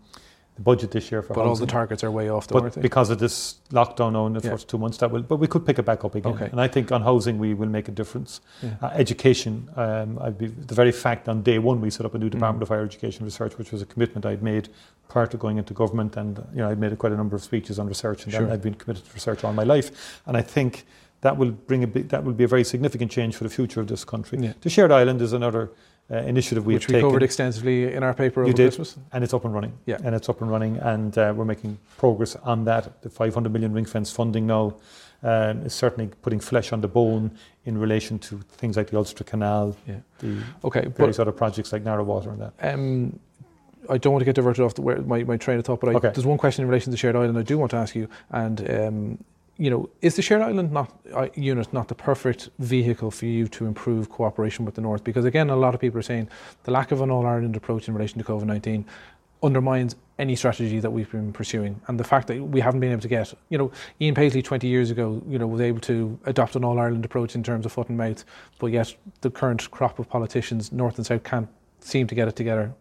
the 0.57 0.63
budget 0.63 0.93
this 0.93 1.11
year 1.11 1.21
for 1.21 1.35
but 1.35 1.45
all 1.45 1.57
the 1.57 1.67
targets 1.67 2.05
are 2.05 2.11
way 2.13 2.29
off, 2.29 2.47
though, 2.47 2.61
but 2.61 2.73
they? 2.75 2.81
because 2.81 3.11
of 3.11 3.19
this 3.19 3.57
lockdown 3.71 4.27
in 4.29 4.35
the 4.35 4.41
Yeah. 4.41 4.51
first 4.51 4.69
two 4.69 4.79
months, 4.79 4.99
that 4.99 5.11
will. 5.11 5.23
But 5.23 5.37
we 5.37 5.49
could 5.49 5.67
pick 5.67 5.79
it 5.81 5.85
back 5.85 6.05
up 6.05 6.15
again. 6.15 6.33
Okay. 6.35 6.49
And 6.51 6.61
I 6.61 6.69
think 6.69 6.93
on 6.93 7.03
housing 7.03 7.39
we 7.39 7.55
will 7.55 7.69
make 7.69 7.89
a 7.89 7.91
difference. 7.93 8.41
Yeah. 8.63 8.71
Uh, 8.81 8.87
education. 8.95 9.69
Um, 9.75 10.19
I'd 10.21 10.39
be 10.39 10.47
the 10.47 10.75
very 10.75 10.93
fact 10.93 11.29
on 11.29 11.43
day 11.43 11.59
one 11.59 11.81
we 11.81 11.91
set 11.91 12.07
up 12.07 12.15
a 12.15 12.19
new 12.19 12.31
Department 12.31 12.61
Mm. 12.61 12.63
of 12.63 12.69
Higher 12.69 12.85
Education 12.85 13.25
Research, 13.25 13.59
which 13.59 13.73
was 13.73 13.83
a 13.83 13.87
commitment 13.87 14.25
I'd 14.25 14.43
made 14.45 14.69
prior 15.09 15.27
to 15.27 15.37
going 15.37 15.59
into 15.59 15.75
government, 15.75 16.17
and 16.17 16.39
you 16.53 16.59
know 16.61 16.71
I'd 16.71 16.79
made 16.79 16.97
quite 16.99 17.13
a 17.13 17.17
number 17.17 17.35
of 17.35 17.43
speeches 17.43 17.79
on 17.81 17.89
research, 17.89 18.25
and 18.25 18.33
Sure. 18.33 18.51
I've 18.51 18.63
been 18.63 18.75
committed 18.75 19.05
to 19.07 19.13
research 19.13 19.43
all 19.45 19.53
my 19.53 19.65
life, 19.65 20.23
and 20.27 20.37
I 20.37 20.43
think. 20.43 20.87
That 21.21 21.39
will 21.39 21.53
bring 21.53 21.83
a 21.83 21.87
bit, 21.87 22.11
that 22.11 22.23
will 22.23 22.35
be 22.35 22.45
a 22.45 22.49
very 22.49 22.65
significant 22.65 23.11
change 23.11 23.35
for 23.35 23.45
the 23.45 23.49
future 23.49 23.81
of 23.81 23.87
this 23.87 24.05
country. 24.05 24.37
Yeah. 24.39 24.53
The 24.61 24.69
shared 24.69 24.93
island 24.93 25.23
is 25.23 25.33
another 25.33 25.71
uh, 26.11 26.17
initiative 26.17 26.67
we 26.67 26.75
which 26.75 26.85
have 26.85 26.89
we 26.91 26.95
taken 26.95 27.09
covered 27.09 27.23
extensively 27.23 27.93
in 27.95 28.03
our 28.03 28.13
paper 28.15 28.41
You 28.43 28.49
over 28.49 28.57
did. 28.57 28.75
Christmas. 28.75 28.97
and 29.13 29.25
it's 29.25 29.33
up 29.35 29.45
and 29.45 29.55
running. 29.55 29.73
Yeah. 29.87 29.99
And 30.05 30.15
it's 30.15 30.29
up 30.29 30.41
and 30.43 30.51
running, 30.51 30.77
and 30.79 31.17
uh, 31.17 31.33
we're 31.35 31.45
making 31.47 31.79
progress 31.97 32.37
on 32.37 32.65
that. 32.67 33.03
The 33.03 33.09
500 33.11 33.53
million 33.53 33.73
ring 33.73 33.85
fence 33.87 34.11
funding 34.13 34.47
now 34.47 34.77
um, 35.23 35.63
is 35.63 35.73
certainly 35.73 36.11
putting 36.23 36.41
flesh 36.41 36.73
on 36.73 36.81
the 36.83 36.89
bone 36.89 37.31
in 37.65 37.79
relation 37.79 38.19
to 38.19 38.39
things 38.59 38.77
like 38.77 38.89
the 38.91 38.99
Ulster 38.99 39.25
Canal, 39.25 39.75
Yeah. 39.89 39.97
the 40.19 40.43
Okay, 40.65 40.87
various 40.89 41.17
but 41.17 41.23
other 41.23 41.33
projects 41.33 41.73
like 41.73 41.83
Narrow 41.85 42.05
Water 42.05 42.31
and 42.31 42.41
that. 42.43 42.53
um, 42.61 43.19
I 43.89 43.99
don't 43.99 44.13
want 44.15 44.21
to 44.23 44.27
get 44.27 44.35
diverted 44.35 44.63
off 44.65 44.75
the, 44.75 44.83
where, 44.83 45.01
my, 45.03 45.25
my 45.25 45.37
train 45.37 45.59
of 45.59 45.65
thought, 45.67 45.81
but 45.81 45.91
I, 45.91 45.95
Okay. 45.95 46.09
there's 46.15 46.25
one 46.27 46.39
question 46.39 46.63
in 46.63 46.69
relation 46.69 46.87
to 46.87 46.91
the 46.91 46.97
shared 46.97 47.17
island 47.17 47.39
I 47.39 47.43
do 47.43 47.57
want 47.59 47.71
to 47.73 47.77
ask 47.79 47.95
you. 47.95 48.09
And, 48.31 48.71
um, 48.71 49.25
you 49.57 49.71
know, 49.71 49.89
is 50.01 50.17
the 50.17 50.23
shared 50.23 50.43
island 50.43 50.73
not, 50.73 50.93
uh, 51.13 51.29
unit 51.35 51.73
not 51.73 51.89
the 51.89 51.95
perfect 51.95 52.49
vehicle 52.59 53.11
for 53.11 53.27
you 53.27 53.47
to 53.49 53.67
improve 53.67 54.11
cooperation 54.11 54.65
with 54.65 54.75
the 54.75 54.81
North? 54.81 55.05
Because, 55.05 55.25
again, 55.25 55.51
a 55.51 55.57
lot 55.57 55.75
of 55.75 55.81
people 55.81 55.99
are 55.99 56.03
saying 56.03 56.29
the 56.65 56.71
lack 56.71 56.91
of 56.91 57.01
an 57.01 57.11
All 57.11 57.27
Ireland 57.27 57.57
approach 57.57 57.87
in 57.87 57.95
relation 57.95 58.19
to 58.19 58.25
COVID 58.25 58.45
19 58.45 58.85
undermines 59.43 59.95
any 60.19 60.35
strategy 60.35 60.81
that 60.81 60.91
we've 60.91 61.11
been 61.11 61.33
pursuing. 61.33 61.81
And 61.87 62.01
the 62.01 62.05
fact 62.05 62.29
that 62.29 62.41
we 62.41 62.61
haven't 62.61 62.81
been 62.81 62.93
able 62.93 63.03
to 63.03 63.09
get, 63.09 63.35
you 63.49 63.59
know, 63.59 63.71
Ian 64.01 64.15
Paisley 64.15 64.43
20 64.43 64.67
years 64.67 64.91
ago, 64.91 65.23
you 65.29 65.39
know, 65.39 65.47
was 65.47 65.61
able 65.61 65.81
to 65.81 66.19
adopt 66.25 66.57
an 66.57 66.65
all 66.65 66.79
Ireland 66.79 67.05
approach 67.05 67.35
in 67.35 67.43
terms 67.43 67.67
of 67.67 67.73
foot 67.73 67.89
and 67.89 67.99
mouth, 67.99 68.25
but 68.59 68.69
yet 68.69 68.95
the 69.21 69.31
current 69.31 69.71
crop 69.71 69.99
of 69.99 70.09
politicians, 70.09 70.73
North 70.73 70.97
and 70.97 71.07
South, 71.07 71.25
can't 71.25 71.49
seem 71.81 72.07
to 72.07 72.15
get 72.15 72.29
it 72.29 72.37
together. 72.37 72.73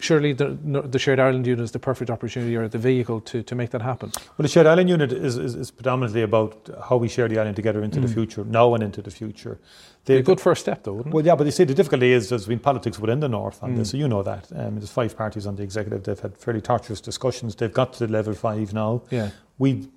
Surely 0.00 0.32
the, 0.32 0.46
the 0.88 0.98
shared 0.98 1.20
Ireland 1.20 1.46
unit 1.46 1.62
is 1.62 1.72
the 1.72 1.78
perfect 1.78 2.10
opportunity 2.10 2.56
or 2.56 2.68
the 2.68 2.78
vehicle 2.78 3.20
to, 3.22 3.42
to 3.42 3.54
make 3.54 3.70
that 3.70 3.82
happen. 3.82 4.10
Well, 4.36 4.42
the 4.44 4.48
shared 4.48 4.66
island 4.66 4.88
unit 4.88 5.12
is, 5.12 5.36
is, 5.36 5.54
is 5.54 5.70
predominantly 5.70 6.22
about 6.22 6.68
how 6.88 6.96
we 6.96 7.08
share 7.08 7.28
the 7.28 7.38
island 7.38 7.56
together 7.56 7.82
into 7.82 8.00
the 8.00 8.06
Mm. 8.08 8.14
future, 8.14 8.44
now 8.44 8.74
and 8.74 8.82
into 8.82 9.02
the 9.02 9.10
future. 9.10 9.58
Be 10.06 10.14
The- 10.14 10.20
a 10.20 10.22
good 10.22 10.40
first 10.40 10.62
step, 10.62 10.84
though, 10.84 10.94
wouldn't 10.94 11.14
Well, 11.14 11.24
yeah, 11.24 11.34
but 11.34 11.44
they 11.44 11.50
see, 11.50 11.64
the 11.64 11.74
difficulty 11.74 12.12
is 12.12 12.30
there's 12.30 12.46
been 12.46 12.58
politics 12.58 12.98
within 12.98 13.20
the 13.20 13.28
North 13.28 13.62
on 13.62 13.74
Mm. 13.74 13.76
this, 13.76 13.90
so 13.90 13.96
you 13.98 14.08
know 14.08 14.22
that. 14.22 14.48
Um, 14.56 14.76
there's 14.76 14.90
five 14.90 15.16
parties 15.16 15.46
on 15.46 15.56
the 15.56 15.62
executive. 15.62 16.04
They've 16.04 16.18
had 16.18 16.36
fairly 16.38 16.60
torturous 16.62 17.00
discussions. 17.02 17.54
They've 17.54 17.72
got 17.72 17.92
to 17.94 18.06
level 18.06 18.32
five 18.34 18.72
now. 18.72 19.02
Yeah. 19.10 19.30
We 19.58 19.88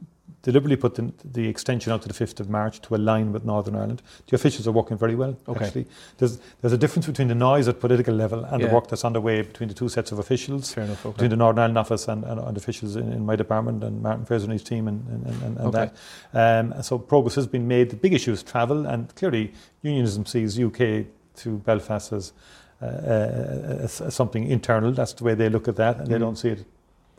deliberately 0.44 0.76
put 0.76 0.96
the, 0.96 1.12
the 1.24 1.48
extension 1.48 1.92
out 1.94 2.02
to 2.02 2.08
the 2.10 2.14
5th 2.14 2.40
of 2.42 2.50
March 2.50 2.82
to 2.82 2.96
align 2.96 3.32
with 3.32 3.46
Northern 3.46 3.76
Ireland. 3.76 4.02
The 4.28 4.36
officials 4.36 4.68
are 4.68 4.74
working 4.74 4.98
very 4.98 5.16
well, 5.16 5.38
Okay. 5.48 5.66
actually. 5.66 5.86
There's, 6.18 6.38
there's 6.62 6.74
a 6.74 6.78
difference 6.78 7.08
between 7.08 7.30
the 7.30 7.36
noise 7.36 7.70
at 7.70 7.80
political 7.80 8.14
level 8.14 8.44
and 8.44 8.62
Yeah. 8.62 8.68
the 8.68 8.74
work 8.74 8.88
that's 8.88 9.06
underway 9.06 9.42
between 9.42 9.70
the 9.70 9.76
two 9.76 9.88
sets 9.88 10.12
of 10.12 10.20
officials, 10.20 10.74
Fair 10.74 10.84
enough. 10.84 11.06
Okay. 11.06 11.14
between 11.14 11.30
the 11.30 11.38
Northern 11.38 11.60
Ireland 11.60 11.78
office 11.78 12.10
and, 12.10 12.26
and, 12.26 12.40
and 12.42 12.58
officials 12.58 12.98
in, 12.98 13.12
in 13.14 13.26
my 13.26 13.38
department 13.38 13.84
and 13.86 14.02
Martin 14.04 14.26
Fraser 14.26 14.44
and 14.44 14.54
his 14.54 14.64
team 14.64 14.88
and, 14.90 15.08
and, 15.26 15.42
and, 15.44 15.58
Okay. 15.60 15.90
that. 16.34 16.60
Um, 16.60 16.74
and 16.74 16.86
so 16.86 17.00
progress 17.00 17.36
has 17.36 17.48
been 17.48 17.68
made. 17.68 17.90
The 17.90 17.96
big 17.96 18.14
issue 18.14 18.34
is 18.34 18.44
travel, 18.44 18.86
and 18.86 19.16
clearly 19.16 19.54
unionism 19.82 20.26
sees 20.26 20.60
UK 20.60 21.06
to 21.38 21.58
Belfast 21.60 22.12
as, 22.12 22.34
uh, 22.82 22.86
uh, 22.86 23.78
as 23.84 24.04
something 24.14 24.46
internal. 24.46 24.92
That's 24.92 25.14
the 25.14 25.24
way 25.24 25.36
they 25.36 25.48
look 25.48 25.70
at 25.70 25.78
that, 25.78 26.00
and 26.00 26.08
they 26.08 26.18
Mhm. 26.18 26.20
don't 26.20 26.36
see 26.38 26.50
it 26.50 26.66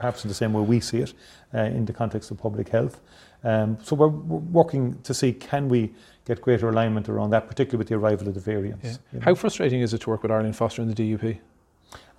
perhaps 0.05 0.23
in 0.23 0.29
the 0.29 0.35
same 0.35 0.53
way 0.53 0.61
we 0.61 0.81
see 0.81 0.99
it 0.99 1.15
uh, 1.55 1.61
in 1.61 1.87
the 1.87 1.93
context 1.93 2.31
of 2.31 2.37
public 2.37 2.69
health. 2.69 3.01
Um, 3.43 3.79
so 3.83 3.97
we're, 3.97 4.09
we're 4.09 4.39
working 4.61 5.01
to 5.03 5.15
see 5.15 5.33
can 5.33 5.67
we 5.67 5.95
get 6.27 6.43
greater 6.43 6.69
alignment 6.69 7.09
around 7.09 7.31
that, 7.31 7.49
particularly 7.49 7.79
with 7.79 7.89
the 7.89 7.95
arrival 7.95 8.29
of 8.29 8.35
the 8.35 8.41
variants. 8.41 8.85
Yeah. 8.85 8.97
you 9.13 9.19
know. 9.19 9.25
How 9.25 9.35
frustrating 9.35 9.81
is 9.81 9.95
it 9.95 10.03
to 10.03 10.11
work 10.11 10.23
with 10.23 10.31
Arlene 10.31 10.53
Foster 10.53 10.83
in 10.83 10.89
the 10.89 10.95
DUP? 10.95 11.39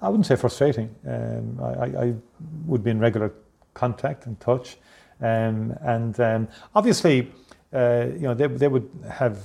I 0.02 0.10
wouldn't 0.10 0.26
say 0.26 0.36
frustrating. 0.36 0.90
Um, 1.08 1.60
I, 1.62 1.72
I, 1.86 2.06
I 2.06 2.14
would 2.66 2.84
be 2.84 2.90
in 2.90 3.00
regular 3.00 3.32
contact 3.76 4.26
and 4.26 4.40
touch, 4.40 4.78
um, 5.22 5.78
and 5.82 6.20
um, 6.20 6.48
obviously, 6.74 7.32
uh, 7.72 8.08
you 8.14 8.28
know, 8.28 8.34
they, 8.34 8.48
they 8.48 8.68
would 8.68 8.90
have 9.12 9.38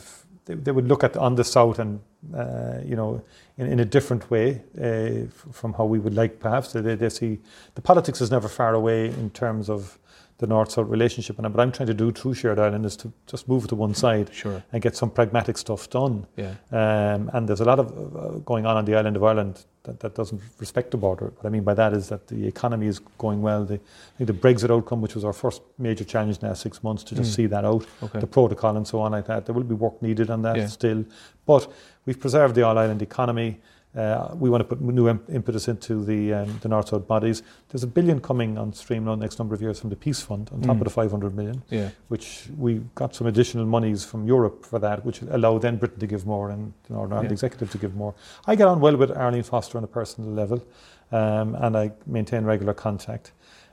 they, 0.47 0.55
they 0.55 0.73
would 0.73 0.89
look 0.89 1.05
at 1.05 1.15
on 1.17 1.35
the 1.35 1.45
south 1.45 1.79
and 1.79 2.01
uh, 2.35 2.79
you 2.85 2.97
know 2.97 3.23
in, 3.59 3.67
in 3.67 3.81
a 3.81 3.85
different 3.85 4.31
way 4.31 4.63
uh, 4.81 5.27
from 5.53 5.73
how 5.75 5.85
we 5.85 5.99
would 5.99 6.15
like. 6.15 6.39
Perhaps 6.41 6.73
they, 6.73 6.95
they 6.95 7.09
see 7.09 7.39
the 7.75 7.81
politics 7.83 8.21
is 8.21 8.31
never 8.31 8.49
far 8.49 8.75
away 8.75 9.07
in 9.07 9.31
terms 9.31 9.69
of 9.71 9.99
the 10.39 10.47
north-south 10.47 10.89
relationship, 10.89 11.39
and 11.39 11.47
what 11.53 11.61
I'm 11.61 11.71
trying 11.71 11.89
to 11.89 11.93
do 11.95 12.11
through 12.13 12.33
Shared 12.33 12.59
Island 12.59 12.87
is 12.87 12.97
to 12.97 13.13
just 13.27 13.47
move 13.47 13.69
to 13.69 13.75
one 13.75 13.93
side 13.95 14.31
Sure. 14.33 14.63
and 14.73 14.81
get 14.81 14.97
some 14.97 15.11
pragmatic 15.11 15.59
stuff 15.59 15.91
done. 15.91 16.27
Yeah. 16.37 16.55
Um, 16.73 17.31
and 17.35 17.47
there's 17.47 17.61
a 17.61 17.67
lot 17.67 17.79
of 17.79 17.89
uh, 18.17 18.39
going 18.39 18.65
on 18.65 18.75
on 18.79 18.87
the 18.87 18.95
island 18.95 19.17
of 19.17 19.23
Ireland 19.23 19.67
that, 19.83 20.01
that 20.01 20.15
doesn't 20.15 20.41
respect 20.59 20.93
the 20.93 20.97
border. 20.97 21.27
What 21.37 21.45
I 21.45 21.51
mean 21.51 21.63
by 21.63 21.75
that 21.75 21.93
is 21.93 22.09
that 22.09 22.27
the 22.29 22.47
economy 22.47 22.87
is 22.87 23.01
going 23.19 23.43
well. 23.43 23.67
The, 23.67 23.75
I 23.75 24.17
think 24.17 24.29
the 24.29 24.33
Brexit 24.33 24.71
outcome, 24.75 25.03
which 25.03 25.15
was 25.15 25.27
our 25.27 25.35
first 25.35 25.61
major 25.77 26.05
challenge 26.05 26.37
in 26.37 26.41
the 26.41 26.47
last 26.49 26.63
six 26.63 26.83
months, 26.83 27.03
to 27.05 27.15
just 27.15 27.33
Mm. 27.33 27.37
see 27.37 27.47
that 27.49 27.67
out, 27.67 27.85
Okay. 28.03 28.21
the 28.21 28.27
protocol 28.27 28.79
and 28.79 28.87
so 28.89 29.01
on 29.01 29.13
like 29.13 29.27
that. 29.27 29.45
There 29.45 29.55
will 29.55 29.63
be 29.65 29.75
work 29.75 30.01
needed 30.01 30.31
on 30.31 30.41
that 30.41 30.57
Yeah. 30.57 30.69
still. 30.69 31.05
But 31.45 31.71
we've 32.07 32.19
preserved 32.21 32.55
the 32.55 32.63
all 32.63 32.79
island 32.79 33.03
economy. 33.03 33.61
Uh, 33.97 34.29
we 34.37 34.49
want 34.49 34.61
to 34.61 34.65
put 34.65 34.81
new 34.81 35.09
im- 35.09 35.21
impetus 35.33 35.67
into 35.67 36.05
the, 36.05 36.33
um, 36.33 36.59
the 36.63 36.69
north-south 36.69 37.09
bodies. 37.09 37.43
There's 37.71 37.83
a 37.83 37.89
billion 37.89 38.21
coming 38.21 38.57
on 38.57 38.73
stream 38.73 39.05
now 39.05 39.17
next 39.17 39.41
number 39.41 39.53
of 39.53 39.61
years 39.61 39.81
from 39.81 39.91
the 39.91 39.97
Peace 39.97 40.21
Fund 40.21 40.49
on 40.53 40.61
top 40.61 40.77
Mm. 40.77 40.81
of 40.81 40.85
the 40.85 40.91
500 40.91 41.35
million 41.35 41.63
Yeah. 41.71 41.89
which 42.07 42.45
we 42.57 42.83
got 42.95 43.17
some 43.17 43.27
additional 43.27 43.67
monies 43.67 44.05
from 44.05 44.29
Europe 44.29 44.65
for 44.65 44.79
that, 44.79 45.05
which 45.05 45.23
allow 45.23 45.59
then 45.59 45.77
Britain 45.77 45.99
to 45.99 46.07
give 46.07 46.25
more 46.25 46.51
and 46.51 46.73
the 46.87 46.93
Northern 46.95 47.15
Ireland 47.15 47.31
Yeah. 47.31 47.33
Executive 47.33 47.73
to 47.73 47.79
give 47.79 47.97
more. 47.97 48.15
I 48.47 48.55
get 48.55 48.69
on 48.69 48.79
well 48.81 48.97
with 48.97 49.11
Arlene 49.11 49.43
Foster 49.43 49.77
on 49.77 49.83
a 49.83 49.89
personal 49.89 50.31
level, 50.31 50.63
um, 51.11 51.57
and 51.57 51.77
I 51.77 51.91
maintain 52.07 52.45
regular 52.45 52.75
contact. 52.75 53.33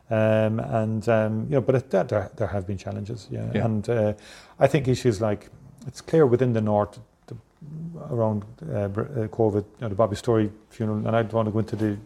Um, 0.09 0.59
and 0.61 1.07
um, 1.09 1.43
you 1.43 1.57
know, 1.57 1.61
but 1.61 1.75
it, 1.75 1.89
there, 1.91 2.05
there 2.05 2.31
there 2.37 2.47
have 2.47 2.65
been 2.65 2.77
challenges, 2.77 3.27
yeah. 3.29 3.51
Yeah. 3.53 3.65
And 3.65 3.87
uh, 3.89 4.13
I 4.59 4.65
think 4.65 4.87
issues 4.87 5.21
like 5.21 5.49
it's 5.85 6.01
clear 6.01 6.25
within 6.25 6.53
the 6.53 6.61
north. 6.61 6.97
Around 8.09 8.43
uh, 8.61 8.87
COVID, 9.27 9.55
you 9.55 9.81
know, 9.81 9.89
the 9.89 9.95
Bobby 9.95 10.15
Storey 10.15 10.51
funeral, 10.69 10.97
and 10.97 11.15
I 11.15 11.23
don't 11.23 11.33
want 11.33 11.47
to 11.47 11.51
go 11.51 11.59
into 11.59 11.75
the 11.75 11.97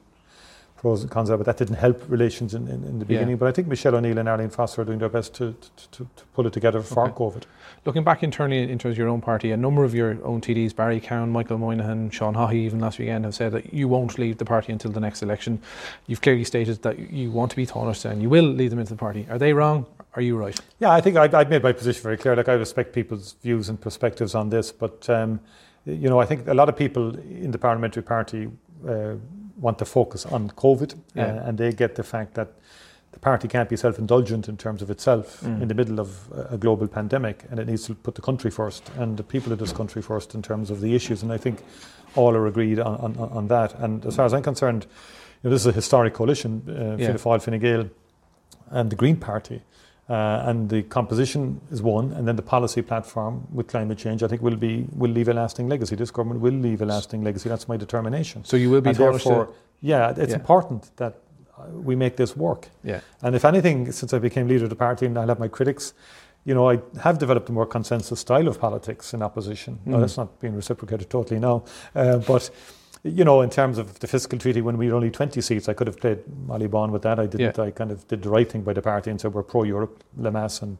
pros 0.81 1.03
and 1.03 1.11
cons 1.11 1.29
of 1.29 1.35
it, 1.35 1.43
but 1.43 1.45
that 1.45 1.63
didn't 1.63 1.77
help 1.77 2.03
relations 2.09 2.55
in, 2.55 2.67
in, 2.67 2.83
in 2.83 2.97
the 2.97 3.05
beginning. 3.05 3.31
Yeah. 3.31 3.35
But 3.35 3.49
I 3.49 3.51
think 3.51 3.67
Michelle 3.67 3.93
O'Neill 3.93 4.17
and 4.17 4.27
Arlene 4.27 4.49
Foster 4.49 4.81
are 4.81 4.85
doing 4.85 4.97
their 4.97 5.09
best 5.09 5.35
to, 5.35 5.53
to, 5.53 5.89
to, 5.91 6.07
to 6.15 6.25
pull 6.33 6.47
it 6.47 6.53
together 6.53 6.81
for 6.81 7.03
okay. 7.03 7.13
COVID. 7.13 7.43
Looking 7.85 8.03
back 8.03 8.23
internally 8.23 8.63
in 8.63 8.79
terms 8.79 8.93
of 8.93 8.97
your 8.97 9.07
own 9.07 9.21
party, 9.21 9.51
a 9.51 9.57
number 9.57 9.83
of 9.83 9.93
your 9.93 10.17
own 10.25 10.41
TDs, 10.41 10.75
Barry 10.75 10.99
Cowen, 10.99 11.29
Michael 11.29 11.59
Moynihan, 11.59 12.09
Sean 12.09 12.33
Haughey, 12.33 12.55
even 12.55 12.79
last 12.79 12.97
weekend, 12.97 13.25
have 13.25 13.35
said 13.35 13.51
that 13.51 13.71
you 13.71 13.87
won't 13.87 14.17
leave 14.17 14.39
the 14.39 14.45
party 14.45 14.73
until 14.73 14.89
the 14.91 14.99
next 14.99 15.21
election. 15.21 15.61
You've 16.07 16.21
clearly 16.21 16.43
stated 16.43 16.81
that 16.81 16.97
you 16.97 17.29
want 17.29 17.51
to 17.51 17.57
be 17.57 17.67
Taoiseach 17.67 18.05
and 18.05 18.19
you 18.19 18.29
will 18.29 18.45
lead 18.45 18.71
them 18.71 18.79
into 18.79 18.93
the 18.93 18.99
party. 18.99 19.27
Are 19.29 19.37
they 19.37 19.53
wrong? 19.53 19.85
Are 20.13 20.21
you 20.21 20.37
right? 20.37 20.59
Yeah, 20.79 20.91
I 20.91 21.01
think 21.01 21.15
I, 21.15 21.27
have 21.27 21.49
made 21.49 21.63
my 21.63 21.71
position 21.71 22.03
very 22.03 22.17
clear. 22.17 22.35
Like 22.35 22.49
I 22.49 22.53
respect 22.53 22.93
people's 22.93 23.35
views 23.41 23.69
and 23.69 23.79
perspectives 23.79 24.35
on 24.35 24.49
this, 24.49 24.71
but 24.71 25.09
um, 25.09 25.39
you 25.85 26.09
know, 26.09 26.19
I 26.19 26.25
think 26.25 26.47
a 26.47 26.53
lot 26.53 26.69
of 26.69 26.75
people 26.75 27.17
in 27.17 27.51
the 27.51 27.57
parliamentary 27.57 28.03
party 28.03 28.49
uh, 28.87 29.13
want 29.57 29.79
to 29.79 29.85
focus 29.85 30.25
on 30.25 30.49
COVID, 30.51 30.95
yeah. 31.13 31.25
uh, 31.25 31.47
and 31.47 31.57
they 31.57 31.71
get 31.71 31.95
the 31.95 32.03
fact 32.03 32.33
that 32.33 32.49
the 33.11 33.19
party 33.19 33.47
can't 33.47 33.69
be 33.69 33.75
self-indulgent 33.75 34.47
in 34.47 34.57
terms 34.57 34.81
of 34.81 34.89
itself 34.89 35.41
mm. 35.41 35.61
in 35.61 35.67
the 35.67 35.73
middle 35.73 35.99
of 35.99 36.31
a 36.49 36.57
global 36.57 36.87
pandemic, 36.87 37.45
and 37.49 37.59
it 37.59 37.67
needs 37.67 37.85
to 37.85 37.95
put 37.95 38.15
the 38.15 38.21
country 38.21 38.49
first 38.49 38.89
and 38.97 39.17
the 39.17 39.23
people 39.23 39.51
of 39.51 39.59
this 39.59 39.73
country 39.73 40.01
first 40.01 40.33
in 40.33 40.41
terms 40.41 40.69
of 40.71 40.81
the 40.81 40.95
issues. 40.95 41.21
And 41.21 41.31
I 41.31 41.37
think 41.37 41.61
all 42.15 42.35
are 42.35 42.47
agreed 42.47 42.79
on, 42.79 42.95
on, 42.99 43.17
on 43.17 43.47
that. 43.47 43.77
And 43.79 44.05
as 44.05 44.15
far 44.15 44.25
as 44.25 44.33
I'm 44.33 44.43
concerned, 44.43 44.85
you 45.43 45.49
know, 45.49 45.51
this 45.51 45.61
is 45.61 45.67
a 45.67 45.71
historic 45.71 46.13
coalition, 46.13 46.63
uh, 46.67 46.71
yeah. 46.71 46.97
Fianna 46.97 47.19
Fáil, 47.19 47.41
Fine 47.41 47.59
Gael, 47.59 47.89
and 48.69 48.89
the 48.89 48.95
Green 48.95 49.17
Party. 49.17 49.61
Uh, 50.11 50.49
and 50.49 50.69
the 50.69 50.81
composition 50.83 51.61
is 51.71 51.81
one, 51.81 52.11
and 52.17 52.27
then 52.27 52.35
the 52.35 52.47
policy 52.55 52.81
platform 52.81 53.47
with 53.57 53.67
climate 53.67 53.97
change, 53.97 54.23
I 54.25 54.27
think, 54.27 54.41
will 54.41 54.57
be 54.57 54.85
will 55.01 55.13
leave 55.13 55.29
a 55.31 55.33
lasting 55.33 55.69
legacy. 55.69 55.95
This 55.95 56.11
government 56.11 56.41
will 56.41 56.59
leave 56.67 56.81
a 56.81 56.85
lasting 56.85 57.23
legacy. 57.23 57.47
That's 57.47 57.67
my 57.67 57.77
determination. 57.77 58.43
So 58.43 58.57
you 58.57 58.69
will 58.69 58.81
be 58.81 58.89
and 58.89 58.97
therefore, 58.97 59.45
to, 59.45 59.53
yeah, 59.79 60.09
it's 60.17 60.31
yeah. 60.31 60.41
important 60.41 60.91
that 60.97 61.13
we 61.87 61.95
make 61.95 62.15
this 62.15 62.35
work. 62.35 62.67
Yeah. 62.83 62.99
And 63.21 63.35
if 63.35 63.45
anything, 63.45 63.91
since 63.93 64.17
I 64.17 64.19
became 64.19 64.47
leader 64.47 64.65
of 64.65 64.69
the 64.69 64.75
party, 64.75 65.05
and 65.05 65.17
I'll 65.17 65.27
have 65.27 65.39
my 65.39 65.47
critics, 65.47 65.93
you 66.43 66.53
know, 66.53 66.69
I 66.69 66.79
have 66.99 67.17
developed 67.17 67.49
a 67.49 67.53
more 67.53 67.67
consensus 67.67 68.19
style 68.19 68.47
of 68.47 68.59
politics 68.59 69.13
in 69.13 69.21
opposition. 69.21 69.79
Mm. 69.85 69.91
Now, 69.91 69.99
that's 69.99 70.17
not 70.17 70.39
being 70.41 70.55
reciprocated 70.55 71.09
totally 71.09 71.39
now, 71.39 71.63
uh, 71.95 72.17
but 72.17 72.51
you 73.03 73.23
know, 73.23 73.41
in 73.41 73.49
terms 73.49 73.77
of 73.79 73.99
the 73.99 74.07
fiscal 74.07 74.37
treaty, 74.37 74.61
when 74.61 74.77
we 74.77 74.89
were 74.89 74.95
only 74.95 75.09
20 75.09 75.41
seats, 75.41 75.67
I 75.67 75.73
could 75.73 75.87
have 75.87 75.99
played 75.99 76.19
Molly 76.45 76.67
Bawn 76.67 76.91
with 76.91 77.01
that. 77.01 77.19
I 77.19 77.25
didn't. 77.25 77.57
Yeah. 77.57 77.63
I 77.63 77.71
kind 77.71 77.91
of 77.91 78.07
did 78.07 78.21
the 78.21 78.29
right 78.29 78.49
thing 78.49 78.61
by 78.61 78.73
the 78.73 78.81
party 78.81 79.09
and 79.09 79.19
said 79.19 79.33
we're 79.33 79.41
pro 79.41 79.63
Europe. 79.63 80.03
Lemass 80.19 80.61
and 80.61 80.77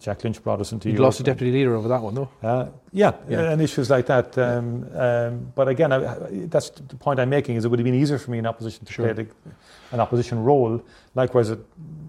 Jack 0.00 0.24
Lynch 0.24 0.42
brought 0.42 0.60
us 0.60 0.72
into 0.72 0.88
you 0.88 0.94
Europe. 0.94 1.04
lost 1.04 1.18
the 1.18 1.24
deputy 1.24 1.52
leader 1.52 1.76
over 1.76 1.86
that 1.88 2.02
one, 2.02 2.14
though. 2.14 2.28
Uh, 2.42 2.68
yeah, 2.92 3.12
yeah, 3.28 3.50
and 3.50 3.62
issues 3.62 3.90
like 3.90 4.06
that. 4.06 4.36
Um, 4.38 4.88
um, 4.94 5.52
but 5.54 5.68
again, 5.68 5.92
I, 5.92 6.16
that's 6.46 6.70
the 6.70 6.96
point 6.96 7.20
I'm 7.20 7.30
making 7.30 7.56
is 7.56 7.64
it 7.64 7.68
would 7.68 7.78
have 7.78 7.84
been 7.84 7.94
easier 7.94 8.18
for 8.18 8.32
me 8.32 8.38
in 8.38 8.46
opposition 8.46 8.84
to 8.84 8.92
sure. 8.92 9.14
play 9.14 9.24
the, 9.24 9.30
an 9.92 10.00
opposition 10.00 10.42
role. 10.42 10.82
Likewise, 11.14 11.50
it, 11.50 11.60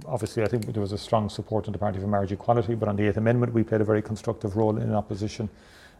obviously, 0.08 0.42
I 0.42 0.48
think 0.48 0.66
there 0.66 0.82
was 0.82 0.94
a 0.94 0.98
strong 0.98 1.30
support 1.30 1.68
in 1.68 1.74
the 1.74 1.80
party 1.80 2.00
for 2.00 2.08
marriage 2.08 2.32
equality, 2.32 2.74
but 2.74 2.90
on 2.90 2.96
the 2.96 3.08
Eighth 3.08 3.18
Amendment, 3.18 3.54
we 3.54 3.64
played 3.64 3.82
a 3.82 3.86
very 3.86 4.02
constructive 4.02 4.56
role 4.56 4.78
in 4.78 4.94
opposition. 4.94 5.48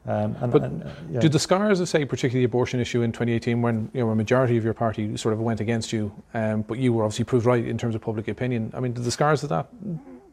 Um, 0.06 0.36
and, 0.42 0.52
but 0.52 0.64
and, 0.64 0.84
uh, 0.84 0.90
yeah. 1.10 1.20
do 1.22 1.30
the 1.30 1.40
scars 1.40 1.80
of, 1.80 1.88
say, 1.88 2.04
particularly 2.04 2.42
the 2.42 2.50
abortion 2.50 2.80
issue 2.82 3.02
in 3.04 3.12
2018, 3.14 3.62
when 3.62 3.90
you 3.94 4.02
know 4.02 4.10
a 4.10 4.16
majority 4.16 4.58
of 4.58 4.64
your 4.64 4.74
party 4.74 5.16
sort 5.16 5.34
of 5.34 5.40
went 5.40 5.62
against 5.62 5.94
you, 5.94 6.12
um, 6.34 6.64
but 6.64 6.78
you 6.78 6.92
were 6.92 7.04
obviously 7.04 7.24
proved 7.24 7.46
right 7.46 7.66
in 7.66 7.78
terms 7.78 7.96
of 7.96 8.02
public 8.02 8.28
opinion. 8.28 8.72
I 8.74 8.82
mean, 8.82 8.92
do 8.92 9.02
the 9.02 9.12
scars 9.12 9.44
of 9.44 9.50
that 9.50 9.68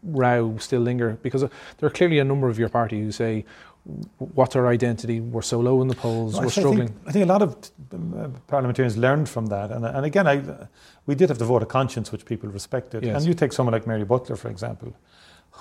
row 0.03 0.57
still 0.59 0.81
linger? 0.81 1.19
Because 1.23 1.45
uh, 1.45 1.49
there 1.79 1.87
are 1.87 1.91
clearly 1.91 2.19
a 2.19 2.25
number 2.25 2.49
of 2.49 2.59
your 2.59 2.69
party 2.69 3.01
who 3.01 3.13
say, 3.13 3.45
"What's 4.19 4.57
our 4.57 4.67
identity? 4.67 5.21
We're 5.21 5.43
so 5.43 5.61
low 5.61 5.81
in 5.83 5.89
the 5.89 5.95
polls. 5.95 6.41
we're 6.41 6.51
struggling." 6.51 6.83
I 6.83 6.87
think, 6.87 7.07
I 7.07 7.13
think, 7.13 7.25
a 7.27 7.33
lot 7.33 7.43
of 7.43 7.55
uh, 7.95 8.29
parliamentarians 8.49 8.97
learned 8.97 9.29
from 9.29 9.47
that, 9.47 9.71
and, 9.71 9.85
and 9.87 10.05
again, 10.05 10.27
I, 10.27 10.43
we 11.07 11.15
did 11.15 11.29
have 11.29 11.39
the 11.39 11.45
vote 11.45 11.63
of 11.63 11.69
conscience, 11.69 12.11
which 12.11 12.25
people 12.25 12.49
respected. 12.49 13.05
Yes. 13.05 13.19
And 13.19 13.25
you 13.25 13.35
take 13.35 13.53
someone 13.53 13.73
like 13.73 13.87
Mary 13.87 14.05
Butler, 14.05 14.35
for 14.35 14.49
example 14.49 14.97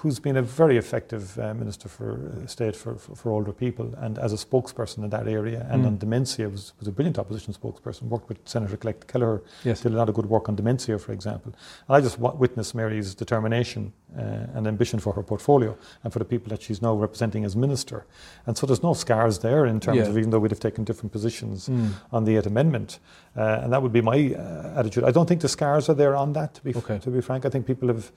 who's 0.01 0.19
been 0.19 0.37
a 0.37 0.41
very 0.41 0.77
effective 0.77 1.37
uh, 1.39 1.53
Minister 1.53 1.89
for 1.89 2.31
uh, 2.31 2.47
State 2.47 2.75
for, 2.75 2.95
for, 2.95 3.15
for, 3.15 3.31
older 3.31 3.51
people 3.51 3.93
and 3.97 4.17
as 4.17 4.31
a 4.31 4.37
spokesperson 4.37 4.99
in 4.99 5.09
that 5.09 5.27
area 5.27 5.67
and 5.69 5.83
mm. 5.83 5.87
on 5.87 5.97
dementia 5.97 6.47
was, 6.47 6.73
was 6.79 6.87
a 6.87 6.91
brilliant 6.91 7.19
opposition 7.19 7.53
spokesperson, 7.53 8.03
worked 8.03 8.29
with 8.29 8.37
Senator-elect 8.45 9.07
Kelleher, 9.07 9.41
yes. 9.63 9.81
did 9.81 9.93
a 9.93 9.95
lot 9.95 10.07
of 10.07 10.15
good 10.15 10.27
work 10.27 10.47
on 10.47 10.55
dementia, 10.55 10.97
for 10.97 11.11
example. 11.11 11.53
And 11.87 11.97
I 11.97 12.01
just 12.01 12.17
witnessed 12.17 12.73
Mary's 12.75 13.13
determination 13.13 13.91
uh, 14.17 14.21
and 14.55 14.67
ambition 14.67 14.99
for 14.99 15.13
her 15.13 15.23
portfolio 15.23 15.77
and 16.03 16.13
for 16.13 16.19
the 16.19 16.25
people 16.25 16.49
that 16.49 16.61
she's 16.61 16.81
now 16.81 16.93
representing 16.93 17.43
as 17.43 17.55
Minister. 17.55 18.05
And 18.47 18.57
so 18.57 18.65
there's 18.65 18.83
no 18.83 18.93
scars 18.93 19.39
there 19.39 19.65
in 19.65 19.79
terms 19.79 19.97
yeah. 19.97 20.07
of 20.07 20.17
even 20.17 20.29
though 20.29 20.39
we'd 20.39 20.51
have 20.51 20.59
taken 20.59 20.83
different 20.83 21.11
positions 21.11 21.67
mm. 21.67 21.91
on 22.11 22.23
the 22.23 22.37
Eighth 22.37 22.47
Amendment. 22.47 22.99
Uh, 23.35 23.59
and 23.63 23.73
that 23.73 23.81
would 23.81 23.93
be 23.93 24.01
my 24.01 24.33
uh, 24.33 24.79
attitude. 24.79 25.03
I 25.03 25.11
don't 25.11 25.27
think 25.27 25.41
the 25.41 25.49
scars 25.49 25.89
are 25.89 25.93
there 25.93 26.15
on 26.15 26.33
that, 26.33 26.53
to 26.55 26.63
be, 26.63 26.73
okay. 26.75 26.99
to 26.99 27.09
be 27.09 27.21
frank. 27.21 27.45
I 27.45 27.49
think 27.49 27.67
people 27.67 27.89
have 27.89 28.11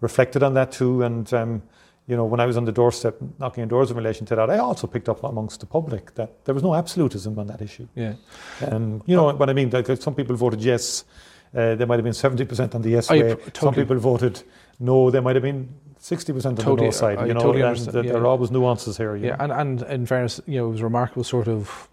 reflected 0.00 0.42
on 0.42 0.54
that 0.54 0.72
too. 0.72 1.02
And 1.02 1.32
um, 1.32 1.62
you 2.06 2.16
know, 2.16 2.24
when 2.24 2.40
I 2.40 2.46
was 2.46 2.56
on 2.56 2.64
the 2.64 2.72
doorstep 2.72 3.16
knocking 3.38 3.62
on 3.62 3.68
doors 3.68 3.90
in 3.90 3.96
relation 3.96 4.26
to 4.26 4.36
that, 4.36 4.50
I 4.50 4.58
also 4.58 4.86
picked 4.86 5.08
up 5.08 5.24
amongst 5.24 5.60
the 5.60 5.66
public 5.66 6.14
that 6.14 6.44
there 6.44 6.54
was 6.54 6.62
no 6.62 6.74
absolutism 6.74 7.38
on 7.38 7.46
that 7.48 7.60
issue. 7.60 7.88
Yeah. 7.94 8.14
Um, 8.66 9.02
you 9.06 9.16
know 9.16 9.32
what 9.32 9.50
I 9.50 9.52
mean? 9.52 9.70
Like 9.70 9.86
some 10.00 10.14
people 10.14 10.36
voted 10.36 10.62
yes. 10.62 11.04
Uh, 11.54 11.74
there 11.74 11.86
might 11.86 11.96
have 11.96 12.04
been 12.04 12.12
70% 12.12 12.74
on 12.74 12.82
the 12.82 12.90
yes 12.90 13.08
way. 13.08 13.20
Totally. 13.20 13.52
Some 13.54 13.74
people 13.74 13.96
voted 13.96 14.42
no. 14.78 15.10
There 15.10 15.22
might 15.22 15.36
have 15.36 15.42
been 15.42 15.68
60% 16.00 16.46
on 16.46 16.56
totally, 16.56 16.76
the 16.76 16.82
no 16.82 16.90
side. 16.90 17.18
I, 17.18 17.26
you 17.26 17.34
know, 17.34 17.40
totally 17.40 17.62
and 17.62 17.86
yeah. 17.86 18.12
there 18.12 18.18
are 18.18 18.26
always 18.26 18.50
nuances 18.50 18.96
here. 18.96 19.16
Yeah, 19.16 19.36
and, 19.38 19.52
and 19.52 19.82
in 19.82 20.06
fairness, 20.06 20.40
you 20.46 20.58
know, 20.58 20.68
it 20.68 20.72
was 20.72 20.80
a 20.80 20.84
remarkable 20.84 21.24
sort 21.24 21.48
of 21.48 21.88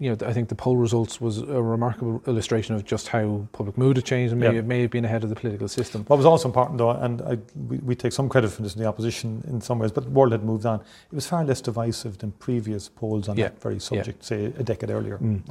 you 0.00 0.10
know, 0.10 0.26
I 0.26 0.32
think 0.32 0.48
the 0.48 0.54
poll 0.54 0.76
results 0.76 1.20
was 1.20 1.38
a 1.38 1.60
remarkable 1.60 2.22
illustration 2.26 2.76
of 2.76 2.84
just 2.84 3.08
how 3.08 3.48
public 3.52 3.76
mood 3.76 3.96
had 3.96 4.04
changed 4.04 4.32
and 4.32 4.40
maybe 4.40 4.54
yeah. 4.54 4.60
it 4.60 4.64
may 4.64 4.82
have 4.82 4.90
been 4.90 5.04
ahead 5.04 5.24
of 5.24 5.30
the 5.30 5.34
political 5.34 5.66
system. 5.66 6.04
What 6.06 6.16
was 6.16 6.26
also 6.26 6.48
important, 6.48 6.78
though, 6.78 6.90
and 6.90 7.20
I, 7.22 7.38
we, 7.68 7.78
we, 7.78 7.94
take 7.96 8.12
some 8.12 8.28
credit 8.28 8.52
for 8.52 8.62
this 8.62 8.76
in 8.76 8.82
the 8.82 8.86
opposition 8.86 9.42
in 9.48 9.60
some 9.60 9.80
ways, 9.80 9.90
but 9.90 10.04
the 10.04 10.10
world 10.10 10.30
had 10.30 10.44
moved 10.44 10.66
on. 10.66 10.80
It 10.80 11.14
was 11.14 11.26
far 11.26 11.44
less 11.44 11.60
divisive 11.60 12.18
than 12.18 12.30
previous 12.32 12.88
polls 12.88 13.28
on 13.28 13.36
yeah. 13.36 13.48
that 13.48 13.60
very 13.60 13.80
subject, 13.80 14.22
yeah. 14.22 14.28
say 14.28 14.44
a 14.44 14.62
decade 14.62 14.90
earlier. 14.90 15.18
Mm. 15.18 15.42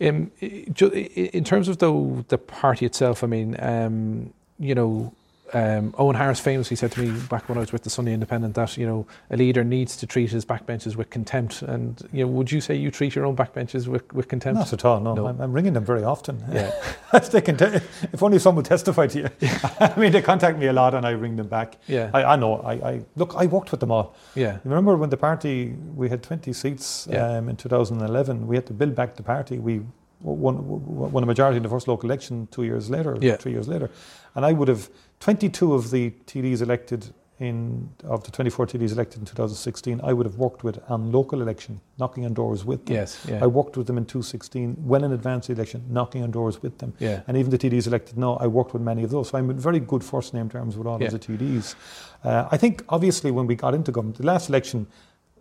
Um, 0.00 0.30
in 0.40 1.44
terms 1.44 1.68
of 1.68 1.78
though 1.78 2.24
the 2.28 2.38
party 2.38 2.86
itself, 2.86 3.22
I 3.22 3.26
mean, 3.26 3.54
um, 3.60 4.32
you 4.58 4.74
know, 4.74 5.12
um, 5.52 5.92
Eoghan 5.92 6.16
Harris 6.16 6.40
famously 6.40 6.76
said 6.76 6.92
to 6.92 7.00
me 7.00 7.20
back 7.28 7.48
when 7.48 7.58
I 7.58 7.60
was 7.60 7.72
with 7.72 7.82
the 7.82 7.90
Sunday 7.90 8.12
Independent 8.12 8.54
that 8.54 8.76
you 8.76 8.86
know 8.86 9.06
a 9.30 9.36
leader 9.36 9.64
needs 9.64 9.96
to 9.96 10.06
treat 10.06 10.30
his 10.30 10.44
backbenchers 10.44 10.96
with 10.96 11.10
contempt. 11.10 11.62
And 11.62 12.00
you 12.12 12.24
know, 12.24 12.30
would 12.30 12.52
you 12.52 12.60
say 12.60 12.74
you 12.74 12.90
treat 12.90 13.14
your 13.14 13.26
own 13.26 13.36
backbenchers 13.36 13.86
with, 13.86 14.12
with 14.12 14.28
contempt? 14.28 14.58
Not 14.58 14.72
at 14.72 14.84
all. 14.84 15.00
No, 15.00 15.14
no. 15.14 15.26
I'm, 15.26 15.40
I'm, 15.40 15.52
ringing 15.52 15.72
them 15.72 15.84
very 15.84 16.04
often. 16.04 16.42
Yeah, 16.52 16.70
they 17.32 17.40
can 17.40 17.56
te- 17.56 17.80
if 18.12 18.22
only 18.22 18.38
someone 18.38 18.56
would 18.56 18.66
testify 18.66 19.06
to 19.08 19.18
you. 19.18 19.28
I 19.80 19.94
mean, 19.98 20.12
they 20.12 20.22
contact 20.22 20.58
me 20.58 20.66
a 20.66 20.72
lot, 20.72 20.94
and 20.94 21.06
I 21.06 21.10
ring 21.10 21.36
them 21.36 21.48
back. 21.48 21.78
Yeah, 21.86 22.10
I, 22.14 22.24
I 22.24 22.36
know. 22.36 22.56
I, 22.60 22.72
I, 22.72 23.02
look. 23.16 23.34
I 23.36 23.46
worked 23.46 23.70
with 23.70 23.80
them 23.80 23.90
all. 23.90 24.14
Yeah. 24.34 24.58
Remember 24.64 24.96
when 24.96 25.10
the 25.10 25.16
party 25.16 25.74
we 25.94 26.08
had 26.08 26.22
20 26.22 26.52
seats 26.52 27.08
yeah. 27.10 27.38
um, 27.38 27.48
in 27.48 27.56
2011? 27.56 28.46
We 28.46 28.56
had 28.56 28.66
to 28.66 28.72
build 28.72 28.94
back 28.94 29.16
the 29.16 29.22
party. 29.22 29.58
We 29.58 29.82
won, 30.22 31.12
won 31.12 31.22
a 31.22 31.26
majority 31.26 31.56
in 31.56 31.62
the 31.62 31.68
first 31.68 31.88
local 31.88 32.08
election 32.08 32.48
two 32.50 32.64
years 32.64 32.90
later, 32.90 33.16
yeah. 33.20 33.36
three 33.36 33.52
years 33.52 33.68
later, 33.68 33.90
and 34.34 34.44
I 34.44 34.52
would 34.52 34.68
have 34.68 34.88
22 35.20 35.74
of 35.74 35.90
the 35.90 36.10
TDs 36.26 36.62
elected 36.62 37.12
in 37.38 37.88
of 38.04 38.22
the 38.24 38.30
24 38.30 38.66
TDs 38.66 38.92
elected 38.92 39.20
in 39.20 39.24
2016, 39.24 40.00
I 40.04 40.12
would 40.12 40.26
have 40.26 40.36
worked 40.36 40.62
with 40.62 40.78
on 40.90 41.10
local 41.10 41.40
election, 41.40 41.80
knocking 41.98 42.26
on 42.26 42.34
doors 42.34 42.66
with 42.66 42.84
them. 42.84 42.96
Yes, 42.96 43.24
yeah. 43.26 43.42
I 43.42 43.46
worked 43.46 43.78
with 43.78 43.86
them 43.86 43.96
in 43.96 44.04
2016, 44.04 44.76
well 44.78 45.04
in 45.04 45.12
advance 45.12 45.48
of 45.48 45.56
the 45.56 45.60
election, 45.62 45.84
knocking 45.88 46.22
on 46.22 46.30
doors 46.30 46.62
with 46.62 46.76
them. 46.78 46.92
Yeah. 46.98 47.22
And 47.26 47.38
even 47.38 47.50
the 47.50 47.56
TDs 47.56 47.86
elected 47.86 48.18
now, 48.18 48.34
I 48.36 48.46
worked 48.46 48.74
with 48.74 48.82
many 48.82 49.02
of 49.04 49.10
those. 49.10 49.30
So 49.30 49.38
I'm 49.38 49.48
in 49.48 49.58
very 49.58 49.80
good 49.80 50.04
first 50.04 50.34
name 50.34 50.50
terms 50.50 50.76
with 50.76 50.86
all 50.86 51.00
yeah. 51.00 51.06
of 51.06 51.12
the 51.12 51.18
TDs. 51.18 51.74
Uh, 52.22 52.46
I 52.50 52.58
think 52.58 52.84
obviously 52.90 53.30
when 53.30 53.46
we 53.46 53.54
got 53.54 53.74
into 53.74 53.90
government, 53.90 54.18
the 54.18 54.26
last 54.26 54.50
election, 54.50 54.86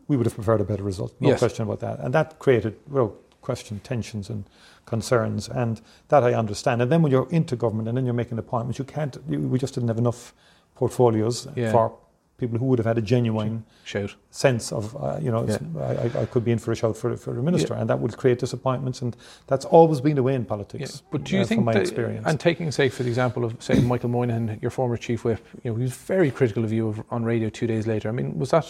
we 0.08 0.16
would 0.16 0.26
have 0.26 0.36
preferred 0.36 0.62
a 0.62 0.64
better 0.64 0.84
result. 0.84 1.14
No 1.20 1.30
yes. 1.30 1.40
question 1.40 1.64
about 1.64 1.82
that. 1.82 2.00
And 2.00 2.14
that 2.14 2.40
created, 2.40 2.78
well, 2.88 3.18
question, 3.42 3.80
tensions 3.84 4.30
and 4.30 4.46
concerns, 4.86 5.48
and 5.50 5.82
that 6.10 6.24
I 6.24 6.34
understand. 6.34 6.82
And 6.82 6.92
then 6.92 7.02
when 7.02 7.12
you're 7.12 7.30
into 7.30 7.56
government 7.56 7.88
and 7.88 7.98
then 7.98 8.06
you're 8.06 8.14
making 8.14 8.38
appointments, 8.38 8.80
you 8.80 8.86
can't. 8.86 9.18
You, 9.30 9.40
we 9.40 9.60
just 9.60 9.74
didn't 9.74 9.90
have 9.90 9.98
enough 9.98 10.34
portfolios 10.76 11.48
yeah. 11.56 11.72
for 11.72 11.98
people 12.40 12.58
who 12.58 12.66
would 12.66 12.80
have 12.80 12.86
had 12.86 12.98
a 12.98 13.02
genuine 13.02 13.66
shout. 13.84 14.16
sense 14.32 14.72
of, 14.72 14.96
uh, 14.96 15.20
you 15.22 15.30
know, 15.30 15.46
yeah. 15.46 15.58
I, 15.84 16.22
I, 16.22 16.26
could 16.26 16.46
be 16.46 16.52
in 16.52 16.58
for 16.58 16.72
a 16.72 16.76
shout 16.76 16.96
for, 16.96 17.16
for 17.18 17.38
a 17.38 17.44
minister, 17.44 17.74
yeah. 17.74 17.82
and 17.82 17.90
that 17.90 18.00
would 18.00 18.16
create 18.18 18.40
disappointments, 18.40 19.02
and 19.02 19.16
that's 19.48 19.66
always 19.66 20.00
been 20.02 20.16
the 20.16 20.24
way 20.24 20.36
in 20.36 20.46
politics. 20.46 21.04
But 21.12 21.26
do 21.26 21.36
you 21.36 21.42
uh, 21.42 21.46
think, 21.46 21.64
my 21.64 21.74
that, 21.74 21.82
experience. 21.82 22.26
and 22.26 22.40
taking, 22.40 22.72
say, 22.72 22.90
for 22.90 23.04
the 23.04 23.10
example 23.10 23.44
of, 23.44 23.62
say, 23.62 23.80
Michael 23.82 24.10
Moynihan, 24.10 24.58
your 24.62 24.72
former 24.72 24.98
chief 24.98 25.26
whip, 25.26 25.46
you 25.64 25.72
know, 25.72 25.76
he 25.78 25.84
was 25.84 25.94
very 25.94 26.32
critical 26.32 26.64
of 26.64 26.72
you 26.72 26.88
of, 26.88 27.04
on 27.12 27.24
radio 27.24 27.50
two 27.50 27.68
days 27.68 27.86
later. 27.86 28.08
I 28.10 28.14
mean, 28.14 28.40
was 28.40 28.52
that 28.52 28.68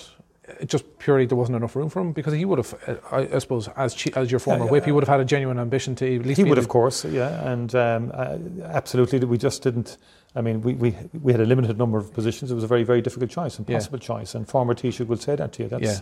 just 0.66 0.86
purely 1.00 1.26
there 1.26 1.38
wasn't 1.38 1.56
enough 1.56 1.76
room 1.76 1.90
for 1.90 2.02
him 2.02 2.12
because 2.12 2.34
he 2.34 2.46
would 2.46 2.60
have, 2.60 2.74
uh, 2.88 2.96
I, 3.12 3.36
I, 3.36 3.40
suppose, 3.40 3.68
as 3.70 4.08
as 4.16 4.32
your 4.32 4.40
former 4.40 4.66
whip, 4.66 4.86
he 4.86 4.92
would 4.92 5.04
have 5.04 5.10
had 5.10 5.20
a 5.20 5.26
genuine 5.26 5.60
ambition 5.60 5.96
to 5.96 6.16
at 6.16 6.26
least. 6.26 6.38
He 6.38 6.44
would, 6.44 6.58
of 6.58 6.68
course, 6.68 7.06
yeah, 7.06 7.52
and 7.52 7.74
um, 7.76 8.12
uh, 8.14 8.38
absolutely. 8.66 9.20
We 9.20 9.38
just 9.38 9.64
didn't. 9.64 9.98
I 10.36 10.42
mean, 10.42 10.62
we, 10.62 10.74
we 10.74 10.96
we 11.22 11.32
had 11.32 11.42
a 11.42 11.46
limited 11.46 11.78
number 11.78 11.98
of 11.98 12.14
positions. 12.14 12.52
It 12.52 12.56
was 12.56 12.64
a 12.64 12.68
very 12.68 12.84
very 12.84 13.02
difficult 13.02 13.32
choice, 13.32 13.58
impossible 13.60 14.00
yeah. 14.00 14.08
choice. 14.08 14.36
And 14.36 14.48
former 14.48 14.74
Taoiseach 14.74 15.08
will 15.08 15.18
say 15.18 15.36
that 15.36 15.54
to 15.54 15.64
you. 15.64 15.70
That's 15.70 15.84
yeah. 15.84 16.00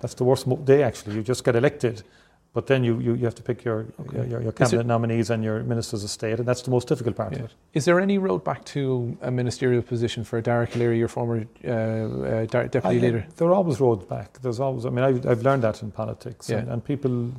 that's 0.00 0.14
the 0.14 0.24
worst 0.24 0.64
day. 0.64 0.82
Actually, 0.82 1.16
you 1.16 1.22
just 1.22 1.44
get 1.44 1.56
elected 1.56 2.02
But 2.54 2.68
then 2.68 2.84
you, 2.84 3.00
you, 3.00 3.14
you 3.14 3.24
have 3.24 3.34
to 3.34 3.42
pick 3.42 3.64
your, 3.64 3.86
Okay. 4.00 4.30
your, 4.30 4.40
your 4.40 4.52
cabinet 4.52 4.86
nominees 4.86 5.28
and 5.30 5.42
your 5.42 5.62
ministers 5.64 6.04
of 6.04 6.10
state, 6.10 6.38
and 6.38 6.46
that's 6.46 6.62
the 6.62 6.70
most 6.70 6.86
difficult 6.88 7.16
part 7.16 7.32
Yeah. 7.32 7.40
of 7.40 7.44
it. 7.46 7.54
Is 7.74 7.84
there 7.84 7.98
any 8.00 8.16
road 8.16 8.44
back 8.44 8.64
to 8.66 9.16
a 9.22 9.30
ministerial 9.30 9.82
position 9.82 10.22
for 10.24 10.40
Dara 10.40 10.66
Calleary, 10.68 10.96
your 10.98 11.08
former 11.08 11.46
uh, 11.66 11.70
uh, 11.70 12.46
deputy 12.46 12.80
I- 12.84 12.92
leader? 12.92 13.26
There 13.36 13.48
are 13.48 13.54
always 13.54 13.80
roads 13.80 14.04
back. 14.04 14.38
There's 14.40 14.60
always. 14.60 14.86
I 14.86 14.90
mean, 14.90 15.04
I've, 15.04 15.26
I've 15.26 15.42
learned 15.42 15.64
that 15.64 15.82
in 15.82 15.90
politics, 15.90 16.48
and, 16.48 16.66
Yeah. 16.66 16.72
and 16.72 16.84
people. 16.84 17.32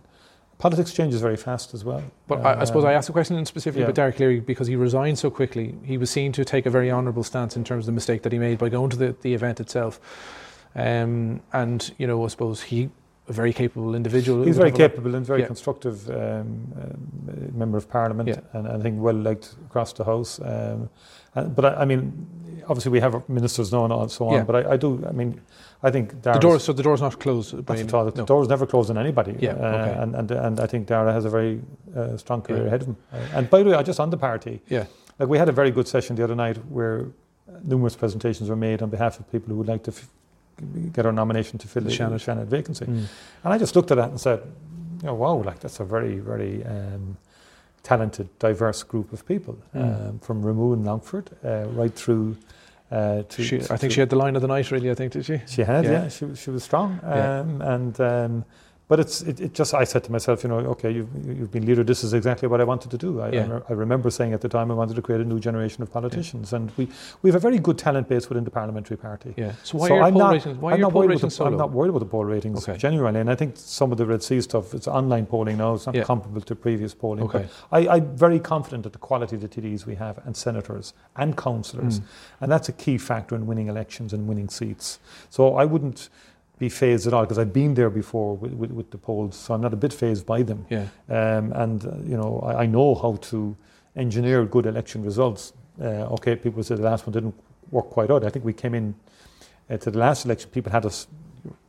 Politics 0.58 0.94
changes 0.94 1.20
very 1.22 1.36
fast 1.38 1.74
as 1.74 1.84
well. 1.84 2.02
But 2.28 2.40
I, 2.46 2.62
I 2.62 2.64
suppose 2.64 2.84
Um, 2.86 2.90
I 2.90 2.94
asked 2.94 3.08
the 3.08 3.14
question 3.14 3.38
in 3.38 3.46
specifically 3.46 3.82
yeah. 3.82 3.88
about 3.88 3.96
Dara 3.96 4.14
Calleary 4.14 4.40
because 4.40 4.68
he 4.68 4.76
resigned 4.78 5.18
so 5.20 5.30
quickly. 5.30 5.76
He 5.84 5.98
was 5.98 6.10
seen 6.10 6.32
to 6.32 6.46
take 6.46 6.66
a 6.66 6.70
very 6.70 6.90
honourable 6.90 7.24
stance 7.24 7.58
in 7.58 7.64
terms 7.66 7.84
of 7.84 7.88
the 7.88 7.92
mistake 7.92 8.22
that 8.24 8.32
he 8.32 8.40
made 8.40 8.58
by 8.58 8.70
going 8.70 8.90
to 8.92 8.98
the, 8.98 9.16
the 9.22 9.34
event 9.34 9.60
itself. 9.60 10.00
Um, 10.74 11.42
and, 11.52 11.94
you 11.98 12.08
know, 12.08 12.24
I 12.24 12.28
suppose 12.30 12.62
he, 12.64 12.90
a 13.28 13.34
very 13.34 13.54
capable 13.54 13.96
individual. 13.96 14.44
He's 14.46 14.58
very 14.58 14.72
capable 14.72 15.16
and 15.16 15.26
very 15.26 15.42
Yeah. 15.42 15.48
constructive 15.48 16.08
um, 16.10 16.16
um, 16.18 17.58
member 17.58 17.78
of 17.78 17.88
parliament, 17.90 18.30
Yeah. 18.30 18.40
and 18.54 18.68
I 18.68 18.78
think 18.80 19.02
well 19.02 19.16
liked 19.16 19.56
across 19.66 19.94
the 19.94 20.04
house. 20.04 20.40
Um, 20.40 20.90
and, 21.34 21.56
but 21.56 21.66
I, 21.66 21.82
I 21.82 21.86
mean, 21.86 22.28
obviously 22.70 22.92
we 22.92 23.00
have 23.00 23.28
ministers 23.28 23.72
now 23.72 23.86
and 23.86 24.12
so 24.12 24.28
on. 24.28 24.34
Yeah. 24.34 24.44
But 24.44 24.56
I, 24.68 24.74
I 24.74 24.78
do. 24.78 25.04
I 25.08 25.12
mean, 25.12 25.42
I 25.84 25.92
think 25.92 26.22
The 26.22 26.34
door, 26.40 26.60
so 26.60 26.74
the 26.74 26.84
door's 26.84 27.02
not 27.02 27.20
closed. 27.20 27.52
by 27.56 27.62
That's 27.62 27.80
any- 27.82 27.88
at 27.88 27.94
all. 27.94 28.06
The 28.12 28.18
no. 28.22 28.26
door's 28.26 28.48
never 28.48 28.66
closed 28.68 28.90
on 28.90 28.98
anybody. 28.98 29.36
Yeah, 29.40 29.54
Uh, 29.54 29.56
okay. 29.56 30.02
and, 30.02 30.16
and 30.16 30.32
and 30.32 30.60
I 30.60 30.68
think 30.68 30.88
Dara 30.88 31.12
has 31.12 31.26
a 31.26 31.30
very 31.30 31.62
uh, 31.96 32.18
strong 32.18 32.42
career 32.44 32.68
ahead 32.68 32.82
of 32.82 32.88
him. 32.88 32.98
Uh, 33.14 33.18
and 33.38 33.50
by 33.50 33.64
the 33.64 33.70
way, 33.70 33.76
I 33.76 33.84
just 33.84 34.00
on 34.00 34.10
the 34.10 34.18
party. 34.18 34.62
Yeah. 34.70 34.86
Like 35.20 35.30
we 35.30 35.38
had 35.40 35.50
a 35.50 35.52
very 35.54 35.72
good 35.72 35.88
session 35.88 36.16
the 36.16 36.24
other 36.24 36.36
night 36.36 36.58
where 36.70 37.06
numerous 37.64 37.96
presentations 37.96 38.50
were 38.50 38.56
made 38.56 38.82
on 38.84 38.90
behalf 38.90 39.20
of 39.20 39.32
people 39.32 39.50
who 39.50 39.56
would 39.58 39.68
like 39.68 39.84
to 39.84 39.92
f- 39.92 40.10
get 40.94 41.06
our 41.06 41.12
nomination 41.12 41.58
to 41.60 41.68
fill 41.68 41.84
The 41.84 41.90
the, 41.90 41.96
Seanad. 41.96 42.14
Seanad 42.20 42.46
vacancy. 42.48 42.86
Mm. 42.86 43.06
And 43.44 43.54
I 43.54 43.58
just 43.58 43.76
looked 43.76 43.92
at 43.92 43.98
that 43.98 44.10
and 44.10 44.20
said, 44.20 44.42
you 45.02 45.08
know, 45.08 45.14
wow, 45.16 45.36
like 45.36 45.60
that's 45.60 45.80
a 45.80 45.84
very, 45.86 46.20
very 46.20 46.64
um, 46.66 47.18
talented, 47.84 48.28
diverse 48.40 48.84
group 48.84 49.12
of 49.14 49.26
people 49.28 49.58
Mm. 49.76 50.10
um, 50.10 50.20
from 50.20 50.44
Ramoo 50.44 50.74
and 50.74 50.86
Longford 50.86 51.30
uh, 51.44 51.66
right 51.70 51.94
through 51.94 52.38
uh, 52.92 53.24
to. 53.24 53.44
She, 53.44 53.58
I 53.58 53.78
think 53.78 53.80
to- 53.82 53.90
she 53.90 54.00
had 54.00 54.10
the 54.10 54.16
line 54.16 54.36
of 54.36 54.42
the 54.42 54.48
night, 54.48 54.72
really, 54.72 54.90
I 54.92 54.96
think, 54.96 55.12
did 55.14 55.26
she? 55.26 55.42
she 55.48 55.64
had, 55.64 55.84
Yeah. 55.86 55.92
yeah. 56.04 56.10
She, 56.10 56.26
was- 56.26 56.40
she 56.40 56.50
was 56.52 56.64
strong. 56.64 57.00
Yeah. 57.04 57.40
Um, 57.40 57.62
and 57.62 58.00
um, 58.02 58.46
but 58.88 59.00
it's 59.00 59.22
it, 59.22 59.40
it 59.40 59.54
just 59.54 59.74
I 59.74 59.84
said 59.84 60.04
to 60.04 60.12
myself, 60.12 60.44
you 60.44 60.50
know, 60.50 60.58
okay, 60.74 60.92
you've, 60.92 61.10
you've 61.26 61.52
been 61.52 61.66
leader. 61.66 61.84
This 61.84 62.04
is 62.04 62.14
exactly 62.14 62.48
what 62.48 62.62
I 62.62 62.64
wanted 62.64 62.92
to 62.92 62.98
do. 62.98 63.20
I, 63.22 63.30
Yeah. 63.32 63.60
I, 63.68 63.72
I 63.72 63.74
remember 63.74 64.10
saying 64.12 64.34
at 64.34 64.42
the 64.42 64.50
time 64.50 64.70
I 64.70 64.76
wanted 64.76 64.96
to 64.96 65.02
create 65.02 65.22
a 65.22 65.26
new 65.26 65.40
generation 65.40 65.82
of 65.82 65.92
politicians, 65.92 66.54
and 66.54 66.72
we 66.78 66.88
we 67.24 67.30
have 67.30 67.36
a 67.36 67.40
very 67.40 67.58
good 67.58 67.78
talent 67.80 68.08
base 68.08 68.30
within 68.30 68.44
the 68.44 68.52
parliamentary 68.52 68.98
party. 68.98 69.34
Yeah. 69.38 69.54
So 69.64 69.78
why 69.80 69.88
So 69.88 69.96
are 69.96 70.04
I'm 70.04 70.14
poll 70.14 70.20
not- 70.22 70.34
ratings, 70.34 70.58
why 70.60 70.72
I'm 70.74 70.78
are 70.78 70.82
not 70.82 70.92
poll 70.92 71.00
worried 71.02 71.06
about 71.06 71.16
ratings 71.16 71.34
the, 71.34 71.38
so 71.38 71.46
I'm 71.46 71.58
not 71.58 71.72
worried 71.72 71.90
about 71.90 72.00
the 72.00 72.06
poll 72.06 72.26
ratings 72.26 72.68
Okay. 72.70 72.78
genuinely, 72.78 73.20
and 73.22 73.30
I 73.32 73.36
think 73.36 73.54
some 73.58 73.92
of 73.92 73.98
the 73.98 74.06
Red 74.06 74.22
C 74.22 74.40
stuff, 74.42 74.74
it's 74.76 74.88
online 74.88 75.26
polling 75.26 75.58
now, 75.58 75.74
it's 75.74 75.88
not 75.88 75.96
Yeah. 75.96 76.04
comparable 76.04 76.42
to 76.42 76.56
previous 76.56 76.94
polling. 76.94 77.24
Okay. 77.26 77.48
But 77.72 77.88
I, 77.90 77.96
I'm 77.96 78.16
very 78.16 78.40
confident 78.40 78.84
that 78.84 78.94
the 78.94 79.00
quality 79.00 79.36
of 79.36 79.42
the 79.42 79.48
TDs 79.50 79.86
we 79.88 79.96
have, 79.96 80.20
and 80.26 80.38
senators 80.38 80.94
and 81.16 81.36
councillors, 81.36 82.00
Mm. 82.00 82.04
and 82.42 82.52
that's 82.52 82.70
a 82.70 82.74
key 82.74 82.98
factor 83.00 83.36
in 83.36 83.48
winning 83.48 83.68
elections 83.68 84.14
and 84.14 84.28
winning 84.28 84.50
seats. 84.50 85.00
So 85.32 85.56
I 85.56 85.66
wouldn't 85.66 86.10
be 86.58 86.70
fazed 86.70 87.06
at 87.08 87.14
all 87.14 87.24
because 87.24 87.38
I've 87.38 87.52
been 87.54 87.74
there 87.74 87.90
before 87.90 88.36
with, 88.38 88.54
with, 88.54 88.72
with 88.72 88.92
the 88.92 88.98
polls, 88.98 89.36
so 89.36 89.54
I'm 89.54 89.62
not 89.62 89.74
a 89.74 89.78
bit 89.78 89.94
fazed 89.94 90.26
by 90.26 90.42
them. 90.44 90.66
Yeah. 90.70 90.86
Um, 91.10 91.52
and 91.54 91.86
uh, 91.86 91.92
you 92.04 92.16
know, 92.18 92.40
I, 92.46 92.64
I 92.64 92.66
know 92.66 92.96
how 92.96 93.16
to 93.30 93.56
engineer 93.96 94.46
good 94.46 94.66
election 94.66 95.04
results. 95.04 95.54
Uh, 95.82 96.14
okay, 96.16 96.36
people 96.36 96.64
say 96.64 96.76
the 96.76 96.82
last 96.82 97.06
one 97.06 97.14
didn't 97.14 97.36
work 97.72 97.90
quite 97.90 98.10
out. 98.10 98.24
I 98.24 98.30
think 98.30 98.46
we 98.46 98.54
came 98.54 98.74
in 98.74 98.96
uh, 99.70 99.78
to 99.78 99.92
the 99.92 99.98
last 100.00 100.26
election, 100.26 100.50
people 100.52 100.72
had 100.72 100.86
us 100.86 101.08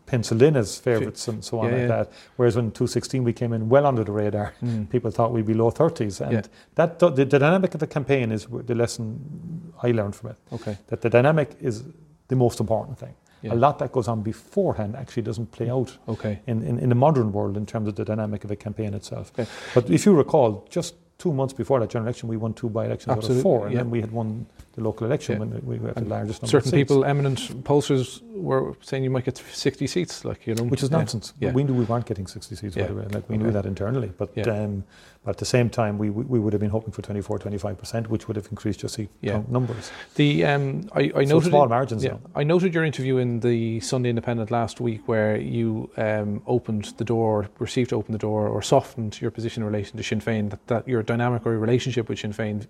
penciled 0.07 0.41
in 0.43 0.57
as 0.57 0.79
favourites 0.79 1.27
and 1.27 1.45
so 1.45 1.59
on 1.59 1.67
Yeah, 1.67 1.73
like 1.73 1.81
yeah. 1.81 1.87
that. 1.89 2.13
Whereas 2.37 2.55
when 2.55 2.67
2016 2.71 3.25
we 3.25 3.33
came 3.33 3.53
in 3.53 3.69
well 3.69 3.87
under 3.87 4.05
the 4.05 4.13
radar, 4.13 4.55
Mm. 4.63 4.89
people 4.89 5.11
thought 5.11 5.33
we'd 5.33 5.47
be 5.47 5.55
low 5.55 5.71
30s. 5.73 6.21
And 6.21 6.33
Yeah. 6.33 6.43
that 6.77 7.01
the, 7.01 7.11
the 7.11 7.25
dynamic 7.25 7.75
of 7.75 7.81
the 7.81 7.89
campaign 7.89 8.31
is 8.31 8.47
the 8.47 8.75
lesson 8.77 9.73
I 9.83 9.91
learned 9.91 10.15
from 10.15 10.31
it. 10.31 10.37
Okay. 10.53 10.79
That 10.89 11.01
the 11.01 11.11
dynamic 11.11 11.57
is 11.61 11.83
the 12.29 12.37
most 12.37 12.61
important 12.61 12.99
thing. 12.99 13.15
Yeah. 13.43 13.53
A 13.53 13.57
lot 13.57 13.79
that 13.79 13.93
goes 13.93 14.09
on 14.09 14.23
beforehand 14.23 14.97
actually 14.97 15.23
doesn't 15.23 15.53
play 15.53 15.69
out 15.71 15.97
Okay. 16.09 16.41
in, 16.47 16.63
in, 16.63 16.79
in 16.79 16.89
the 16.89 16.95
modern 16.95 17.33
world 17.33 17.57
in 17.57 17.67
terms 17.67 17.87
of 17.89 17.95
the 17.95 18.05
dynamic 18.05 18.45
of 18.45 18.51
a 18.51 18.57
campaign 18.57 18.95
itself. 18.95 19.31
Okay. 19.39 19.49
But 19.75 19.91
if 19.91 20.07
you 20.07 20.15
recall, 20.15 20.67
just 20.71 20.95
two 21.19 21.33
months 21.33 21.55
before 21.55 21.81
that 21.81 21.89
general 21.91 22.07
election, 22.09 22.29
we 22.29 22.37
won 22.37 22.53
two 22.53 22.69
by-elections 22.69 23.11
out 23.11 23.29
of 23.31 23.41
four, 23.43 23.65
and 23.67 23.73
yeah. 23.73 23.81
then 23.81 23.91
we 23.91 24.01
had 24.01 24.11
won 24.13 24.47
the 24.75 24.83
local 24.83 25.07
election 25.07 25.35
Yeah. 25.35 25.41
when 25.41 25.67
we 25.67 25.77
had 25.77 25.95
the 25.95 26.01
And 26.01 26.09
largest 26.09 26.43
number 26.43 26.51
Certain 26.51 26.73
people, 26.73 27.05
eminent 27.07 27.39
pollsters, 27.65 28.21
were 28.35 28.75
saying 28.83 29.03
you 29.03 29.11
might 29.11 29.25
get 29.25 29.39
60 29.39 29.87
seats, 29.87 30.25
like, 30.27 30.47
you 30.47 30.55
know. 30.55 30.65
Which 30.65 30.83
is 30.83 30.91
nonsense. 30.91 31.33
Yeah. 31.41 31.53
We 31.53 31.65
knew 31.65 31.73
we 31.75 31.85
weren't 31.85 32.05
getting 32.07 32.27
60 32.27 32.55
seats, 32.57 32.77
Yeah. 32.77 32.83
by 32.83 32.89
the 32.89 32.95
way. 32.97 33.07
Like, 33.11 33.29
we 33.31 33.37
Okay. 33.37 33.45
knew 33.45 33.51
that 33.53 33.65
internally. 33.65 34.13
But, 34.17 34.37
um, 34.47 34.85
but 35.27 35.33
at 35.33 35.39
the 35.39 35.45
same 35.45 35.69
time, 35.69 35.99
we, 35.99 36.09
we, 36.09 36.39
would 36.39 36.53
have 36.53 36.61
been 36.61 36.71
hoping 36.71 36.93
for 36.93 37.03
24, 37.03 37.41
25%, 37.41 38.07
which 38.07 38.29
would 38.29 38.37
have 38.37 38.47
increased 38.53 38.81
your 38.81 38.89
seat 38.89 39.09
Yeah. 39.21 39.33
count 39.33 39.51
numbers. 39.51 39.91
The 40.15 40.45
um, 40.45 40.89
I, 40.93 41.11
I 41.17 41.25
So 41.25 41.35
noted 41.35 41.49
small 41.49 41.67
margins 41.67 42.05
Yeah, 42.05 42.13
now. 42.13 42.21
I 42.37 42.45
noted 42.45 42.73
your 42.73 42.85
interview 42.85 43.17
in 43.17 43.41
the 43.41 43.81
Sunday 43.81 44.09
Independent 44.09 44.53
last 44.53 44.81
week, 44.81 45.09
where 45.09 45.37
you 45.37 45.91
um, 45.97 46.43
opened 46.47 46.95
the 46.99 47.05
door, 47.05 47.49
received 47.59 47.91
to 47.91 47.97
open 47.97 48.13
the 48.13 48.19
door, 48.19 48.47
or 48.47 48.63
softened 48.63 49.21
your 49.21 49.33
position 49.33 49.65
in 49.65 49.67
relation 49.67 49.97
to 49.97 50.05
Sinn 50.05 50.21
Féin. 50.21 50.51
That, 50.51 50.65
that 50.69 50.87
your 50.87 51.03
dynamic 51.03 51.45
or 51.45 51.51
your 51.51 51.61
relationship 51.61 52.09
with 52.09 52.21
Sinn 52.21 52.33
Féin, 52.33 52.65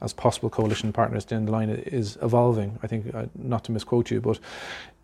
as 0.00 0.12
possible 0.12 0.50
coalition 0.50 0.92
partners 0.92 1.24
down 1.24 1.44
the 1.44 1.52
line, 1.52 1.70
is 1.70 2.18
evolving. 2.20 2.80
I 2.82 2.88
think, 2.88 3.14
uh, 3.14 3.26
not 3.36 3.62
to 3.66 3.70
misquote 3.70 4.10
you, 4.10 4.20
but 4.20 4.40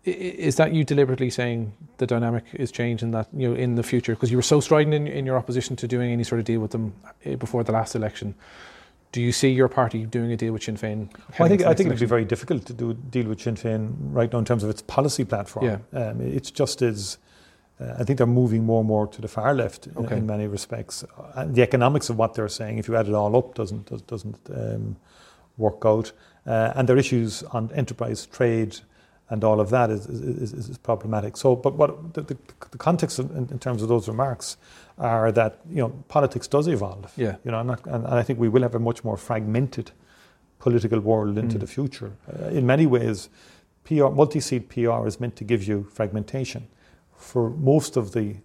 is 0.05 0.55
that 0.55 0.73
you 0.73 0.83
deliberately 0.83 1.29
saying 1.29 1.73
the 1.97 2.07
dynamic 2.07 2.45
is 2.53 2.71
changing 2.71 3.11
that 3.11 3.27
you 3.33 3.49
know 3.49 3.55
in 3.55 3.75
the 3.75 3.83
future 3.83 4.15
because 4.15 4.31
you 4.31 4.37
were 4.37 4.43
so 4.43 4.59
strident 4.59 4.93
in, 4.93 5.07
in 5.07 5.25
your 5.25 5.37
opposition 5.37 5.75
to 5.75 5.87
doing 5.87 6.11
any 6.11 6.23
sort 6.23 6.39
of 6.39 6.45
deal 6.45 6.61
with 6.61 6.71
them 6.71 6.93
uh, 7.25 7.35
before 7.35 7.63
the 7.63 7.71
last 7.71 7.95
election? 7.95 8.33
Do 9.11 9.21
you 9.21 9.31
see 9.31 9.49
your 9.49 9.67
party 9.67 10.05
doing 10.05 10.31
a 10.31 10.37
deal 10.37 10.53
with 10.53 10.63
Sinn 10.63 10.77
Féin? 10.77 11.09
Well, 11.39 11.45
I 11.45 11.49
think, 11.49 11.63
I 11.63 11.73
think 11.73 11.87
it'd 11.87 11.99
be 11.99 12.05
very 12.05 12.25
difficult 12.25 12.65
to 12.67 12.73
do 12.73 12.93
deal 12.93 13.27
with 13.27 13.41
Sinn 13.41 13.55
Féin 13.55 13.95
right 13.99 14.31
now 14.31 14.39
in 14.39 14.45
terms 14.45 14.63
of 14.63 14.69
its 14.69 14.83
policy 14.83 15.25
platform. 15.25 15.65
Yeah. 15.65 15.99
Um, 15.99 16.21
it's 16.21 16.51
just 16.51 16.81
is. 16.81 17.17
Uh, 17.81 17.95
I 17.97 18.03
think 18.03 18.17
they're 18.17 18.27
moving 18.27 18.65
more 18.65 18.81
and 18.81 18.87
more 18.87 19.07
to 19.07 19.21
the 19.21 19.27
far 19.29 19.53
left 19.53 19.87
in, 19.87 19.97
Okay. 19.97 20.17
in 20.17 20.27
many 20.27 20.47
respects. 20.47 21.03
And 21.33 21.55
the 21.55 21.61
economics 21.61 22.09
of 22.09 22.17
what 22.17 22.33
they're 22.33 22.49
saying, 22.49 22.77
if 22.77 22.87
you 22.87 22.95
add 22.95 23.07
it 23.07 23.13
all 23.13 23.35
up, 23.35 23.55
doesn't 23.55 23.85
does, 23.87 24.01
doesn't 24.01 24.37
um, 24.53 24.97
work 25.57 25.85
out. 25.85 26.11
Uh, 26.45 26.73
and 26.75 26.87
their 26.87 26.97
issues 26.97 27.41
on 27.43 27.71
enterprise 27.73 28.25
trade 28.25 28.79
and 29.31 29.43
all 29.43 29.59
of 29.59 29.69
that 29.69 29.89
is, 29.91 30.05
is, 30.07 30.53
is, 30.53 30.69
is 30.69 30.77
problematic. 30.77 31.37
So, 31.37 31.55
but 31.55 31.75
what 31.75 32.13
the, 32.15 32.21
the, 32.21 32.37
the 32.71 32.77
context 32.77 33.19
of, 33.19 33.29
in, 33.35 33.47
in 33.51 33.59
terms 33.59 33.81
of 33.83 33.87
those 33.89 34.07
remarks 34.07 34.57
are 34.97 35.31
that 35.31 35.59
you 35.69 35.77
know 35.81 35.89
politics 36.07 36.47
does 36.47 36.67
evolve. 36.67 37.11
Yeah. 37.15 37.35
You 37.45 37.51
know, 37.51 37.61
not, 37.63 37.85
and, 37.85 38.05
and 38.05 38.13
I 38.15 38.23
think 38.23 38.39
we 38.39 38.49
will 38.49 38.63
have 38.63 38.75
a 38.75 38.79
much 38.79 39.03
more 39.03 39.17
fragmented 39.17 39.91
political 40.59 40.99
world 40.99 41.37
into 41.37 41.57
Mm. 41.57 41.59
the 41.61 41.67
future. 41.67 42.11
Uh, 42.27 42.47
in 42.49 42.65
many 42.65 42.85
ways, 42.85 43.29
PR, 43.85 44.09
multi-seat 44.09 44.67
PR 44.69 45.07
is 45.07 45.19
meant 45.19 45.35
to 45.37 45.43
give 45.43 45.63
you 45.63 45.83
fragmentation. 45.93 46.67
For 47.15 47.49
most 47.49 47.97
of 47.97 48.11
the 48.11 48.35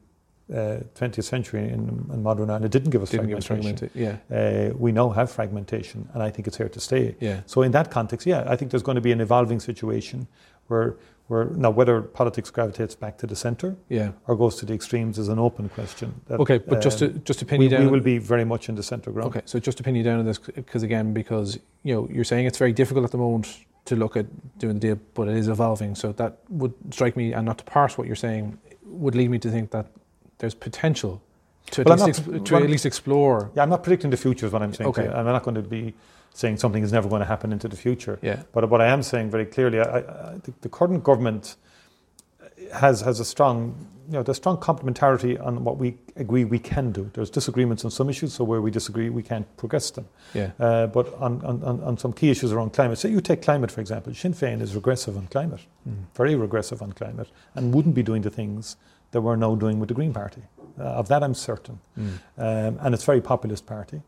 uh, 0.53 0.81
20th 0.95 1.25
century 1.25 1.63
in, 1.71 2.07
in 2.13 2.23
modern 2.23 2.51
Ireland, 2.51 2.67
it 2.67 2.71
didn't 2.73 2.91
give 2.91 3.03
us 3.03 3.11
Didn't 3.11 3.29
give 3.29 3.39
us 3.39 3.47
fragmentation. 3.47 3.89
fragmented. 3.91 4.21
Yeah, 4.31 4.71
Uh, 4.71 4.75
we 4.79 4.93
now 4.93 5.09
have 5.11 5.31
fragmentation, 5.31 6.09
and 6.13 6.23
I 6.23 6.31
think 6.31 6.47
it's 6.47 6.57
here 6.59 6.69
to 6.69 6.81
stay. 6.81 7.17
yeah. 7.21 7.41
So 7.47 7.63
in 7.63 7.73
that 7.73 7.91
context, 7.91 8.27
yeah, 8.27 8.45
I 8.47 8.55
think 8.57 8.71
there's 8.71 8.83
going 8.83 8.97
to 8.97 9.01
be 9.01 9.13
an 9.13 9.21
evolving 9.21 9.59
situation 9.61 10.27
where, 10.69 10.97
where 11.29 11.45
now 11.47 11.71
whether 11.71 12.01
politics 12.03 12.51
gravitates 12.51 12.95
back 12.95 13.19
to 13.19 13.27
the 13.27 13.37
centre 13.37 13.77
Yeah. 13.89 14.13
or 14.27 14.37
goes 14.37 14.57
to 14.57 14.67
the 14.67 14.75
extremes 14.75 15.19
is 15.19 15.29
an 15.29 15.39
open 15.39 15.69
question. 15.69 16.15
That, 16.27 16.41
Okay, 16.41 16.59
but 16.59 16.81
just 16.83 16.99
to 17.01 17.07
um, 17.07 17.23
just 17.25 17.39
to 17.41 17.45
pin 17.47 17.59
we, 17.59 17.65
you 17.67 17.71
down. 17.71 17.81
we 17.85 17.91
will 17.91 18.01
be 18.01 18.19
very 18.19 18.45
much 18.45 18.69
in 18.69 18.75
the 18.75 18.83
centre 18.83 19.11
ground. 19.11 19.29
okay, 19.29 19.43
so 19.45 19.59
just 19.59 19.79
to 19.79 19.83
pin 19.85 19.95
you 19.95 20.03
down 20.03 20.19
on 20.19 20.25
this, 20.27 20.39
because 20.39 20.83
again, 20.83 21.13
because 21.13 21.59
you 21.83 21.95
know 21.95 22.09
you're 22.11 22.25
saying 22.25 22.47
it's 22.47 22.59
very 22.59 22.73
difficult 22.73 23.05
at 23.05 23.11
the 23.11 23.19
moment 23.19 23.59
to 23.87 23.97
look 23.97 24.17
at 24.17 24.27
doing 24.59 24.75
the 24.75 24.81
deal, 24.81 24.99
but 25.15 25.29
it 25.29 25.37
is 25.37 25.49
evolving. 25.49 25.95
So 25.95 26.13
that 26.13 26.39
would 26.49 26.73
strike 26.91 27.17
me, 27.17 27.33
and 27.35 27.45
not 27.47 27.59
to 27.59 27.65
parse 27.65 27.99
what 27.99 28.07
you're 28.07 28.17
saying, 28.17 28.59
would 28.87 29.15
lead 29.15 29.31
me 29.31 29.39
to 29.41 29.51
think 29.51 29.71
that 29.73 29.87
there's 30.39 30.55
potential 30.55 31.21
to 31.73 31.81
at, 31.83 31.87
Well, 31.87 32.01
I'm 32.01 32.07
least, 32.07 32.27
not- 32.27 32.47
to 32.47 32.55
well- 32.55 32.63
at 32.65 32.71
least 32.71 32.87
explore. 32.87 33.51
Yeah, 33.55 33.63
I'm 33.63 33.69
not 33.71 33.83
predicting 33.83 34.11
the 34.11 34.17
future 34.17 34.47
is 34.47 34.53
what 34.53 34.63
I'm 34.63 34.73
saying. 34.75 34.89
Okay. 34.89 35.09
I'm 35.09 35.27
not 35.27 35.43
going 35.43 35.55
to 35.57 35.63
be 35.63 35.95
saying 36.35 36.59
something 36.59 36.83
is 36.83 36.93
never 36.93 37.09
going 37.09 37.21
to 37.21 37.27
happen 37.27 37.53
into 37.53 37.69
the 37.69 37.77
future. 37.77 38.19
Yeah, 38.21 38.43
But 38.53 38.69
what 38.69 38.81
I 38.81 38.87
am 38.89 39.03
saying 39.03 39.31
very 39.31 39.47
clearly, 39.47 39.79
I, 39.81 39.99
I, 39.99 40.03
the, 40.43 40.53
the 40.63 40.69
current 40.69 41.03
government 41.05 41.57
has 42.73 43.01
has 43.03 43.21
a 43.21 43.25
strong, 43.25 43.75
you 44.09 44.15
know, 44.15 44.23
there's 44.23 44.37
strong 44.37 44.57
complementarity 44.59 45.41
on 45.45 45.65
what 45.65 45.77
we 45.79 45.97
agree 46.17 46.45
we 46.45 46.59
can 46.59 46.93
do. 46.93 47.09
There's 47.15 47.31
disagreements 47.31 47.85
on 47.85 47.91
some 47.91 48.11
issues, 48.11 48.33
so 48.35 48.45
where 48.45 48.61
we 48.61 48.71
disagree, 48.71 49.11
we 49.11 49.23
can't 49.23 49.47
progress 49.57 49.91
them. 49.93 50.07
yeah, 50.35 50.51
Uh, 50.59 50.87
but 50.89 51.15
on, 51.15 51.41
on, 51.45 51.81
on, 51.83 51.99
some 51.99 52.13
key 52.13 52.31
issues 52.31 52.53
around 52.53 52.73
climate, 52.73 52.99
say 52.99 53.11
you 53.11 53.21
take 53.21 53.43
climate 53.43 53.71
for 53.71 53.81
example, 53.81 54.13
Sinn 54.15 54.35
Féin 54.35 54.61
is 54.61 54.75
regressive 54.75 55.17
on 55.17 55.27
climate, 55.29 55.61
Mm. 55.89 55.95
very 56.17 56.35
regressive 56.35 56.83
on 56.83 56.93
climate, 56.93 57.29
and 57.55 57.75
wouldn't 57.75 57.95
be 57.95 58.03
doing 58.03 58.23
the 58.23 58.31
things 58.31 58.77
that 59.13 59.21
we're 59.21 59.37
now 59.37 59.55
doing 59.55 59.79
with 59.79 59.89
the 59.89 59.95
Green 59.95 60.13
Party. 60.13 60.43
Uh, 60.79 60.83
of 61.01 61.07
that, 61.09 61.23
I'm 61.23 61.35
certain. 61.35 61.79
Mm. 61.99 62.19
Um, 62.39 62.79
and 62.81 62.95
it's 62.95 63.03
a 63.05 63.07
very 63.07 63.21
populist 63.21 63.67
party. 63.67 64.03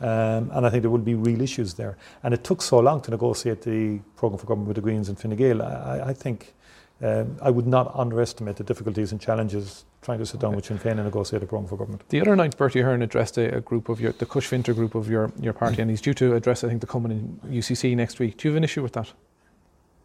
Um, 0.00 0.50
and 0.52 0.66
I 0.66 0.70
think 0.70 0.82
there 0.82 0.90
will 0.90 0.98
be 0.98 1.14
real 1.14 1.40
issues 1.42 1.74
there. 1.74 1.96
And 2.22 2.32
it 2.32 2.42
took 2.42 2.62
so 2.62 2.78
long 2.78 3.00
to 3.02 3.10
negotiate 3.10 3.62
the 3.62 3.98
programme 4.16 4.38
for 4.38 4.46
government 4.46 4.68
with 4.68 4.76
the 4.76 4.80
Greens 4.80 5.08
and 5.08 5.18
Fine 5.18 5.36
Gael. 5.36 5.62
I, 5.62 6.04
I- 6.06 6.14
think 6.14 6.54
um, 7.02 7.36
I 7.40 7.50
would 7.50 7.66
not 7.66 7.94
underestimate 7.94 8.56
the 8.56 8.64
difficulties 8.64 9.12
and 9.12 9.20
challenges 9.20 9.84
trying 10.02 10.18
to 10.18 10.26
sit 10.26 10.40
down 10.40 10.54
with 10.56 10.66
Sinn 10.66 10.78
Féin 10.78 10.92
and 10.92 11.04
negotiate 11.04 11.42
a 11.42 11.46
programme 11.46 11.66
for 11.68 11.76
government. 11.76 12.02
The 12.10 12.20
other 12.20 12.36
night, 12.36 12.56
Bertie 12.56 12.80
Ahern 12.80 13.00
addressed 13.02 13.38
a, 13.38 13.56
a 13.56 13.60
group 13.60 13.88
of 13.88 14.00
your, 14.00 14.12
the 14.12 14.26
Cush 14.26 14.46
Finter 14.48 14.74
group 14.74 14.94
of 14.94 15.08
your, 15.08 15.32
your 15.40 15.52
party, 15.54 15.80
and 15.80 15.90
he's 15.90 16.00
due 16.02 16.14
to 16.14 16.34
address, 16.34 16.62
I 16.64 16.68
think, 16.68 16.80
the 16.82 16.86
coming 16.86 17.12
in 17.12 17.58
UCC 17.58 17.96
next 17.96 18.18
week. 18.18 18.36
Do 18.36 18.48
you 18.48 18.52
have 18.52 18.56
an 18.58 18.64
issue 18.64 18.82
with 18.82 18.92
that? 18.94 19.12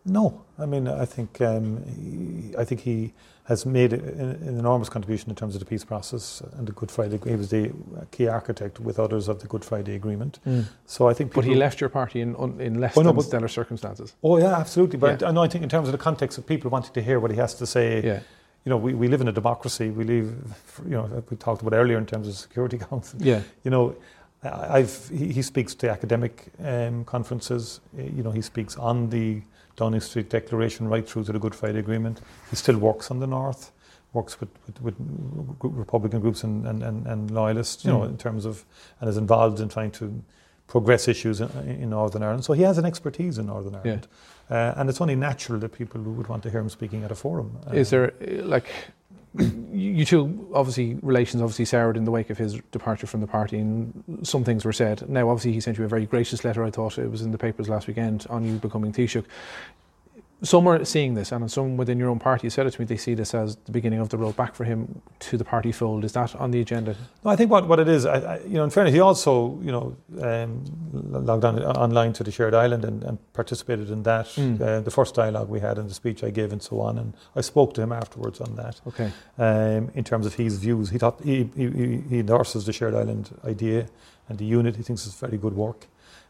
No, 0.06 0.44
I 0.60 0.66
mean 0.68 0.88
I 0.88 1.06
think 1.06 1.42
um, 1.42 1.84
he, 1.86 2.56
I 2.58 2.64
think 2.64 2.82
he 2.82 3.14
has 3.46 3.64
made 3.66 3.94
an, 3.94 4.02
an 4.42 4.58
enormous 4.60 4.90
contribution 4.90 5.30
in 5.30 5.36
terms 5.36 5.54
of 5.56 5.60
the 5.60 5.66
peace 5.66 5.84
process 5.86 6.42
and 6.58 6.68
the 6.68 6.72
Good 6.72 6.90
Friday. 6.90 7.20
He 7.24 7.36
was 7.36 7.50
the 7.50 7.72
key 8.12 8.28
architect 8.28 8.80
with 8.80 9.00
others 9.00 9.28
of 9.28 9.40
the 9.40 9.48
Good 9.48 9.64
Friday 9.64 9.94
Agreement. 9.96 10.40
So 10.88 11.08
I 11.08 11.14
think. 11.14 11.32
But 11.34 11.46
he 11.46 11.54
left 11.56 11.80
your 11.80 11.90
party 11.90 12.22
in, 12.22 12.34
in 12.60 12.80
less 12.82 12.98
Oh, 12.98 13.02
no, 13.02 13.10
than 13.10 13.16
but- 13.18 13.26
stellar 13.26 13.48
circumstances. 13.48 14.16
Oh 14.24 14.38
yeah, 14.40 14.58
absolutely. 14.58 14.98
But 14.98 15.22
Yeah. 15.22 15.30
I 15.30 15.32
know 15.32 15.44
I 15.44 15.48
think 15.48 15.64
in 15.64 15.70
terms 15.70 15.88
of 15.88 15.92
the 15.92 15.98
context 16.10 16.38
of 16.40 16.46
people 16.48 16.72
wanting 16.72 16.94
to 16.94 17.02
hear 17.04 17.20
what 17.20 17.30
he 17.32 17.38
has 17.38 17.54
to 17.56 17.66
say. 17.68 18.02
Yeah. 18.04 18.20
You 18.66 18.72
know, 18.72 18.78
we, 18.78 18.96
we 18.96 19.08
live 19.08 19.22
in 19.22 19.28
a 19.28 19.32
democracy. 19.32 19.92
We 19.92 20.06
live, 20.06 20.34
you 20.86 20.92
know, 20.98 21.24
we 21.30 21.38
talked 21.38 21.62
about 21.62 21.74
earlier 21.76 22.00
in 22.00 22.08
terms 22.08 22.28
of 22.28 22.34
Security 22.34 22.78
Council. 22.90 23.20
Yeah. 23.22 23.42
You 23.64 23.70
know, 23.70 23.96
I've 24.44 25.08
he, 25.10 25.32
he 25.34 25.44
speaks 25.44 25.76
to 25.76 25.90
academic 25.92 26.48
um, 26.64 27.06
conferences. 27.06 27.80
You 27.96 28.24
know, 28.24 28.32
he 28.32 28.42
speaks 28.42 28.76
on 28.76 29.10
the 29.12 29.42
Downing 29.76 30.02
Street 30.02 30.30
Declaration 30.30 30.88
right 30.88 31.08
through 31.08 31.26
to 31.26 31.32
the 31.34 31.40
Good 31.40 31.56
Friday 31.56 31.80
Agreement. 31.80 32.22
He 32.50 32.56
still 32.56 32.78
works 32.78 33.12
on 33.12 33.20
the 33.20 33.28
North, 33.28 33.72
works 34.14 34.40
with 34.40 34.50
with, 34.82 34.82
with 34.82 34.96
Republican 35.62 36.22
groups 36.22 36.44
and, 36.44 36.66
and, 36.68 36.84
and, 36.84 37.06
and 37.08 37.32
loyalists. 37.32 37.84
You 37.86 37.92
know, 37.92 38.00
Mm. 38.02 38.10
in 38.10 38.18
terms 38.18 38.46
of 38.46 38.66
and 39.00 39.10
is 39.10 39.18
involved 39.18 39.60
in 39.60 39.70
trying 39.70 39.92
to 39.92 40.22
progress 40.68 41.08
issues 41.08 41.42
in, 41.42 41.50
in 41.84 41.90
Northern 41.90 42.24
Ireland. 42.24 42.44
So 42.46 42.54
he 42.54 42.64
has 42.64 42.78
an 42.78 42.86
expertise 42.86 43.38
in 43.38 43.46
Northern 43.48 43.76
Ireland, 43.76 44.08
uh, 44.50 44.74
and 44.78 44.90
it's 44.90 45.00
only 45.02 45.16
natural 45.16 45.60
that 45.60 45.70
people 45.74 46.02
would 46.02 46.28
want 46.28 46.42
to 46.44 46.50
hear 46.50 46.60
him 46.62 46.70
speaking 46.70 47.04
at 47.04 47.12
a 47.12 47.16
forum. 47.16 47.58
Is 47.72 47.88
Uh, 47.88 47.92
there, 47.92 48.14
uh, 48.42 48.46
like, 48.46 48.66
you 49.72 50.06
two, 50.06 50.50
obviously, 50.54 50.98
relations 51.02 51.42
obviously 51.42 51.66
soured 51.66 51.98
in 51.98 52.06
the 52.06 52.12
wake 52.12 52.30
of 52.30 52.38
his 52.38 52.60
departure 52.72 53.08
from 53.08 53.22
the 53.22 53.28
party, 53.28 53.58
and 53.58 54.04
some 54.24 54.44
things 54.44 54.64
were 54.64 54.74
said. 54.74 55.08
Now, 55.10 55.30
obviously, 55.30 55.54
he 55.54 55.60
sent 55.60 55.78
you 55.78 55.84
a 55.84 55.88
very 55.88 56.06
gracious 56.06 56.44
letter, 56.44 56.64
I 56.64 56.72
thought 56.72 56.98
it 56.98 57.12
was 57.12 57.22
in 57.22 57.32
the 57.32 57.38
papers 57.38 57.70
last 57.70 57.88
weekend, 57.88 58.26
on 58.30 58.46
you 58.46 58.58
becoming 58.58 58.92
Taoiseach. 58.94 59.26
Some 60.44 60.68
are 60.68 60.84
seeing 60.84 61.14
this, 61.14 61.32
and 61.32 61.50
some 61.50 61.78
within 61.78 61.98
your 61.98 62.10
own 62.10 62.20
party 62.20 62.50
said 62.50 62.68
it 62.68 62.72
to 62.72 62.82
me, 62.82 62.86
they 62.86 62.98
see 62.98 63.14
this 63.14 63.34
as 63.34 63.56
the 63.66 63.72
beginning 63.72 64.00
of 64.00 64.10
the 64.10 64.18
road 64.18 64.36
back 64.36 64.54
for 64.54 64.66
him 64.66 65.02
to 65.20 65.38
the 65.38 65.46
party 65.46 65.72
fold. 65.72 66.04
Is 66.04 66.12
that 66.12 66.36
on 66.36 66.52
the 66.52 66.60
agenda? 66.60 66.96
No, 67.24 67.32
I 67.32 67.36
think 67.38 67.50
what, 67.50 67.68
what 67.68 67.80
it 67.80 67.88
is, 67.88 68.06
I, 68.06 68.18
I, 68.36 68.40
you 68.40 68.56
know, 68.56 68.66
in 68.66 68.70
fairness, 68.70 68.94
he 68.94 69.00
also, 69.00 69.58
you 69.64 69.72
know, 69.72 69.96
um, 70.22 70.64
logged 71.26 71.46
on 71.46 71.64
online 71.64 72.12
to 72.14 72.24
the 72.24 72.32
shared 72.32 72.54
island 72.54 72.84
and, 72.84 73.04
and 73.04 73.34
participated 73.34 73.90
in 73.90 74.04
that, 74.04 74.26
Mm. 74.36 74.60
uh, 74.62 74.82
the 74.82 74.92
first 74.92 75.16
dialogue 75.16 75.48
we 75.50 75.62
had 75.62 75.78
and 75.78 75.90
the 75.90 75.94
speech 75.94 76.22
I 76.24 76.30
gave 76.32 76.52
and 76.52 76.62
so 76.62 76.82
on. 76.82 76.98
And 76.98 77.14
I 77.36 77.42
spoke 77.42 77.74
to 77.76 77.82
him 77.82 77.92
afterwards 77.94 78.42
on 78.42 78.56
that 78.58 78.82
Okay. 78.88 79.12
um, 79.38 79.90
in 79.96 80.04
terms 80.04 80.26
of 80.26 80.34
his 80.36 80.58
views. 80.58 80.90
He 80.90 80.98
thought 80.98 81.22
he, 81.24 81.50
he, 81.56 81.70
he- 81.70 82.04
he 82.10 82.20
endorses 82.20 82.66
the 82.66 82.74
shared 82.74 82.94
island 82.94 83.30
idea 83.46 83.88
and 84.28 84.38
the 84.38 84.46
unit. 84.46 84.76
He 84.76 84.84
thinks 84.84 85.06
it's 85.08 85.16
very 85.20 85.38
good 85.38 85.54
work. 85.56 85.88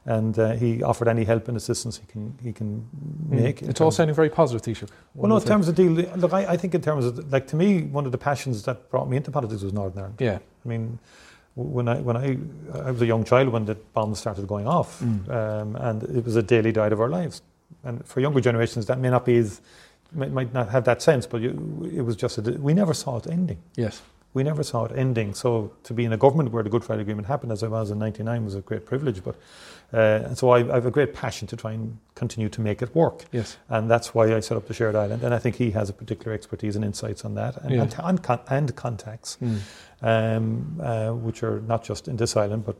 And 0.07 0.37
uh, 0.37 0.51
he 0.51 0.83
offered 0.83 1.07
any 1.07 1.23
help 1.23 1.47
and 1.47 1.57
assistance 1.57 1.97
he 1.97 2.05
can 2.05 2.37
he 2.43 2.53
can 2.53 2.87
make. 3.27 3.61
Mm. 3.61 3.69
It's 3.69 3.81
all 3.81 3.89
sounding 3.89 4.15
very 4.15 4.29
positive, 4.29 4.61
Taoiseach. 4.61 4.89
Well, 5.15 5.29
no, 5.29 5.37
in 5.37 5.43
terms 5.43 5.67
of 5.67 5.73
deal, 5.73 5.91
look, 5.93 6.31
I, 6.31 6.45
I 6.53 6.57
think 6.57 6.75
in 6.75 6.81
terms 6.81 7.05
of, 7.05 7.31
like, 7.31 7.47
to 7.47 7.55
me, 7.55 7.81
one 7.83 8.05
of 8.05 8.11
the 8.11 8.17
passions 8.19 8.61
that 8.63 8.89
brought 8.91 9.09
me 9.09 9.17
into 9.17 9.31
politics 9.31 9.63
was 9.63 9.73
Northern 9.73 9.99
Ireland. 9.99 10.17
Yeah. 10.19 10.37
I 10.63 10.67
mean, 10.67 10.99
when 11.55 11.87
I 11.87 11.95
when 12.01 12.17
I 12.17 12.37
I 12.87 12.91
was 12.91 13.01
a 13.01 13.05
young 13.07 13.23
child 13.23 13.49
when 13.49 13.65
the 13.65 13.75
bombs 13.93 14.19
started 14.19 14.45
going 14.47 14.67
off, 14.67 14.99
Mm. 15.01 15.29
um, 15.29 15.75
and 15.77 16.03
it 16.03 16.23
was 16.23 16.35
a 16.35 16.43
daily 16.43 16.71
diet 16.71 16.93
of 16.93 16.99
our 16.99 17.09
lives. 17.09 17.41
And 17.83 18.05
for 18.05 18.19
younger 18.19 18.41
generations, 18.41 18.85
that 18.85 18.99
may 18.99 19.09
not 19.09 19.25
be 19.25 19.37
as 19.37 19.59
might, 20.13 20.31
might 20.31 20.53
not 20.53 20.69
have 20.69 20.83
that 20.83 21.01
sense, 21.01 21.25
but 21.25 21.41
you, 21.41 21.49
it 21.91 22.01
was 22.01 22.15
just 22.15 22.37
a, 22.37 22.41
we 22.41 22.73
never 22.73 22.93
saw 22.93 23.17
it 23.17 23.25
ending. 23.27 23.57
Yes. 23.75 24.03
We 24.35 24.43
never 24.43 24.63
saw 24.63 24.85
it 24.85 24.91
ending. 24.95 25.33
So 25.33 25.71
to 25.83 25.93
be 25.93 26.03
in 26.03 26.13
a 26.13 26.17
government 26.17 26.51
where 26.51 26.61
the 26.61 26.69
Good 26.69 26.83
Friday 26.83 27.01
Agreement 27.01 27.27
happened, 27.27 27.51
as 27.53 27.63
I 27.63 27.67
was 27.69 27.89
in 27.89 27.97
'99, 27.99 28.45
was 28.45 28.55
a 28.55 28.61
great 28.61 28.85
privilege. 28.85 29.23
But 29.23 29.35
uh, 29.95 30.27
and 30.27 30.37
so 30.37 30.49
I, 30.49 30.59
I 30.71 30.75
have 30.79 30.85
a 30.85 30.91
great 30.91 31.13
passion 31.13 31.47
to 31.47 31.55
try 31.55 31.71
and 31.73 31.97
continue 32.15 32.49
to 32.49 32.61
make 32.61 32.81
it 32.85 32.93
work. 32.95 33.17
Yes. 33.31 33.57
And 33.69 33.89
that's 33.89 34.13
why 34.15 34.35
I 34.37 34.41
set 34.41 34.57
up 34.57 34.67
the 34.67 34.73
shared 34.73 34.95
island. 34.95 35.23
And 35.23 35.33
I 35.33 35.39
think 35.39 35.55
he 35.55 35.71
has 35.71 35.89
a 35.89 35.93
particular 35.93 36.33
expertise 36.33 36.75
and 36.75 36.85
insights 36.85 37.25
on 37.25 37.35
that, 37.35 37.53
and 37.63 37.71
Yeah. 37.73 37.81
and, 37.83 37.95
and, 38.09 38.23
con- 38.23 38.45
and 38.49 38.75
contacts 38.75 39.37
Mm. 39.41 39.57
um, 40.01 40.81
uh, 40.83 41.11
which 41.27 41.43
are 41.43 41.61
not 41.67 41.83
just 41.89 42.07
in 42.07 42.17
this 42.17 42.35
island 42.35 42.63
but 42.65 42.75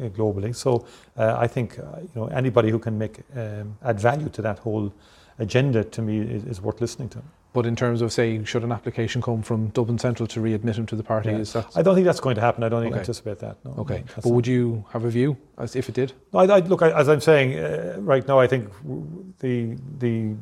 uh, 0.00 0.08
globally. 0.18 0.54
So 0.54 0.86
uh, 1.16 1.36
I 1.44 1.46
think 1.48 1.78
uh, 1.78 1.82
you 2.00 2.10
know 2.14 2.26
anybody 2.28 2.70
who 2.70 2.78
can 2.78 2.98
make 2.98 3.16
um, 3.36 3.76
add 3.82 4.00
value 4.00 4.28
to 4.30 4.42
that 4.42 4.58
whole 4.60 4.92
agenda 5.38 5.84
to 5.84 6.02
me 6.02 6.18
is, 6.36 6.44
is 6.44 6.60
worth 6.60 6.80
listening 6.80 7.08
to. 7.10 7.18
But 7.54 7.66
in 7.66 7.76
terms 7.76 8.02
of, 8.02 8.12
say, 8.12 8.44
should 8.44 8.64
an 8.64 8.72
application 8.72 9.22
come 9.22 9.40
from 9.40 9.68
Dublin 9.68 9.96
Central 9.98 10.26
to 10.26 10.40
readmit 10.40 10.74
him 10.74 10.86
to 10.86 10.96
the 10.96 11.04
party, 11.04 11.30
Yeah. 11.30 11.38
is 11.38 11.52
that 11.52 11.66
I 11.76 11.82
don't 11.82 11.94
think 11.94 12.04
that's 12.04 12.18
going 12.20 12.34
to 12.34 12.40
happen. 12.40 12.64
I 12.64 12.68
don't 12.68 12.84
Okay. 12.86 12.98
anticipate 12.98 13.38
that. 13.38 13.56
No, 13.64 13.74
okay? 13.82 14.00
No, 14.00 14.22
But 14.24 14.32
would 14.32 14.46
you 14.46 14.84
have 14.92 15.04
a 15.04 15.08
view 15.08 15.36
as 15.56 15.76
if 15.76 15.88
it 15.88 15.94
did? 15.94 16.12
No, 16.32 16.40
I, 16.40 16.46
I, 16.56 16.58
look, 16.58 16.82
I, 16.82 16.90
as 16.90 17.08
I'm 17.08 17.20
saying 17.20 17.56
uh, 17.56 17.96
right 18.00 18.26
now, 18.26 18.40
I 18.40 18.48
think 18.48 18.68
the 19.38 19.76
the 20.00 20.34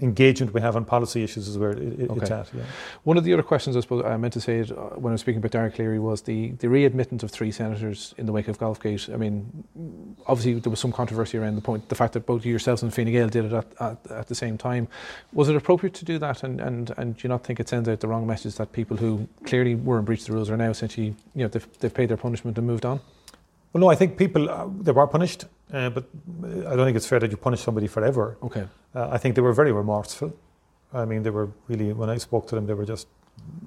engagement 0.00 0.52
we 0.52 0.60
have 0.60 0.76
on 0.76 0.84
policy 0.84 1.22
issues 1.22 1.48
is 1.48 1.56
where 1.56 1.70
it, 1.70 1.78
it, 1.78 2.10
it's 2.10 2.30
at. 2.30 2.52
Yeah. 2.52 2.62
One 3.04 3.16
of 3.16 3.24
the 3.24 3.32
other 3.32 3.42
questions 3.42 3.76
I 3.76 3.80
suppose 3.80 4.04
I 4.04 4.16
meant 4.16 4.34
to 4.34 4.40
say 4.40 4.58
it 4.58 4.70
uh, 4.70 4.90
when 4.96 5.10
I 5.10 5.14
was 5.14 5.22
speaking 5.22 5.38
about 5.38 5.52
Dara 5.52 5.70
Calleary 5.70 5.98
was 5.98 6.22
the, 6.22 6.50
the 6.52 6.66
readmittance 6.66 7.22
of 7.22 7.30
three 7.30 7.50
senators 7.50 8.14
in 8.18 8.26
the 8.26 8.32
wake 8.32 8.48
of 8.48 8.58
Golfgate. 8.58 9.12
I 9.12 9.16
mean, 9.16 9.64
obviously 10.26 10.54
there 10.60 10.70
was 10.70 10.80
some 10.80 10.92
controversy 10.92 11.38
around 11.38 11.54
the 11.54 11.62
point, 11.62 11.88
the 11.88 11.94
fact 11.94 12.12
that 12.12 12.26
both 12.26 12.44
yourselves 12.44 12.82
and 12.82 12.92
Fine 12.92 13.06
Gael 13.12 13.28
did 13.28 13.46
it 13.46 13.52
at, 13.52 13.66
at, 13.80 14.10
at 14.10 14.26
the 14.28 14.34
same 14.34 14.58
time. 14.58 14.88
Was 15.32 15.48
it 15.48 15.56
appropriate 15.56 15.94
to 15.94 16.04
do 16.04 16.18
that? 16.18 16.42
And, 16.42 16.60
and, 16.60 16.92
and 16.98 17.16
do 17.16 17.22
you 17.22 17.28
not 17.28 17.44
think 17.44 17.60
it 17.60 17.68
sends 17.68 17.88
out 17.88 18.00
the 18.00 18.08
wrong 18.08 18.26
message 18.26 18.56
that 18.56 18.72
people 18.72 18.96
who 18.96 19.26
clearly 19.44 19.74
were 19.74 19.98
in 19.98 20.04
breach 20.04 20.20
of 20.20 20.26
the 20.26 20.32
rules 20.32 20.50
are 20.50 20.56
now 20.56 20.70
essentially, 20.70 21.14
you 21.34 21.42
know, 21.42 21.48
they've, 21.48 21.78
they've 21.78 21.94
paid 21.94 22.10
their 22.10 22.16
punishment 22.16 22.58
and 22.58 22.66
moved 22.66 22.84
on? 22.84 23.00
Well, 23.72 23.80
no, 23.80 23.90
I 23.90 23.94
think 23.94 24.16
people 24.16 24.48
uh, 24.48 24.66
they 24.80 24.92
were 24.92 25.06
punished, 25.06 25.44
uh, 25.72 25.90
but 25.90 26.04
uh, 26.44 26.68
I 26.70 26.76
don't 26.76 26.84
think 26.86 26.96
it's 26.96 27.06
fair 27.06 27.18
that 27.20 27.30
you 27.30 27.36
punish 27.36 27.60
somebody 27.60 27.86
forever. 27.86 28.36
Okay. 28.42 28.66
Uh, 28.94 29.08
I 29.10 29.18
think 29.18 29.34
they 29.34 29.42
were 29.42 29.52
very 29.52 29.72
remorseful. 29.72 30.32
I 30.92 31.04
mean, 31.04 31.22
they 31.22 31.30
were 31.30 31.50
really, 31.68 31.92
when 31.92 32.08
I 32.08 32.18
spoke 32.18 32.46
to 32.48 32.54
them, 32.54 32.66
they 32.66 32.74
were 32.74 32.84
just 32.86 33.08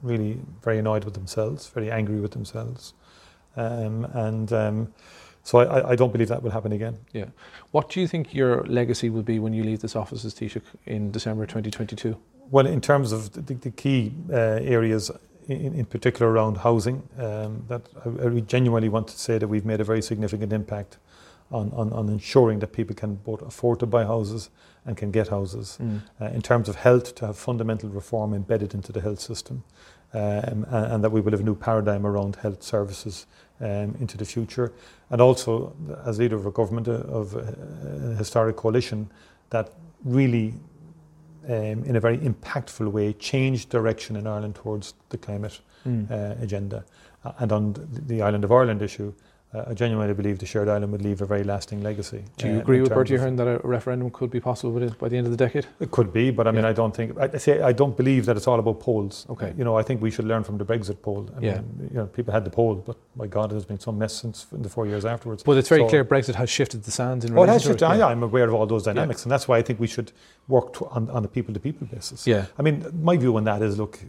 really 0.02 0.40
very 0.64 0.80
annoyed 0.80 1.04
with 1.06 1.14
themselves, 1.14 1.68
very 1.68 1.92
angry 1.92 2.20
with 2.22 2.32
themselves. 2.32 2.94
Um, 3.56 4.06
and 4.14 4.52
um, 4.54 4.94
so 5.44 5.60
I, 5.60 5.64
I- 5.80 5.90
I 5.92 5.96
don't 5.96 6.12
believe 6.12 6.30
that 6.30 6.42
will 6.42 6.52
happen 6.52 6.72
again. 6.72 6.98
Yeah. 7.14 7.26
What 7.72 7.90
do 7.90 8.00
you 8.00 8.08
think 8.08 8.34
your 8.34 8.64
legacy 8.66 9.10
will 9.10 9.24
be 9.24 9.40
when 9.40 9.54
you 9.54 9.64
leave 9.64 9.82
this 9.82 9.96
office 9.96 10.24
as 10.26 10.34
Taoiseach 10.34 10.64
in 10.86 11.12
December 11.12 11.46
2022? 11.46 12.16
Well, 12.52 12.66
in 12.66 12.82
terms 12.82 13.12
of 13.12 13.32
the, 13.34 13.54
the 13.54 13.72
key 13.72 14.14
uh, 14.32 14.36
areas, 14.36 15.12
in, 15.48 15.74
in 15.76 15.86
particular 15.86 16.32
around 16.32 16.58
housing, 16.58 17.04
um, 17.20 17.64
that 17.68 17.82
I, 18.06 18.26
I 18.38 18.40
genuinely 18.40 18.90
want 18.90 19.08
to 19.10 19.20
say 19.20 19.38
that 19.38 19.48
we've 19.48 19.66
made 19.66 19.82
a 19.82 19.84
very 19.84 20.02
significant 20.02 20.52
impact 20.54 20.98
on, 21.52 21.72
on, 21.74 21.92
on 21.94 22.10
ensuring 22.10 22.60
that 22.60 22.72
people 22.74 22.96
can 22.96 23.16
both 23.16 23.42
afford 23.42 23.80
to 23.80 23.86
buy 23.86 24.04
houses 24.06 24.50
and 24.86 24.96
can 24.98 25.12
get 25.12 25.28
houses. 25.30 25.78
uh, 26.22 26.26
in 26.26 26.42
terms 26.42 26.70
of 26.70 26.76
health, 26.76 27.16
to 27.16 27.26
have 27.26 27.38
fundamental 27.38 27.90
reform 27.90 28.34
embedded 28.34 28.74
into 28.74 28.92
the 28.92 29.02
health 29.02 29.20
system, 29.20 29.64
um, 30.14 30.66
and, 30.70 30.94
and 30.94 31.04
that 31.04 31.12
we 31.12 31.22
will 31.22 31.32
have 31.32 31.42
a 31.42 31.44
new 31.44 31.56
paradigm 31.56 32.06
around 32.06 32.36
health 32.38 32.64
services 32.64 33.28
um, 33.62 33.96
into 34.00 34.18
the 34.18 34.26
future. 34.26 34.72
And 35.10 35.22
also, 35.22 35.74
as 36.06 36.18
leader 36.20 36.36
of 36.36 36.46
a 36.46 36.52
government, 36.52 36.88
uh, 36.88 36.92
of 36.92 37.36
a, 37.36 38.12
a 38.12 38.16
historic 38.16 38.56
coalition, 38.56 39.10
that 39.50 39.72
really, 40.06 40.54
um, 41.46 41.84
in 41.84 41.96
a 41.96 42.00
very 42.00 42.18
impactful 42.20 42.92
way, 42.92 43.14
changed 43.14 43.70
direction 43.70 44.16
in 44.16 44.28
Ireland 44.28 44.56
towards 44.56 44.94
the 45.10 45.18
climate 45.18 45.60
Mm. 45.86 46.12
uh, 46.12 46.44
agenda. 46.44 46.84
Uh, 47.24 47.32
and 47.40 47.52
on 47.54 47.74
the, 47.74 48.02
the 48.02 48.22
island 48.22 48.44
of 48.44 48.52
Ireland 48.52 48.82
issue, 48.82 49.14
uh, 49.54 49.64
I 49.68 49.74
genuinely 49.74 50.14
believe 50.14 50.38
the 50.38 50.46
shared 50.46 50.70
island 50.70 50.92
would 50.92 51.02
leave 51.02 51.22
a 51.22 51.26
very 51.26 51.44
lasting 51.44 51.82
legacy. 51.82 52.24
Do 52.38 52.48
you 52.48 52.58
uh, 52.58 52.60
agree 52.60 52.82
with 52.82 52.92
Bertie 52.94 53.16
Ahern 53.16 53.36
that 53.38 53.48
a 53.48 53.60
referendum 53.64 54.12
could 54.12 54.30
be 54.30 54.40
possible 54.40 54.72
within, 54.72 54.90
by 55.00 55.10
the 55.10 55.18
end 55.18 55.26
of 55.26 55.32
the 55.32 55.38
decade? 55.38 55.66
It 55.80 55.90
could 55.90 56.14
be, 56.14 56.30
but 56.30 56.48
I 56.48 56.52
mean, 56.52 56.64
Yeah. 56.64 56.70
I 56.70 56.74
don't 56.74 56.96
think. 56.96 57.18
I 57.18 57.30
I 57.34 57.38
say 57.38 57.60
I 57.62 57.72
don't 57.72 57.98
believe 57.98 58.26
that 58.28 58.38
it's 58.38 58.48
all 58.48 58.60
about 58.60 58.80
polls. 58.80 59.26
Okay. 59.30 59.54
You 59.58 59.64
know, 59.64 59.76
I 59.76 59.82
think 59.84 60.02
we 60.02 60.12
should 60.12 60.26
learn 60.26 60.44
from 60.44 60.58
the 60.60 60.66
Brexit 60.66 61.02
poll. 61.02 61.28
I 61.36 61.40
Yeah. 61.42 61.56
mean, 61.56 61.90
you 61.92 61.98
know, 61.98 62.06
people 62.06 62.32
had 62.32 62.44
the 62.46 62.52
poll, 62.52 62.76
but 62.76 62.96
my 63.16 63.26
God, 63.28 63.50
there's 63.50 63.66
been 63.66 63.80
some 63.80 63.98
mess 63.98 64.14
since 64.14 64.46
in 64.52 64.62
the 64.62 64.70
four 64.70 64.86
years 64.86 65.04
afterwards. 65.04 65.42
But 65.44 65.58
it's 65.58 65.70
very 65.70 65.82
So- 65.82 65.90
clear 65.90 66.06
Brexit 66.06 66.36
has 66.36 66.50
shifted 66.50 66.84
the 66.84 66.92
sands 66.92 67.26
in 67.26 67.34
Well, 67.34 67.46
relation 67.46 67.70
that's 67.72 67.80
to 67.80 67.86
it. 67.86 67.90
I, 67.90 67.96
yeah. 67.98 68.08
I'm 68.12 68.22
aware 68.24 68.48
of 68.48 68.54
all 68.54 68.68
those 68.68 68.84
dynamics, 68.84 69.24
and 69.24 69.32
that's 69.32 69.48
why 69.48 69.58
I 69.58 69.64
think 69.64 69.80
we 69.80 69.88
should 69.88 70.12
work 70.48 70.74
to, 70.74 70.86
on, 70.90 71.10
on 71.10 71.26
a 71.26 71.28
people-to-people 71.28 71.88
basis. 71.88 72.28
Yeah. 72.28 72.46
I 72.60 72.62
mean, 72.62 72.86
my 73.02 73.18
view 73.18 73.36
on 73.38 73.44
that 73.46 73.62
is, 73.64 73.78
look, 73.80 74.00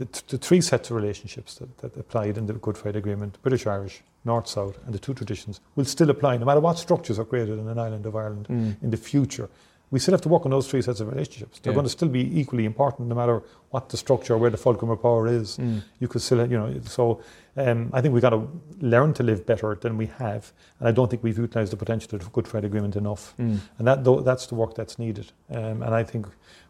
the, 0.00 0.22
the 0.28 0.38
three 0.38 0.60
sets 0.60 0.90
of 0.90 0.96
relationships 0.96 1.56
that, 1.56 1.78
that 1.78 1.96
applied 1.96 2.38
in 2.38 2.46
the 2.46 2.54
Good 2.54 2.76
Friday 2.76 2.98
Agreement, 2.98 3.40
British-Irish, 3.42 4.02
North-South, 4.24 4.78
and 4.86 4.94
the 4.94 4.98
two 4.98 5.14
traditions, 5.14 5.60
will 5.76 5.84
still 5.84 6.10
apply 6.10 6.36
no 6.38 6.46
matter 6.46 6.60
what 6.60 6.78
structures 6.78 7.18
are 7.18 7.24
created 7.24 7.58
in 7.58 7.68
an 7.68 7.78
island 7.78 8.06
of 8.06 8.16
Ireland 8.16 8.46
Mm. 8.48 8.82
in 8.82 8.90
the 8.90 8.96
future. 8.96 9.48
We 9.92 9.98
still 9.98 10.12
have 10.14 10.20
to 10.22 10.28
work 10.28 10.44
on 10.44 10.52
those 10.52 10.68
three 10.70 10.82
sets 10.82 11.00
of 11.00 11.08
relationships. 11.08 11.58
They're 11.58 11.72
Yeah. 11.72 11.74
going 11.74 11.86
to 11.86 11.90
still 11.90 12.08
be 12.08 12.40
equally 12.40 12.64
important 12.64 13.08
no 13.08 13.14
matter 13.16 13.42
what 13.70 13.88
the 13.88 13.96
structure 13.96 14.34
or 14.34 14.38
where 14.38 14.50
the 14.50 14.56
fulcrum 14.56 14.90
of 14.90 15.02
power 15.02 15.26
is. 15.26 15.56
Mm. 15.58 15.82
You 15.98 16.06
could 16.08 16.22
still, 16.22 16.40
you 16.48 16.56
know, 16.58 16.80
so 16.84 17.20
um, 17.56 17.90
I 17.92 18.00
think 18.00 18.14
we've 18.14 18.22
got 18.22 18.30
to 18.30 18.46
learn 18.80 19.12
to 19.14 19.24
live 19.24 19.44
better 19.46 19.74
than 19.74 19.96
we 19.96 20.06
have. 20.06 20.52
And 20.78 20.88
I 20.88 20.92
don't 20.92 21.08
think 21.10 21.24
we've 21.24 21.36
utilised 21.38 21.72
the 21.72 21.76
potential 21.76 22.14
of 22.14 22.22
the 22.24 22.30
Good 22.30 22.46
Friday 22.46 22.68
Agreement 22.68 22.94
enough. 22.94 23.34
Mm. 23.38 23.58
And 23.78 23.88
that, 23.88 24.04
that's 24.24 24.46
the 24.46 24.54
work 24.54 24.74
that's 24.76 24.96
needed. 24.98 25.32
Um, 25.50 25.82
and 25.82 25.92
I 25.92 26.04
think 26.04 26.26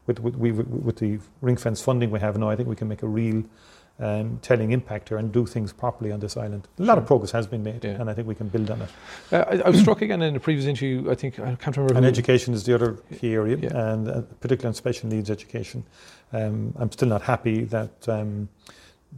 with, 0.07 0.19
with, 0.21 0.37
we, 0.37 0.53
with 0.53 0.97
the 0.99 1.19
ring 1.41 1.57
fence 1.57 1.81
funding 1.83 2.11
we 2.11 2.21
have 2.21 2.37
now, 2.39 2.51
I 2.51 2.57
think 2.57 2.69
we 2.69 2.77
can 2.77 2.89
make 2.89 3.03
a 3.03 3.09
real 3.09 3.45
um, 3.99 4.39
telling 4.41 4.73
impact 4.73 5.11
here 5.11 5.19
and 5.19 5.31
do 5.31 5.45
things 5.45 5.73
properly 5.75 6.11
on 6.11 6.21
this 6.21 6.37
island. 6.37 6.67
A 6.79 6.83
lot 6.83 6.97
of 6.97 7.05
progress 7.07 7.31
has 7.33 7.47
been 7.47 7.63
made, 7.63 7.85
Yeah. 7.85 8.01
and 8.01 8.09
I 8.09 8.15
think 8.15 8.27
we 8.27 8.35
can 8.35 8.49
build 8.49 8.71
on 8.71 8.81
it. 8.83 8.89
Uh, 9.31 9.45
I, 9.47 9.67
I 9.67 9.69
was 9.71 9.81
struck 9.81 10.01
again 10.01 10.23
in 10.23 10.33
the 10.35 10.41
previous 10.41 10.67
interview. 10.67 11.11
I 11.11 11.15
think 11.15 11.39
I 11.39 11.55
can't 11.57 11.77
remember. 11.77 11.97
And 11.99 12.07
education 12.07 12.55
is 12.55 12.65
the 12.65 12.75
other 12.75 12.97
key 13.19 13.35
area, 13.35 13.57
Yeah. 13.59 13.93
and 13.93 14.09
uh, 14.09 14.23
particularly 14.41 14.69
in 14.71 14.75
special 14.75 15.11
needs 15.11 15.31
education. 15.31 15.85
Um, 16.33 16.75
I'm 16.79 16.91
still 16.93 17.09
not 17.09 17.23
happy 17.23 17.65
that 17.65 18.09
um, 18.09 18.49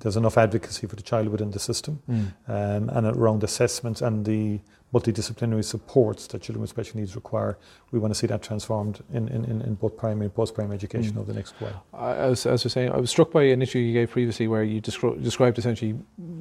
there's 0.00 0.16
enough 0.16 0.36
advocacy 0.36 0.86
for 0.88 0.96
the 0.96 1.02
child 1.02 1.28
within 1.28 1.52
the 1.52 1.60
system, 1.60 2.02
Mm. 2.10 2.32
um, 2.48 2.88
and 2.88 3.06
around 3.16 3.44
assessments 3.44 4.02
and 4.02 4.24
the 4.24 4.58
multidisciplinary 4.92 5.64
supports 5.64 6.26
that 6.28 6.42
children 6.42 6.60
with 6.60 6.70
special 6.70 6.98
needs 7.00 7.14
require. 7.16 7.58
We 7.92 7.98
want 7.98 8.12
to 8.12 8.18
see 8.18 8.26
that 8.26 8.42
transformed 8.42 9.02
in, 9.12 9.28
in, 9.28 9.44
in 9.46 9.62
in 9.62 9.74
both 9.74 9.96
primary 9.96 10.26
and 10.26 10.34
post-primary 10.34 10.74
education 10.74 11.12
Mm. 11.14 11.18
over 11.18 11.32
the 11.32 11.38
next 11.38 11.54
while. 11.60 11.84
As, 11.98 12.46
as 12.46 12.62
I 12.62 12.64
was 12.66 12.72
saying, 12.72 12.92
I 12.92 12.98
was 12.98 13.10
struck 13.10 13.32
by 13.32 13.42
an 13.44 13.62
issue 13.62 13.78
you 13.78 13.92
gave 13.92 14.10
previously 14.10 14.46
where 14.48 14.62
you 14.62 14.80
descri- 14.80 15.20
described 15.22 15.58
essentially 15.58 15.94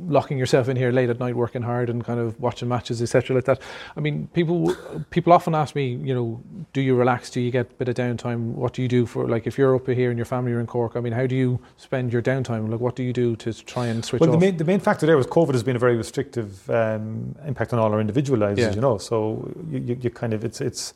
locking 0.07 0.37
yourself 0.37 0.67
in 0.69 0.75
here 0.77 0.91
late 0.91 1.09
at 1.09 1.19
night, 1.19 1.35
working 1.35 1.61
hard, 1.61 1.89
and 1.89 2.03
kind 2.03 2.19
of 2.19 2.39
watching 2.39 2.67
matches, 2.67 3.01
etc. 3.01 3.35
Like 3.35 3.45
that. 3.45 3.61
I 3.95 3.99
mean, 4.01 4.27
people 4.33 4.75
people 5.09 5.31
often 5.33 5.55
ask 5.55 5.73
me, 5.75 5.85
you 5.95 6.13
know, 6.13 6.41
do 6.73 6.81
you 6.81 6.95
relax? 6.95 7.29
Do 7.29 7.39
you 7.41 7.51
get 7.51 7.71
a 7.71 7.73
bit 7.75 7.87
of 7.89 7.95
downtime? 7.95 8.53
What 8.53 8.73
do 8.73 8.81
you 8.81 8.87
do 8.87 9.05
for 9.05 9.27
like 9.27 9.47
if 9.47 9.57
you're 9.57 9.75
up 9.75 9.87
here 9.87 10.09
and 10.09 10.17
your 10.17 10.25
family 10.25 10.51
are 10.51 10.59
in 10.59 10.67
Cork? 10.67 10.95
I 10.95 10.99
mean, 10.99 11.13
how 11.13 11.25
do 11.25 11.35
you 11.35 11.59
spend 11.77 12.11
your 12.13 12.21
downtime? 12.21 12.69
Like, 12.69 12.79
what 12.81 12.95
do 12.95 13.03
you 13.03 13.13
do 13.13 13.35
to 13.37 13.53
try 13.53 13.87
and 13.87 14.03
switch 14.03 14.19
Well, 14.19 14.29
the 14.29 14.35
off? 14.37 14.41
main, 14.41 14.57
the 14.57 14.63
main 14.65 14.79
factor 14.79 15.05
there 15.05 15.17
was 15.17 15.27
COVID 15.27 15.53
has 15.53 15.63
been 15.63 15.75
a 15.75 15.79
very 15.79 15.95
restrictive 15.95 16.69
um, 16.69 17.35
impact 17.45 17.73
on 17.73 17.79
all 17.79 17.91
our 17.93 18.01
individual 18.01 18.40
lives, 18.41 18.59
Yeah. 18.59 18.69
as 18.69 18.75
you 18.75 18.81
know. 18.81 18.97
So 18.99 19.49
you, 19.71 19.79
you, 19.87 19.97
you 20.03 20.09
kind 20.09 20.33
of 20.33 20.43
it's 20.43 20.61
it's 20.61 20.93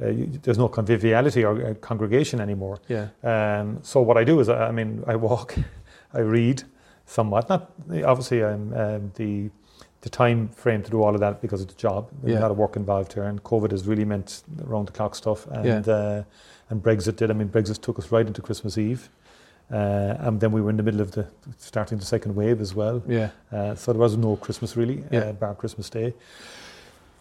uh, 0.00 0.08
you, 0.08 0.26
there's 0.42 0.58
no 0.58 0.68
conviviality 0.68 1.42
or 1.44 1.54
uh, 1.66 1.74
congregation 1.80 2.40
anymore. 2.40 2.78
yeah, 2.88 3.06
Um, 3.32 3.78
so 3.82 4.00
what 4.02 4.16
I 4.16 4.24
do 4.24 4.40
is, 4.40 4.48
I 4.48 4.68
I 4.68 4.72
mean, 4.72 5.02
I 5.06 5.16
walk, 5.16 5.54
I 6.14 6.20
read 6.20 6.62
somewhat. 7.06 7.48
Not 7.48 7.62
obviously, 8.04 8.42
um, 8.42 8.72
um, 8.74 9.12
the 9.14 9.50
the 10.02 10.10
time 10.10 10.48
frame 10.62 10.82
to 10.82 10.90
do 10.90 11.02
all 11.02 11.14
of 11.14 11.20
that 11.20 11.40
because 11.40 11.62
of 11.62 11.68
the 11.68 11.74
job. 11.88 12.08
There's 12.22 12.32
Yeah. 12.34 12.40
a 12.40 12.44
lot 12.46 12.50
of 12.50 12.58
work 12.58 12.76
involved 12.76 13.12
here, 13.14 13.24
and 13.30 13.42
COVID 13.42 13.70
has 13.70 13.86
really 13.86 14.04
meant 14.04 14.42
round 14.72 14.86
the 14.88 14.92
clock 14.92 15.14
stuff. 15.14 15.46
And 15.50 15.86
Yeah. 15.86 15.94
uh, 15.96 16.22
and 16.70 16.82
Brexit 16.82 17.16
did. 17.16 17.30
I 17.30 17.34
mean, 17.34 17.48
Brexit 17.48 17.80
took 17.80 17.98
us 17.98 18.12
right 18.12 18.26
into 18.26 18.42
Christmas 18.42 18.76
Eve, 18.78 19.08
uh, 19.72 20.26
and 20.26 20.40
then 20.40 20.52
we 20.52 20.60
were 20.60 20.70
in 20.70 20.76
the 20.76 20.82
middle 20.82 21.00
of 21.00 21.10
the 21.10 21.24
starting 21.58 21.98
the 21.98 22.04
second 22.04 22.34
wave 22.36 22.60
as 22.60 22.74
well. 22.74 23.02
yeah, 23.08 23.28
Uh, 23.52 23.74
so 23.74 23.92
there 23.92 24.00
was 24.00 24.16
no 24.16 24.36
Christmas 24.36 24.76
really, 24.76 24.98
Yeah. 25.10 25.20
uh, 25.28 25.32
bar 25.32 25.54
Christmas 25.54 25.90
Day. 25.90 26.12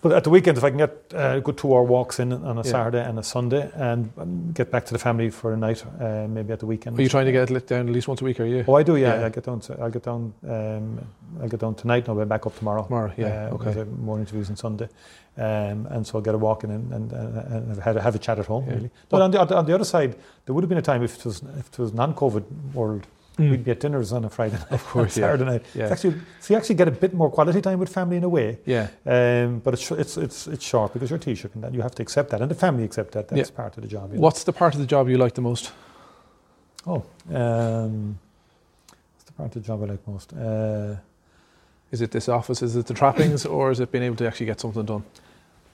But 0.05 0.11
at 0.13 0.23
the 0.23 0.29
weekend, 0.29 0.55
if 0.59 0.63
I 0.63 0.69
can 0.69 0.77
get 0.77 0.91
uh, 1.15 1.39
good 1.39 1.57
two-hour 1.57 1.81
walks 1.81 2.19
in 2.19 2.31
on 2.31 2.59
a 2.59 2.61
Yeah. 2.61 2.71
Saturday 2.73 3.03
and 3.03 3.17
a 3.17 3.23
Sunday, 3.23 3.71
and 3.73 4.11
um, 4.19 4.51
get 4.51 4.69
back 4.69 4.85
to 4.85 4.93
the 4.93 4.99
family 4.99 5.31
for 5.31 5.51
a 5.53 5.57
night, 5.57 5.83
uh, 5.99 6.27
maybe 6.29 6.53
at 6.53 6.59
the 6.59 6.67
weekend. 6.67 6.99
are 6.99 7.01
you 7.01 7.09
trying 7.09 7.25
to 7.25 7.31
get 7.31 7.49
it 7.49 7.65
down 7.65 7.87
at 7.87 7.91
least 7.95 8.07
once 8.07 8.21
a 8.21 8.23
week? 8.23 8.39
Are 8.39 8.45
you? 8.45 8.63
Oh, 8.67 8.75
I 8.75 8.83
do. 8.83 8.97
Yeah, 8.97 9.15
Yeah. 9.15 9.23
I'll 9.23 9.31
get 9.31 9.45
down. 9.45 9.59
To, 9.61 9.81
I'll 9.81 9.89
get 9.89 10.03
down. 10.03 10.31
Um, 10.47 10.99
I'll 11.41 11.49
get 11.49 11.59
down 11.59 11.73
tonight. 11.73 12.03
and 12.07 12.09
I'll 12.09 12.23
be 12.23 12.29
back 12.29 12.45
up 12.45 12.55
tomorrow. 12.55 12.83
Tomorrow, 12.83 13.13
yeah, 13.17 13.49
Uh, 13.51 13.55
okay. 13.55 13.83
More 13.99 14.19
interviews 14.19 14.47
on 14.51 14.57
Sunday, 14.57 14.89
um, 15.37 15.87
and 15.89 16.05
so 16.05 16.19
I'll 16.19 16.21
get 16.21 16.35
a 16.35 16.37
walk 16.37 16.63
in 16.65 16.69
and, 16.69 16.93
and, 16.93 17.11
and, 17.11 17.81
have, 17.81 17.95
a, 17.97 18.01
have 18.03 18.13
a 18.13 18.19
chat 18.19 18.37
at 18.37 18.45
home. 18.45 18.65
Yeah. 18.67 18.75
Really. 18.75 18.91
But 19.09 19.21
on 19.23 19.31
the, 19.31 19.39
on 19.57 19.65
the 19.65 19.73
other 19.73 19.85
side, 19.85 20.15
there 20.45 20.53
would 20.53 20.63
have 20.63 20.69
been 20.69 20.77
a 20.77 20.83
time 20.83 21.01
if 21.01 21.17
it 21.17 21.25
was 21.25 21.41
if 21.57 21.67
it 21.73 21.79
was 21.79 21.93
non-COVID 21.95 22.43
world, 22.75 23.07
Mm. 23.37 23.49
we'd 23.51 23.63
be 23.65 23.71
at 23.71 23.79
dinners 23.81 24.13
on 24.13 24.23
a 24.25 24.29
Friday 24.29 24.55
night, 24.57 24.71
Of 24.71 24.83
course, 24.91 25.17
yeah. 25.17 25.25
Saturday 25.27 25.45
night. 25.51 25.63
Yeah. 25.73 25.83
It's 25.83 25.91
actually, 25.91 26.21
so 26.39 26.53
you 26.53 26.57
actually 26.57 26.75
get 26.75 26.87
a 26.87 26.91
bit 26.91 27.13
more 27.13 27.29
quality 27.29 27.61
time 27.61 27.79
with 27.79 27.89
family 27.89 28.17
in 28.17 28.23
a 28.23 28.29
way. 28.29 28.59
Yeah, 28.65 28.87
Um, 29.05 29.59
but 29.59 29.73
it's, 29.73 29.91
it's 29.91 30.15
it's 30.17 30.47
it's 30.47 30.63
short 30.63 30.93
because 30.93 31.09
you're 31.09 31.19
Taoiseach 31.19 31.53
and 31.55 31.63
that 31.63 31.73
you 31.73 31.81
have 31.81 31.93
to 31.95 32.01
accept 32.01 32.29
that, 32.29 32.41
and 32.41 32.49
the 32.49 32.55
family 32.55 32.83
accept 32.85 33.11
that. 33.11 33.27
That's 33.27 33.49
Yeah. 33.49 33.55
part 33.57 33.75
of 33.77 33.81
the 33.83 33.89
job. 33.89 34.11
you 34.11 34.15
know. 34.17 34.21
what's 34.21 34.43
the 34.45 34.53
part 34.53 34.73
of 34.75 34.79
the 34.79 34.87
job 34.87 35.09
you 35.09 35.17
like 35.17 35.33
the 35.33 35.41
most? 35.41 35.71
Oh, 36.87 37.03
um, 37.33 38.17
what's 39.13 39.23
the 39.25 39.33
part 39.33 39.55
of 39.55 39.61
the 39.63 39.67
job 39.67 39.83
I 39.83 39.85
like 39.87 40.07
most? 40.07 40.31
Uh, 40.33 40.95
Is 41.91 42.01
it 42.01 42.11
this 42.11 42.29
office? 42.29 42.61
Is 42.65 42.75
it 42.75 42.85
the 42.85 42.93
trappings, 42.93 43.45
or 43.55 43.71
is 43.71 43.79
it 43.79 43.91
being 43.91 44.03
able 44.05 44.15
to 44.17 44.27
actually 44.27 44.45
get 44.47 44.59
something 44.59 44.85
done? 44.85 45.03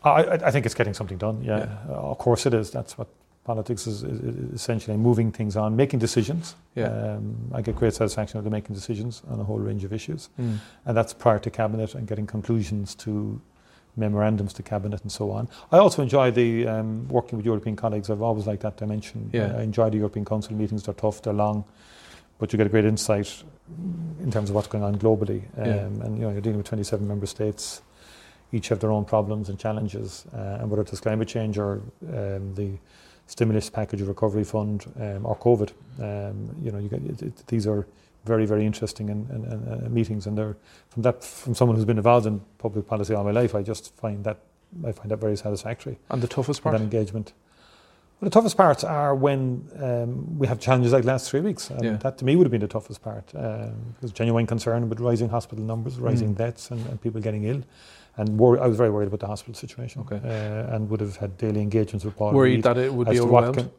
I, 0.04 0.24
I 0.48 0.52
think 0.52 0.66
it's 0.66 0.76
getting 0.76 0.94
something 0.96 1.18
done. 1.20 1.44
Yeah, 1.44 1.68
Uh, 1.90 2.12
of 2.12 2.18
course 2.18 2.46
it 2.48 2.54
is. 2.54 2.72
That's 2.72 2.98
what 2.98 3.08
politics 3.44 3.88
is, 3.88 4.04
is, 4.04 4.20
is 4.20 4.54
essentially 4.54 4.96
moving 4.98 5.32
things 5.32 5.56
on, 5.58 5.76
making 5.76 6.00
decisions. 6.00 6.56
Yeah. 6.76 6.86
Um, 7.16 7.36
I 7.54 7.62
get 7.62 7.76
great 7.76 7.94
satisfaction 7.94 8.38
out 8.40 8.46
of 8.46 8.52
making 8.52 8.76
decisions 8.76 9.24
on 9.30 9.40
a 9.40 9.44
whole 9.44 9.58
range 9.60 9.84
of 9.84 9.92
issues, 9.94 10.30
Mm. 10.40 10.58
and 10.86 10.96
that's 10.98 11.14
prior 11.14 11.40
to 11.40 11.50
cabinet 11.50 11.96
and 11.96 12.08
getting 12.08 12.28
conclusions 12.28 12.94
to 12.96 13.42
memorandums 13.98 14.54
to 14.54 14.64
cabinet 14.64 15.02
and 15.02 15.12
so 15.12 15.32
on. 15.32 15.50
I 15.72 15.78
also 15.78 16.02
enjoy 16.02 16.32
the 16.32 16.68
um, 16.68 17.08
working 17.10 17.38
with 17.38 17.46
European 17.46 17.76
colleagues. 17.76 18.10
I've 18.10 18.22
always 18.22 18.48
liked 18.48 18.62
that 18.62 18.78
dimension. 18.78 19.30
Yeah. 19.34 19.56
I 19.58 19.64
enjoy 19.64 19.90
the 19.90 19.98
European 19.98 20.24
Council 20.24 20.54
meetings. 20.56 20.84
They're 20.84 20.94
tough. 20.94 21.22
They're 21.22 21.34
long. 21.34 21.66
But 22.40 22.54
you 22.54 22.58
get 22.58 22.68
a 22.68 22.70
great 22.70 22.86
insight 22.86 23.44
in 24.24 24.32
terms 24.32 24.50
of 24.50 24.56
what's 24.56 24.68
going 24.68 24.84
on 24.84 24.98
globally, 24.98 25.42
um, 25.58 25.66
Yeah. 25.66 26.06
and 26.06 26.18
you 26.18 26.24
know 26.26 26.32
you're 26.32 26.42
dealing 26.42 26.58
with 26.58 26.68
27 26.68 27.08
member 27.08 27.26
states 27.26 27.82
each 28.54 28.68
have 28.68 28.80
their 28.82 28.92
own 28.92 29.06
problems 29.06 29.48
and 29.48 29.58
challenges, 29.58 30.26
uh, 30.34 30.58
and 30.60 30.70
whether 30.70 30.82
it's 30.82 31.00
climate 31.00 31.28
change 31.28 31.58
or 31.58 31.82
um, 32.10 32.54
the 32.56 32.72
stimulus 33.28 33.70
package, 33.70 34.02
recovery 34.02 34.44
fund, 34.44 34.86
um, 35.00 35.26
or 35.26 35.38
COVID, 35.38 35.72
um, 36.00 36.56
you 36.62 36.72
know, 36.72 36.80
you 36.80 36.90
get, 36.90 37.02
it, 37.04 37.22
it, 37.22 37.44
these 37.48 37.66
are 37.68 37.88
very, 38.26 38.46
very 38.46 38.66
interesting 38.66 39.10
and, 39.10 39.30
and, 39.30 39.46
and, 39.46 39.86
uh, 39.86 39.90
meetings, 39.90 40.28
and 40.28 40.38
they're 40.38 40.56
from 40.90 41.02
that 41.04 41.24
from 41.24 41.56
someone 41.56 41.76
who's 41.76 41.86
been 41.86 41.98
involved 41.98 42.26
in 42.28 42.42
public 42.58 42.88
policy 42.88 43.14
all 43.16 43.24
my 43.24 43.32
life. 43.32 43.56
I 43.56 43.64
just 43.64 43.96
find 43.96 44.24
that 44.26 44.38
I 44.86 44.92
find 44.92 45.10
that 45.12 45.18
very 45.18 45.36
satisfactory. 45.36 45.98
And 46.10 46.22
the 46.22 46.28
toughest 46.28 46.62
part 46.62 46.74
That 46.78 46.82
engagement. 46.84 47.34
Well, 48.20 48.30
the 48.30 48.34
toughest 48.34 48.56
parts 48.56 48.84
are 48.84 49.16
when 49.16 49.68
um, 49.82 50.38
we 50.38 50.46
have 50.48 50.60
challenges 50.60 50.94
like 50.94 51.04
last 51.04 51.30
three 51.32 51.42
weeks. 51.42 51.72
And 51.72 51.84
Yeah. 51.84 51.98
That 51.98 52.18
to 52.20 52.26
me 52.26 52.36
would 52.36 52.46
have 52.46 52.52
been 52.52 52.62
the 52.62 52.68
toughest 52.68 53.02
part. 53.02 53.34
Um, 53.36 53.96
there's 54.00 54.12
genuine 54.14 54.46
concern 54.46 54.88
with 54.90 55.00
rising 55.00 55.30
hospital 55.30 55.66
numbers, 55.66 56.00
rising 56.00 56.36
Mm. 56.36 56.38
deaths, 56.38 56.70
and, 56.72 56.86
and 56.86 57.02
people 57.02 57.20
getting 57.20 57.46
ill. 57.46 57.64
And 58.18 58.38
wor- 58.38 58.62
I 58.62 58.68
was 58.68 58.78
very 58.78 58.90
worried 58.90 59.08
about 59.08 59.20
the 59.22 59.28
hospital 59.28 59.54
situation. 59.56 60.02
Okay. 60.02 60.18
Uh, 60.24 60.76
and 60.76 60.90
would 60.90 61.00
have 61.00 61.16
had 61.16 61.38
daily 61.38 61.62
engagements 61.62 62.04
with 62.06 62.16
Paul. 62.18 62.34
Worried 62.34 62.64
that 62.64 62.78
it 62.78 62.94
would 62.94 63.10
be 63.10 63.20
overwhelmed? 63.20 63.58
can- 63.58 63.72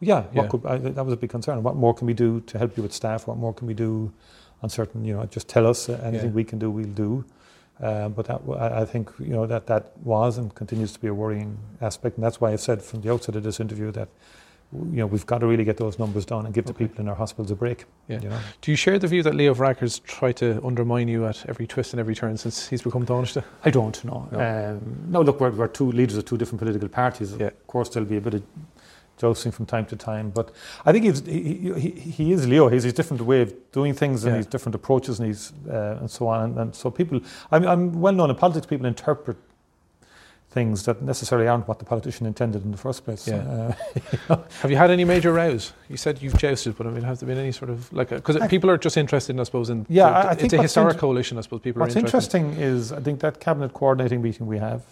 yeah, 0.00 0.22
what 0.32 0.34
Yeah. 0.44 0.48
could, 0.48 0.66
I, 0.66 0.78
that 0.78 1.04
was 1.04 1.14
a 1.14 1.16
big 1.16 1.30
concern. 1.30 1.62
What 1.62 1.74
more 1.76 1.92
can 1.94 2.06
we 2.06 2.14
do 2.14 2.40
to 2.40 2.58
help 2.58 2.76
you 2.76 2.82
with 2.82 2.92
staff? 2.92 3.26
What 3.26 3.36
more 3.36 3.52
can 3.52 3.66
we 3.66 3.74
do 3.74 4.12
on 4.62 4.68
certain, 4.68 5.04
you 5.04 5.14
know, 5.14 5.24
just 5.26 5.48
tell 5.48 5.66
us 5.66 5.88
uh, 5.88 6.00
anything 6.04 6.30
Yeah. 6.30 6.34
we 6.36 6.44
can 6.44 6.58
do, 6.58 6.70
we'll 6.70 6.86
do. 7.06 7.24
Um, 7.80 8.12
but 8.12 8.26
that, 8.26 8.40
I 8.58 8.82
I 8.82 8.84
think 8.84 9.10
you 9.20 9.28
know 9.36 9.46
that 9.46 9.66
that 9.68 9.92
was 10.02 10.36
and 10.38 10.52
continues 10.52 10.92
to 10.94 10.98
be 11.00 11.06
a 11.06 11.14
worrying 11.14 11.56
aspect, 11.80 12.16
and 12.16 12.24
that's 12.24 12.40
why 12.40 12.52
I've 12.52 12.60
said 12.60 12.82
from 12.82 13.02
the 13.02 13.12
outset 13.12 13.36
of 13.36 13.44
this 13.44 13.60
interview 13.60 13.92
that 13.92 14.08
you 14.72 14.98
know 14.98 15.06
we've 15.06 15.24
got 15.24 15.38
to 15.38 15.46
really 15.46 15.64
get 15.64 15.78
those 15.78 15.98
numbers 15.98 16.26
down 16.26 16.44
and 16.44 16.54
give 16.54 16.66
the 16.66 16.74
people 16.74 17.00
in 17.00 17.08
our 17.08 17.14
hospitals 17.14 17.50
a 17.50 17.54
break. 17.54 17.86
Yeah. 18.06 18.20
You 18.20 18.28
know, 18.28 18.38
Do 18.60 18.70
you 18.70 18.76
share 18.76 18.98
the 18.98 19.06
view 19.08 19.22
that 19.22 19.34
Leo 19.34 19.54
Varadkar's 19.54 20.00
tried 20.00 20.36
to 20.36 20.60
undermine 20.64 21.08
you 21.08 21.26
at 21.26 21.46
every 21.48 21.66
twist 21.66 21.94
and 21.94 22.00
every 22.00 22.14
turn 22.14 22.36
since 22.36 22.68
he's 22.68 22.82
become 22.82 23.06
Taoiseach? 23.06 23.42
I 23.64 23.70
don't 23.70 24.04
know. 24.04 24.28
No. 24.30 24.38
Um, 24.40 25.04
no, 25.08 25.22
look, 25.22 25.40
we're, 25.40 25.50
we're 25.50 25.68
two 25.68 25.90
leaders 25.92 26.16
of 26.18 26.26
two 26.26 26.36
different 26.36 26.58
political 26.58 26.88
parties. 26.88 27.34
Yeah. 27.34 27.46
Of 27.46 27.66
course, 27.66 27.88
there'll 27.88 28.08
be 28.08 28.18
a 28.18 28.20
bit 28.20 28.34
of 28.34 28.42
jousting 29.16 29.50
from 29.52 29.66
time 29.66 29.84
to 29.86 29.96
time, 29.96 30.30
but 30.30 30.52
I 30.84 30.92
think 30.92 31.04
he's, 31.06 31.24
he, 31.26 31.72
he, 31.76 31.90
he 31.90 32.32
is 32.32 32.46
Leo. 32.46 32.68
He's 32.68 32.84
a 32.84 32.92
different 32.92 33.22
way 33.22 33.40
of 33.42 33.52
doing 33.72 33.94
things 33.94 34.24
and 34.24 34.32
Yeah. 34.34 34.36
he's 34.36 34.46
different 34.46 34.74
approaches 34.76 35.18
and 35.18 35.26
he's 35.28 35.52
uh, 35.68 35.96
and 36.00 36.10
so 36.10 36.28
on. 36.28 36.44
And, 36.44 36.58
and 36.58 36.74
so 36.74 36.90
people, 36.90 37.20
I'm, 37.50 37.66
I'm 37.66 38.00
well 38.00 38.12
known 38.12 38.30
in 38.30 38.36
politics. 38.36 38.66
People 38.66 38.86
interpret 38.86 39.36
things 40.50 40.84
that 40.84 41.02
necessarily 41.02 41.46
aren't 41.46 41.68
what 41.68 41.78
the 41.78 41.84
politician 41.84 42.26
intended 42.26 42.64
in 42.64 42.70
the 42.70 42.76
first 42.78 43.04
place. 43.04 43.28
Yeah. 43.28 43.74
Uh, 44.28 44.36
Have 44.62 44.70
you 44.70 44.76
had 44.78 44.90
any 44.90 45.04
major 45.04 45.32
rows? 45.32 45.72
You 45.88 45.96
said 45.96 46.22
you've 46.22 46.38
jousted, 46.38 46.76
but 46.76 46.86
I 46.86 46.90
mean, 46.90 47.02
has 47.04 47.20
there 47.20 47.26
been 47.26 47.38
any 47.38 47.52
sort 47.52 47.70
of 47.70 47.92
like 47.92 48.08
because 48.08 48.38
people 48.48 48.70
are 48.70 48.78
just 48.78 48.96
interested, 48.96 49.34
in, 49.36 49.40
I 49.40 49.44
suppose, 49.44 49.68
in 49.68 49.84
Yeah, 49.88 50.08
the- 50.08 50.16
I- 50.16 50.20
I 50.22 50.32
it's 50.32 50.40
think 50.40 50.52
a 50.54 50.62
historic 50.62 50.96
coalition. 50.98 51.36
I 51.38 51.42
suppose 51.42 51.60
people 51.60 51.80
what's 51.80 51.94
are 51.96 51.98
interested. 51.98 52.38
interesting 52.38 52.62
is 52.62 52.92
I 52.92 53.00
think 53.00 53.20
that 53.20 53.40
cabinet 53.40 53.72
coordinating 53.74 54.22
meeting 54.22 54.46
we 54.46 54.58
have 54.58 54.82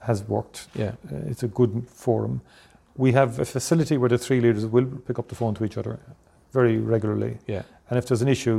has 0.00 0.22
worked. 0.28 0.68
Yeah, 0.74 0.92
Uh, 1.12 1.16
it's 1.30 1.42
a 1.42 1.48
good 1.48 1.72
forum. 1.88 2.40
We 2.96 3.12
have 3.12 3.40
a 3.40 3.44
facility 3.44 3.96
where 3.96 4.08
the 4.08 4.18
three 4.18 4.40
leaders 4.40 4.64
will 4.66 4.86
pick 5.06 5.18
up 5.18 5.26
the 5.28 5.34
phone 5.34 5.54
to 5.54 5.64
each 5.64 5.76
other 5.76 5.98
very 6.52 6.78
regularly. 6.78 7.38
yeah, 7.46 7.62
And 7.90 7.98
if 7.98 8.06
there's 8.06 8.22
an 8.22 8.28
issue, 8.28 8.56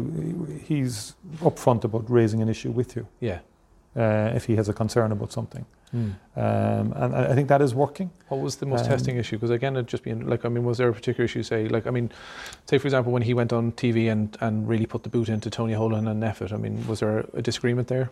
he's 0.68 1.16
upfront 1.42 1.84
about 1.86 2.10
raising 2.10 2.42
an 2.42 2.50
issue 2.50 2.72
with 2.72 2.96
you 2.96 3.08
yeah. 3.22 3.40
Uh, 3.98 4.32
if 4.36 4.46
he 4.46 4.56
has 4.56 4.70
a 4.70 4.74
concern 4.74 5.12
about 5.12 5.32
something. 5.32 5.66
Hmm. 5.92 6.12
Um, 6.36 6.94
and 6.96 7.16
I 7.16 7.34
think 7.34 7.48
that 7.50 7.60
is 7.60 7.74
working. 7.74 8.12
What 8.28 8.40
was 8.40 8.58
the 8.58 8.68
most 8.68 8.84
Um, 8.84 8.92
testing 8.92 9.18
issue? 9.18 9.38
Because 9.38 9.50
again, 9.50 9.76
it 9.76 9.88
just 9.88 10.04
being 10.04 10.28
like, 10.28 10.46
I 10.46 10.50
mean, 10.50 10.64
was 10.64 10.78
there 10.78 10.90
a 10.90 10.94
particular 10.94 11.26
issue? 11.26 11.42
Say, 11.42 11.68
like, 11.68 11.88
I 11.88 11.90
mean, 11.90 12.12
say 12.68 12.78
for 12.78 12.86
example, 12.86 13.12
when 13.12 13.24
he 13.24 13.34
went 13.34 13.52
on 13.52 13.72
TV 13.72 14.12
and, 14.12 14.38
and 14.42 14.70
really 14.70 14.86
put 14.86 15.02
the 15.02 15.10
boot 15.10 15.28
into 15.28 15.50
Tony 15.50 15.74
Holohan 15.74 16.08
and 16.08 16.22
NPHET. 16.22 16.54
I 16.54 16.58
mean, 16.58 16.86
was 16.88 17.00
there 17.00 17.26
a 17.34 17.42
disagreement 17.42 17.88
there? 17.88 18.12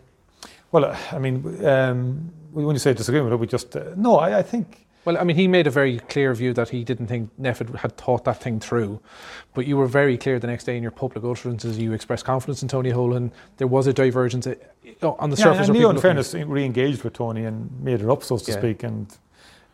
Well, 0.72 0.84
uh, 0.86 0.96
I 1.12 1.18
mean, 1.20 1.64
um, 1.64 2.32
when 2.52 2.74
you 2.74 2.80
say 2.80 2.92
disagreement, 2.92 3.38
we 3.38 3.46
just 3.46 3.76
uh, 3.76 3.84
no. 3.96 4.16
I, 4.16 4.38
I 4.38 4.42
think 4.42 4.87
Well, 5.04 5.16
I 5.16 5.24
mean, 5.24 5.36
he 5.36 5.48
made 5.48 5.66
a 5.66 5.70
very 5.70 6.00
clear 6.00 6.34
view 6.34 6.52
that 6.54 6.68
he 6.68 6.84
didn't 6.84 7.06
think 7.06 7.30
NPHET 7.40 7.76
had 7.76 7.96
thought 7.96 8.24
that 8.24 8.42
thing 8.42 8.60
through. 8.60 9.00
But 9.54 9.66
you 9.66 9.76
were 9.76 9.86
very 9.86 10.18
clear 10.18 10.38
the 10.38 10.46
next 10.46 10.64
day 10.64 10.76
in 10.76 10.82
your 10.82 10.92
public 10.92 11.24
utterances. 11.24 11.78
You 11.78 11.92
expressed 11.92 12.24
confidence 12.24 12.62
in 12.62 12.68
Tony 12.68 12.90
Holohan. 12.92 13.30
There 13.56 13.66
was 13.68 13.86
a 13.86 13.92
divergence 13.92 14.46
uh, 14.46 14.54
on 15.02 15.30
the 15.30 15.36
yeah, 15.36 15.44
surface. 15.44 15.68
and 15.68 15.70
of 15.70 15.76
Leo, 15.76 15.90
in 15.90 15.98
fairness, 15.98 16.34
re-engaged 16.34 17.04
with 17.04 17.14
Tony 17.14 17.44
and 17.44 17.70
made 17.80 18.00
it 18.02 18.08
up, 18.10 18.22
so 18.22 18.36
to 18.38 18.50
Yeah. 18.52 18.58
speak. 18.58 18.82
And 18.82 19.06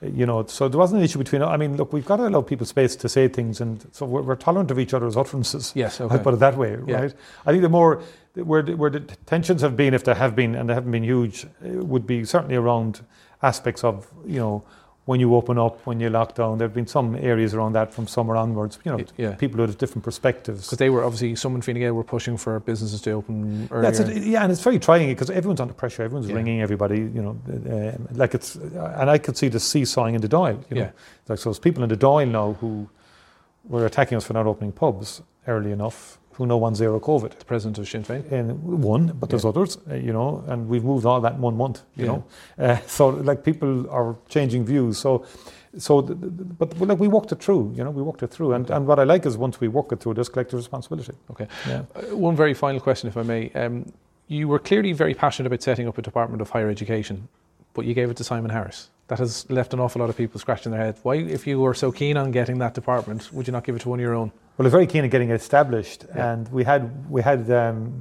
eh, 0.02 0.10
you 0.14 0.26
know, 0.26 0.44
so 0.46 0.68
there 0.68 0.78
wasn't 0.78 1.00
an 1.00 1.04
issue 1.04 1.18
between. 1.18 1.42
I 1.42 1.56
mean, 1.56 1.76
look, 1.76 1.92
we've 1.92 2.06
got 2.06 2.16
to 2.18 2.28
allow 2.28 2.42
people 2.42 2.66
space 2.66 2.94
to 2.96 3.08
say 3.08 3.26
things, 3.26 3.60
and 3.60 3.84
so 3.92 4.06
we're, 4.06 4.22
we're 4.22 4.36
tolerant 4.36 4.70
of 4.70 4.78
each 4.78 4.94
other's 4.94 5.16
utterances. 5.16 5.72
Yes, 5.74 6.00
okay. 6.00 6.14
I 6.14 6.18
put 6.18 6.34
it 6.34 6.40
that 6.40 6.56
way, 6.56 6.78
Yeah. 6.86 7.00
right? 7.00 7.14
I 7.46 7.50
think 7.50 7.62
the 7.62 7.68
more 7.68 8.02
where 8.34 8.62
the, 8.62 8.76
where 8.76 8.90
the 8.90 9.00
tensions 9.00 9.62
have 9.62 9.76
been, 9.76 9.94
if 9.94 10.04
there 10.04 10.14
have 10.16 10.36
been, 10.36 10.54
and 10.54 10.68
they 10.68 10.74
haven't 10.74 10.92
been 10.92 11.04
huge, 11.04 11.46
would 11.62 12.06
be 12.06 12.24
certainly 12.24 12.56
around 12.56 13.00
aspects 13.42 13.82
of 13.84 14.06
you 14.26 14.38
know 14.38 14.62
when 15.06 15.20
you 15.20 15.34
open 15.34 15.58
up, 15.58 15.84
when 15.86 16.00
you 16.00 16.08
lock 16.08 16.34
down. 16.34 16.56
There 16.56 16.66
have 16.66 16.74
been 16.74 16.86
some 16.86 17.14
areas 17.16 17.52
around 17.52 17.74
that 17.74 17.92
from 17.92 18.06
summer 18.06 18.36
onwards. 18.36 18.78
You 18.84 18.92
know, 18.92 19.04
Yeah. 19.18 19.32
people 19.34 19.56
who 19.58 19.62
have 19.66 19.76
different 19.76 20.02
perspectives. 20.02 20.62
Because 20.66 20.78
they 20.78 20.88
were 20.88 21.04
obviously, 21.04 21.36
some 21.36 21.54
in 21.54 21.60
Fine 21.60 21.74
Gael 21.78 21.92
were 21.92 22.04
pushing 22.04 22.38
for 22.38 22.58
businesses 22.60 23.02
to 23.02 23.10
open 23.10 23.68
earlier. 23.70 23.82
That's 23.90 24.00
it. 24.00 24.22
Yeah, 24.22 24.42
and 24.42 24.50
it's 24.50 24.62
very 24.62 24.78
trying 24.78 25.08
because 25.08 25.28
everyone's 25.28 25.60
under 25.60 25.74
pressure. 25.74 26.02
Everyone's 26.04 26.28
Yeah. 26.30 26.36
ringing 26.36 26.62
everybody. 26.62 26.98
You 27.00 27.22
know, 27.22 27.36
um, 27.48 28.08
like 28.12 28.34
it's. 28.34 28.56
And 28.56 29.10
I 29.10 29.18
could 29.18 29.36
see 29.36 29.48
the 29.48 29.60
seesawing 29.60 30.14
in 30.14 30.22
the 30.22 30.28
Dáil. 30.28 30.64
You 30.70 30.76
know, 30.76 30.80
Yeah. 30.82 30.90
like 31.28 31.38
so, 31.38 31.50
there's 31.50 31.58
people 31.58 31.82
in 31.82 31.90
the 31.90 31.96
Dáil 31.98 32.30
now 32.30 32.54
who 32.60 32.88
were 33.68 33.84
attacking 33.84 34.16
us 34.16 34.24
for 34.24 34.32
not 34.32 34.46
opening 34.46 34.72
pubs 34.72 35.20
early 35.46 35.70
enough. 35.72 36.18
Who 36.36 36.46
know 36.46 36.56
one 36.56 36.74
zero 36.74 36.98
COVID. 37.00 37.38
the 37.38 37.44
president 37.44 37.78
of 37.78 37.88
Sinn 37.88 38.02
Féin. 38.02 38.30
And 38.32 38.60
one, 38.82 39.12
but 39.20 39.30
there's 39.30 39.44
others, 39.44 39.78
uh, 39.90 39.94
you 39.94 40.12
know, 40.12 40.42
and 40.48 40.68
we've 40.68 40.82
moved 40.84 41.06
all 41.06 41.20
that 41.20 41.34
in 41.34 41.40
one 41.40 41.56
month, 41.56 41.82
you 41.96 42.04
Yeah. 42.06 42.10
know. 42.12 42.24
Uh, 42.58 42.78
so 42.86 43.08
like 43.08 43.44
people 43.44 43.88
are 43.90 44.16
changing 44.28 44.64
views. 44.64 44.98
So, 44.98 45.24
so, 45.78 46.02
th- 46.02 46.18
th- 46.20 46.32
but 46.58 46.76
like 46.80 46.98
we 46.98 47.08
walked 47.08 47.30
it 47.32 47.40
through, 47.42 47.72
you 47.76 47.84
know, 47.84 47.90
we 47.90 48.02
walked 48.02 48.22
it 48.22 48.30
through. 48.32 48.52
And, 48.54 48.68
and 48.70 48.86
what 48.86 48.98
I 48.98 49.04
like 49.04 49.26
is 49.26 49.36
once 49.36 49.60
we 49.60 49.68
walk 49.68 49.92
it 49.92 50.00
through, 50.00 50.14
there's 50.14 50.28
collective 50.28 50.56
responsibility. 50.58 51.12
Okay. 51.30 51.46
Yeah. 51.68 51.82
Uh, 51.94 52.16
one 52.16 52.34
very 52.36 52.54
final 52.54 52.80
question, 52.80 53.08
if 53.08 53.16
I 53.16 53.22
may. 53.22 53.50
Um, 53.54 53.92
you 54.26 54.48
were 54.48 54.58
clearly 54.58 54.92
very 54.92 55.14
passionate 55.14 55.46
about 55.46 55.62
setting 55.62 55.86
up 55.86 55.98
a 55.98 56.02
Department 56.02 56.40
of 56.42 56.50
Higher 56.50 56.68
Education, 56.70 57.28
but 57.74 57.84
you 57.84 57.94
gave 57.94 58.10
it 58.10 58.16
to 58.16 58.24
Simon 58.24 58.50
Harris. 58.50 58.88
That 59.08 59.18
has 59.18 59.48
left 59.50 59.74
an 59.74 59.80
awful 59.80 60.00
lot 60.00 60.08
of 60.10 60.16
people 60.16 60.40
scratching 60.40 60.72
their 60.72 60.80
head. 60.80 60.96
Why, 61.02 61.16
if 61.16 61.46
you 61.46 61.60
were 61.60 61.74
so 61.74 61.92
keen 61.92 62.16
on 62.16 62.30
getting 62.30 62.58
that 62.58 62.72
department, 62.74 63.30
would 63.32 63.46
you 63.46 63.52
not 63.52 63.64
give 63.64 63.76
it 63.76 63.82
to 63.82 63.88
one 63.90 63.98
of 63.98 64.02
your 64.02 64.14
own? 64.14 64.32
Well, 64.56 64.64
we're 64.66 64.70
very 64.70 64.86
keen 64.86 65.02
on 65.04 65.10
getting 65.10 65.30
it 65.30 65.34
established, 65.34 66.04
Yeah. 66.14 66.32
and 66.32 66.48
we 66.52 66.64
had 66.64 67.10
we 67.10 67.22
had 67.22 67.50
um, 67.50 67.92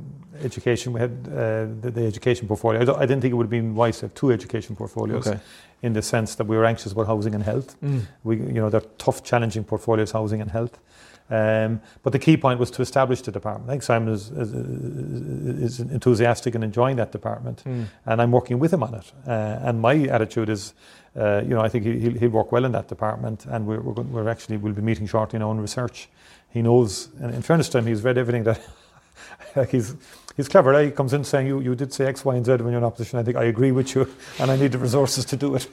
education. 0.44 0.94
We 0.94 1.00
had 1.00 1.12
uh, 1.28 1.66
the, 1.82 1.92
the 1.92 2.06
education 2.06 2.48
portfolio. 2.48 2.80
I, 2.94 2.98
I 3.04 3.06
didn't 3.08 3.22
think 3.22 3.32
it 3.32 3.36
would 3.36 3.46
have 3.46 3.50
been 3.62 3.74
wise 3.76 4.00
to 4.00 4.06
have 4.06 4.14
two 4.14 4.32
education 4.32 4.76
portfolios, 4.76 5.28
Okay. 5.28 5.40
in 5.82 5.94
the 5.94 6.02
sense 6.02 6.36
that 6.36 6.46
we 6.48 6.56
were 6.56 6.66
anxious 6.66 6.92
about 6.92 7.08
housing 7.08 7.34
and 7.36 7.44
health. 7.44 7.76
We, 8.24 8.36
you 8.38 8.54
know, 8.62 8.70
they're 8.70 8.82
tough, 9.00 9.24
challenging 9.24 9.64
portfolios, 9.64 10.12
housing 10.12 10.42
and 10.42 10.52
health. 10.52 10.78
Um, 11.30 11.80
but 12.04 12.12
the 12.14 12.20
key 12.20 12.38
point 12.38 12.60
was 12.60 12.70
to 12.72 12.82
establish 12.82 13.22
the 13.22 13.32
department. 13.32 13.70
I 13.70 13.74
think 13.74 13.84
Simon 13.84 14.14
is, 14.14 14.30
is, 14.30 14.54
is 14.54 15.80
enthusiastic 15.80 16.54
and 16.54 16.64
enjoying 16.64 16.98
that 16.98 17.12
department, 17.12 17.64
and 17.66 18.22
I'm 18.22 18.32
working 18.32 18.60
with 18.60 18.72
him 18.74 18.84
on 18.84 18.94
it. 18.94 19.12
Uh, 19.26 19.32
and 19.68 19.82
my 19.82 19.96
attitude 20.10 20.50
is, 20.50 20.74
uh, 21.16 21.42
you 21.42 21.56
know, 21.56 21.62
I 21.62 21.70
think 21.70 21.86
he- 21.86 22.00
he'll, 22.00 22.14
he'll 22.20 22.30
work 22.30 22.52
well 22.52 22.66
in 22.66 22.74
that 22.74 22.88
department, 22.90 23.46
and 23.48 23.66
we're, 23.66 23.80
we're, 23.80 23.94
going, 23.94 24.12
we're 24.12 24.30
actually 24.30 24.58
we'll 24.58 24.74
be 24.74 24.82
meeting 24.82 25.08
shortly 25.08 25.40
now 25.40 25.50
on 25.50 25.60
research. 25.62 26.10
He 26.54 26.62
knows, 26.62 27.10
and 27.20 27.34
in 27.34 27.42
fairness 27.42 27.70
to 27.70 27.80
him, 27.80 27.88
he's 27.88 28.04
read 28.04 28.18
everything 28.18 28.44
that. 28.44 28.62
like 29.56 29.70
he's 29.70 29.96
he's 30.38 30.48
clever. 30.48 30.74
eh? 30.76 30.86
He 30.86 30.92
comes 30.92 31.14
in 31.14 31.24
saying, 31.24 31.48
"You 31.48 31.60
you 31.62 31.76
did 31.76 31.92
say 31.94 32.06
X, 32.06 32.24
Y, 32.26 32.36
and 32.36 32.46
Z 32.46 32.52
when 32.54 32.70
you're 32.70 32.78
in 32.78 32.84
opposition. 32.84 33.20
I 33.20 33.24
think 33.24 33.38
I 33.38 33.46
agree 33.46 33.72
with 33.72 33.94
you, 33.96 34.08
and 34.40 34.52
I 34.52 34.56
need 34.56 34.72
the 34.72 34.78
resources 34.78 35.26
to 35.26 35.36
do 35.36 35.56
it." 35.56 35.68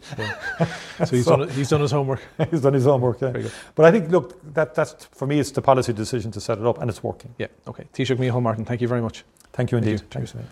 So 0.99 1.07
he's, 1.17 1.25
So- 1.25 1.37
done, 1.37 1.49
he's 1.51 1.69
done 1.69 1.81
his 1.83 1.91
homework. 1.93 2.21
he's 2.51 2.63
done 2.63 2.75
his 2.75 2.85
homework. 2.85 3.21
Yeah. 3.21 3.49
But 3.75 3.85
I 3.87 3.91
think, 3.91 4.11
look, 4.11 4.41
that 4.55 4.75
that's 4.75 5.05
for 5.13 5.27
me, 5.27 5.39
it's 5.41 5.51
the 5.51 5.63
policy 5.63 5.93
decision 5.93 6.31
to 6.33 6.41
set 6.41 6.59
it 6.59 6.67
up, 6.67 6.81
and 6.81 6.89
it's 6.91 7.03
working. 7.03 7.35
Yeah, 7.39 7.49
okay. 7.69 7.85
Taoiseach 7.95 8.17
Micheál 8.19 8.43
Martin, 8.43 8.65
thank 8.65 8.81
you 8.81 8.89
very 8.89 9.03
much. 9.03 9.25
Thank 9.53 9.73
you 9.73 9.79
indeed. 9.79 10.01
Thank 10.11 10.33
you. 10.33 10.41
Thanks. 10.41 10.49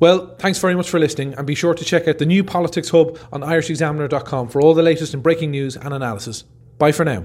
Well, 0.00 0.34
thanks 0.38 0.58
very 0.58 0.74
much 0.74 0.90
for 0.90 0.98
listening, 1.00 1.34
and 1.34 1.46
be 1.46 1.54
sure 1.54 1.74
to 1.74 1.84
check 1.84 2.06
out 2.08 2.18
the 2.18 2.26
new 2.26 2.44
Politics 2.44 2.90
Hub 2.90 3.18
on 3.32 3.40
irishexaminer.com 3.42 4.48
for 4.48 4.60
all 4.60 4.74
the 4.74 4.82
latest 4.82 5.14
in 5.14 5.20
breaking 5.20 5.50
news 5.52 5.76
and 5.76 5.94
analysis. 5.94 6.44
Bye 6.78 6.92
for 6.92 7.04
now. 7.04 7.24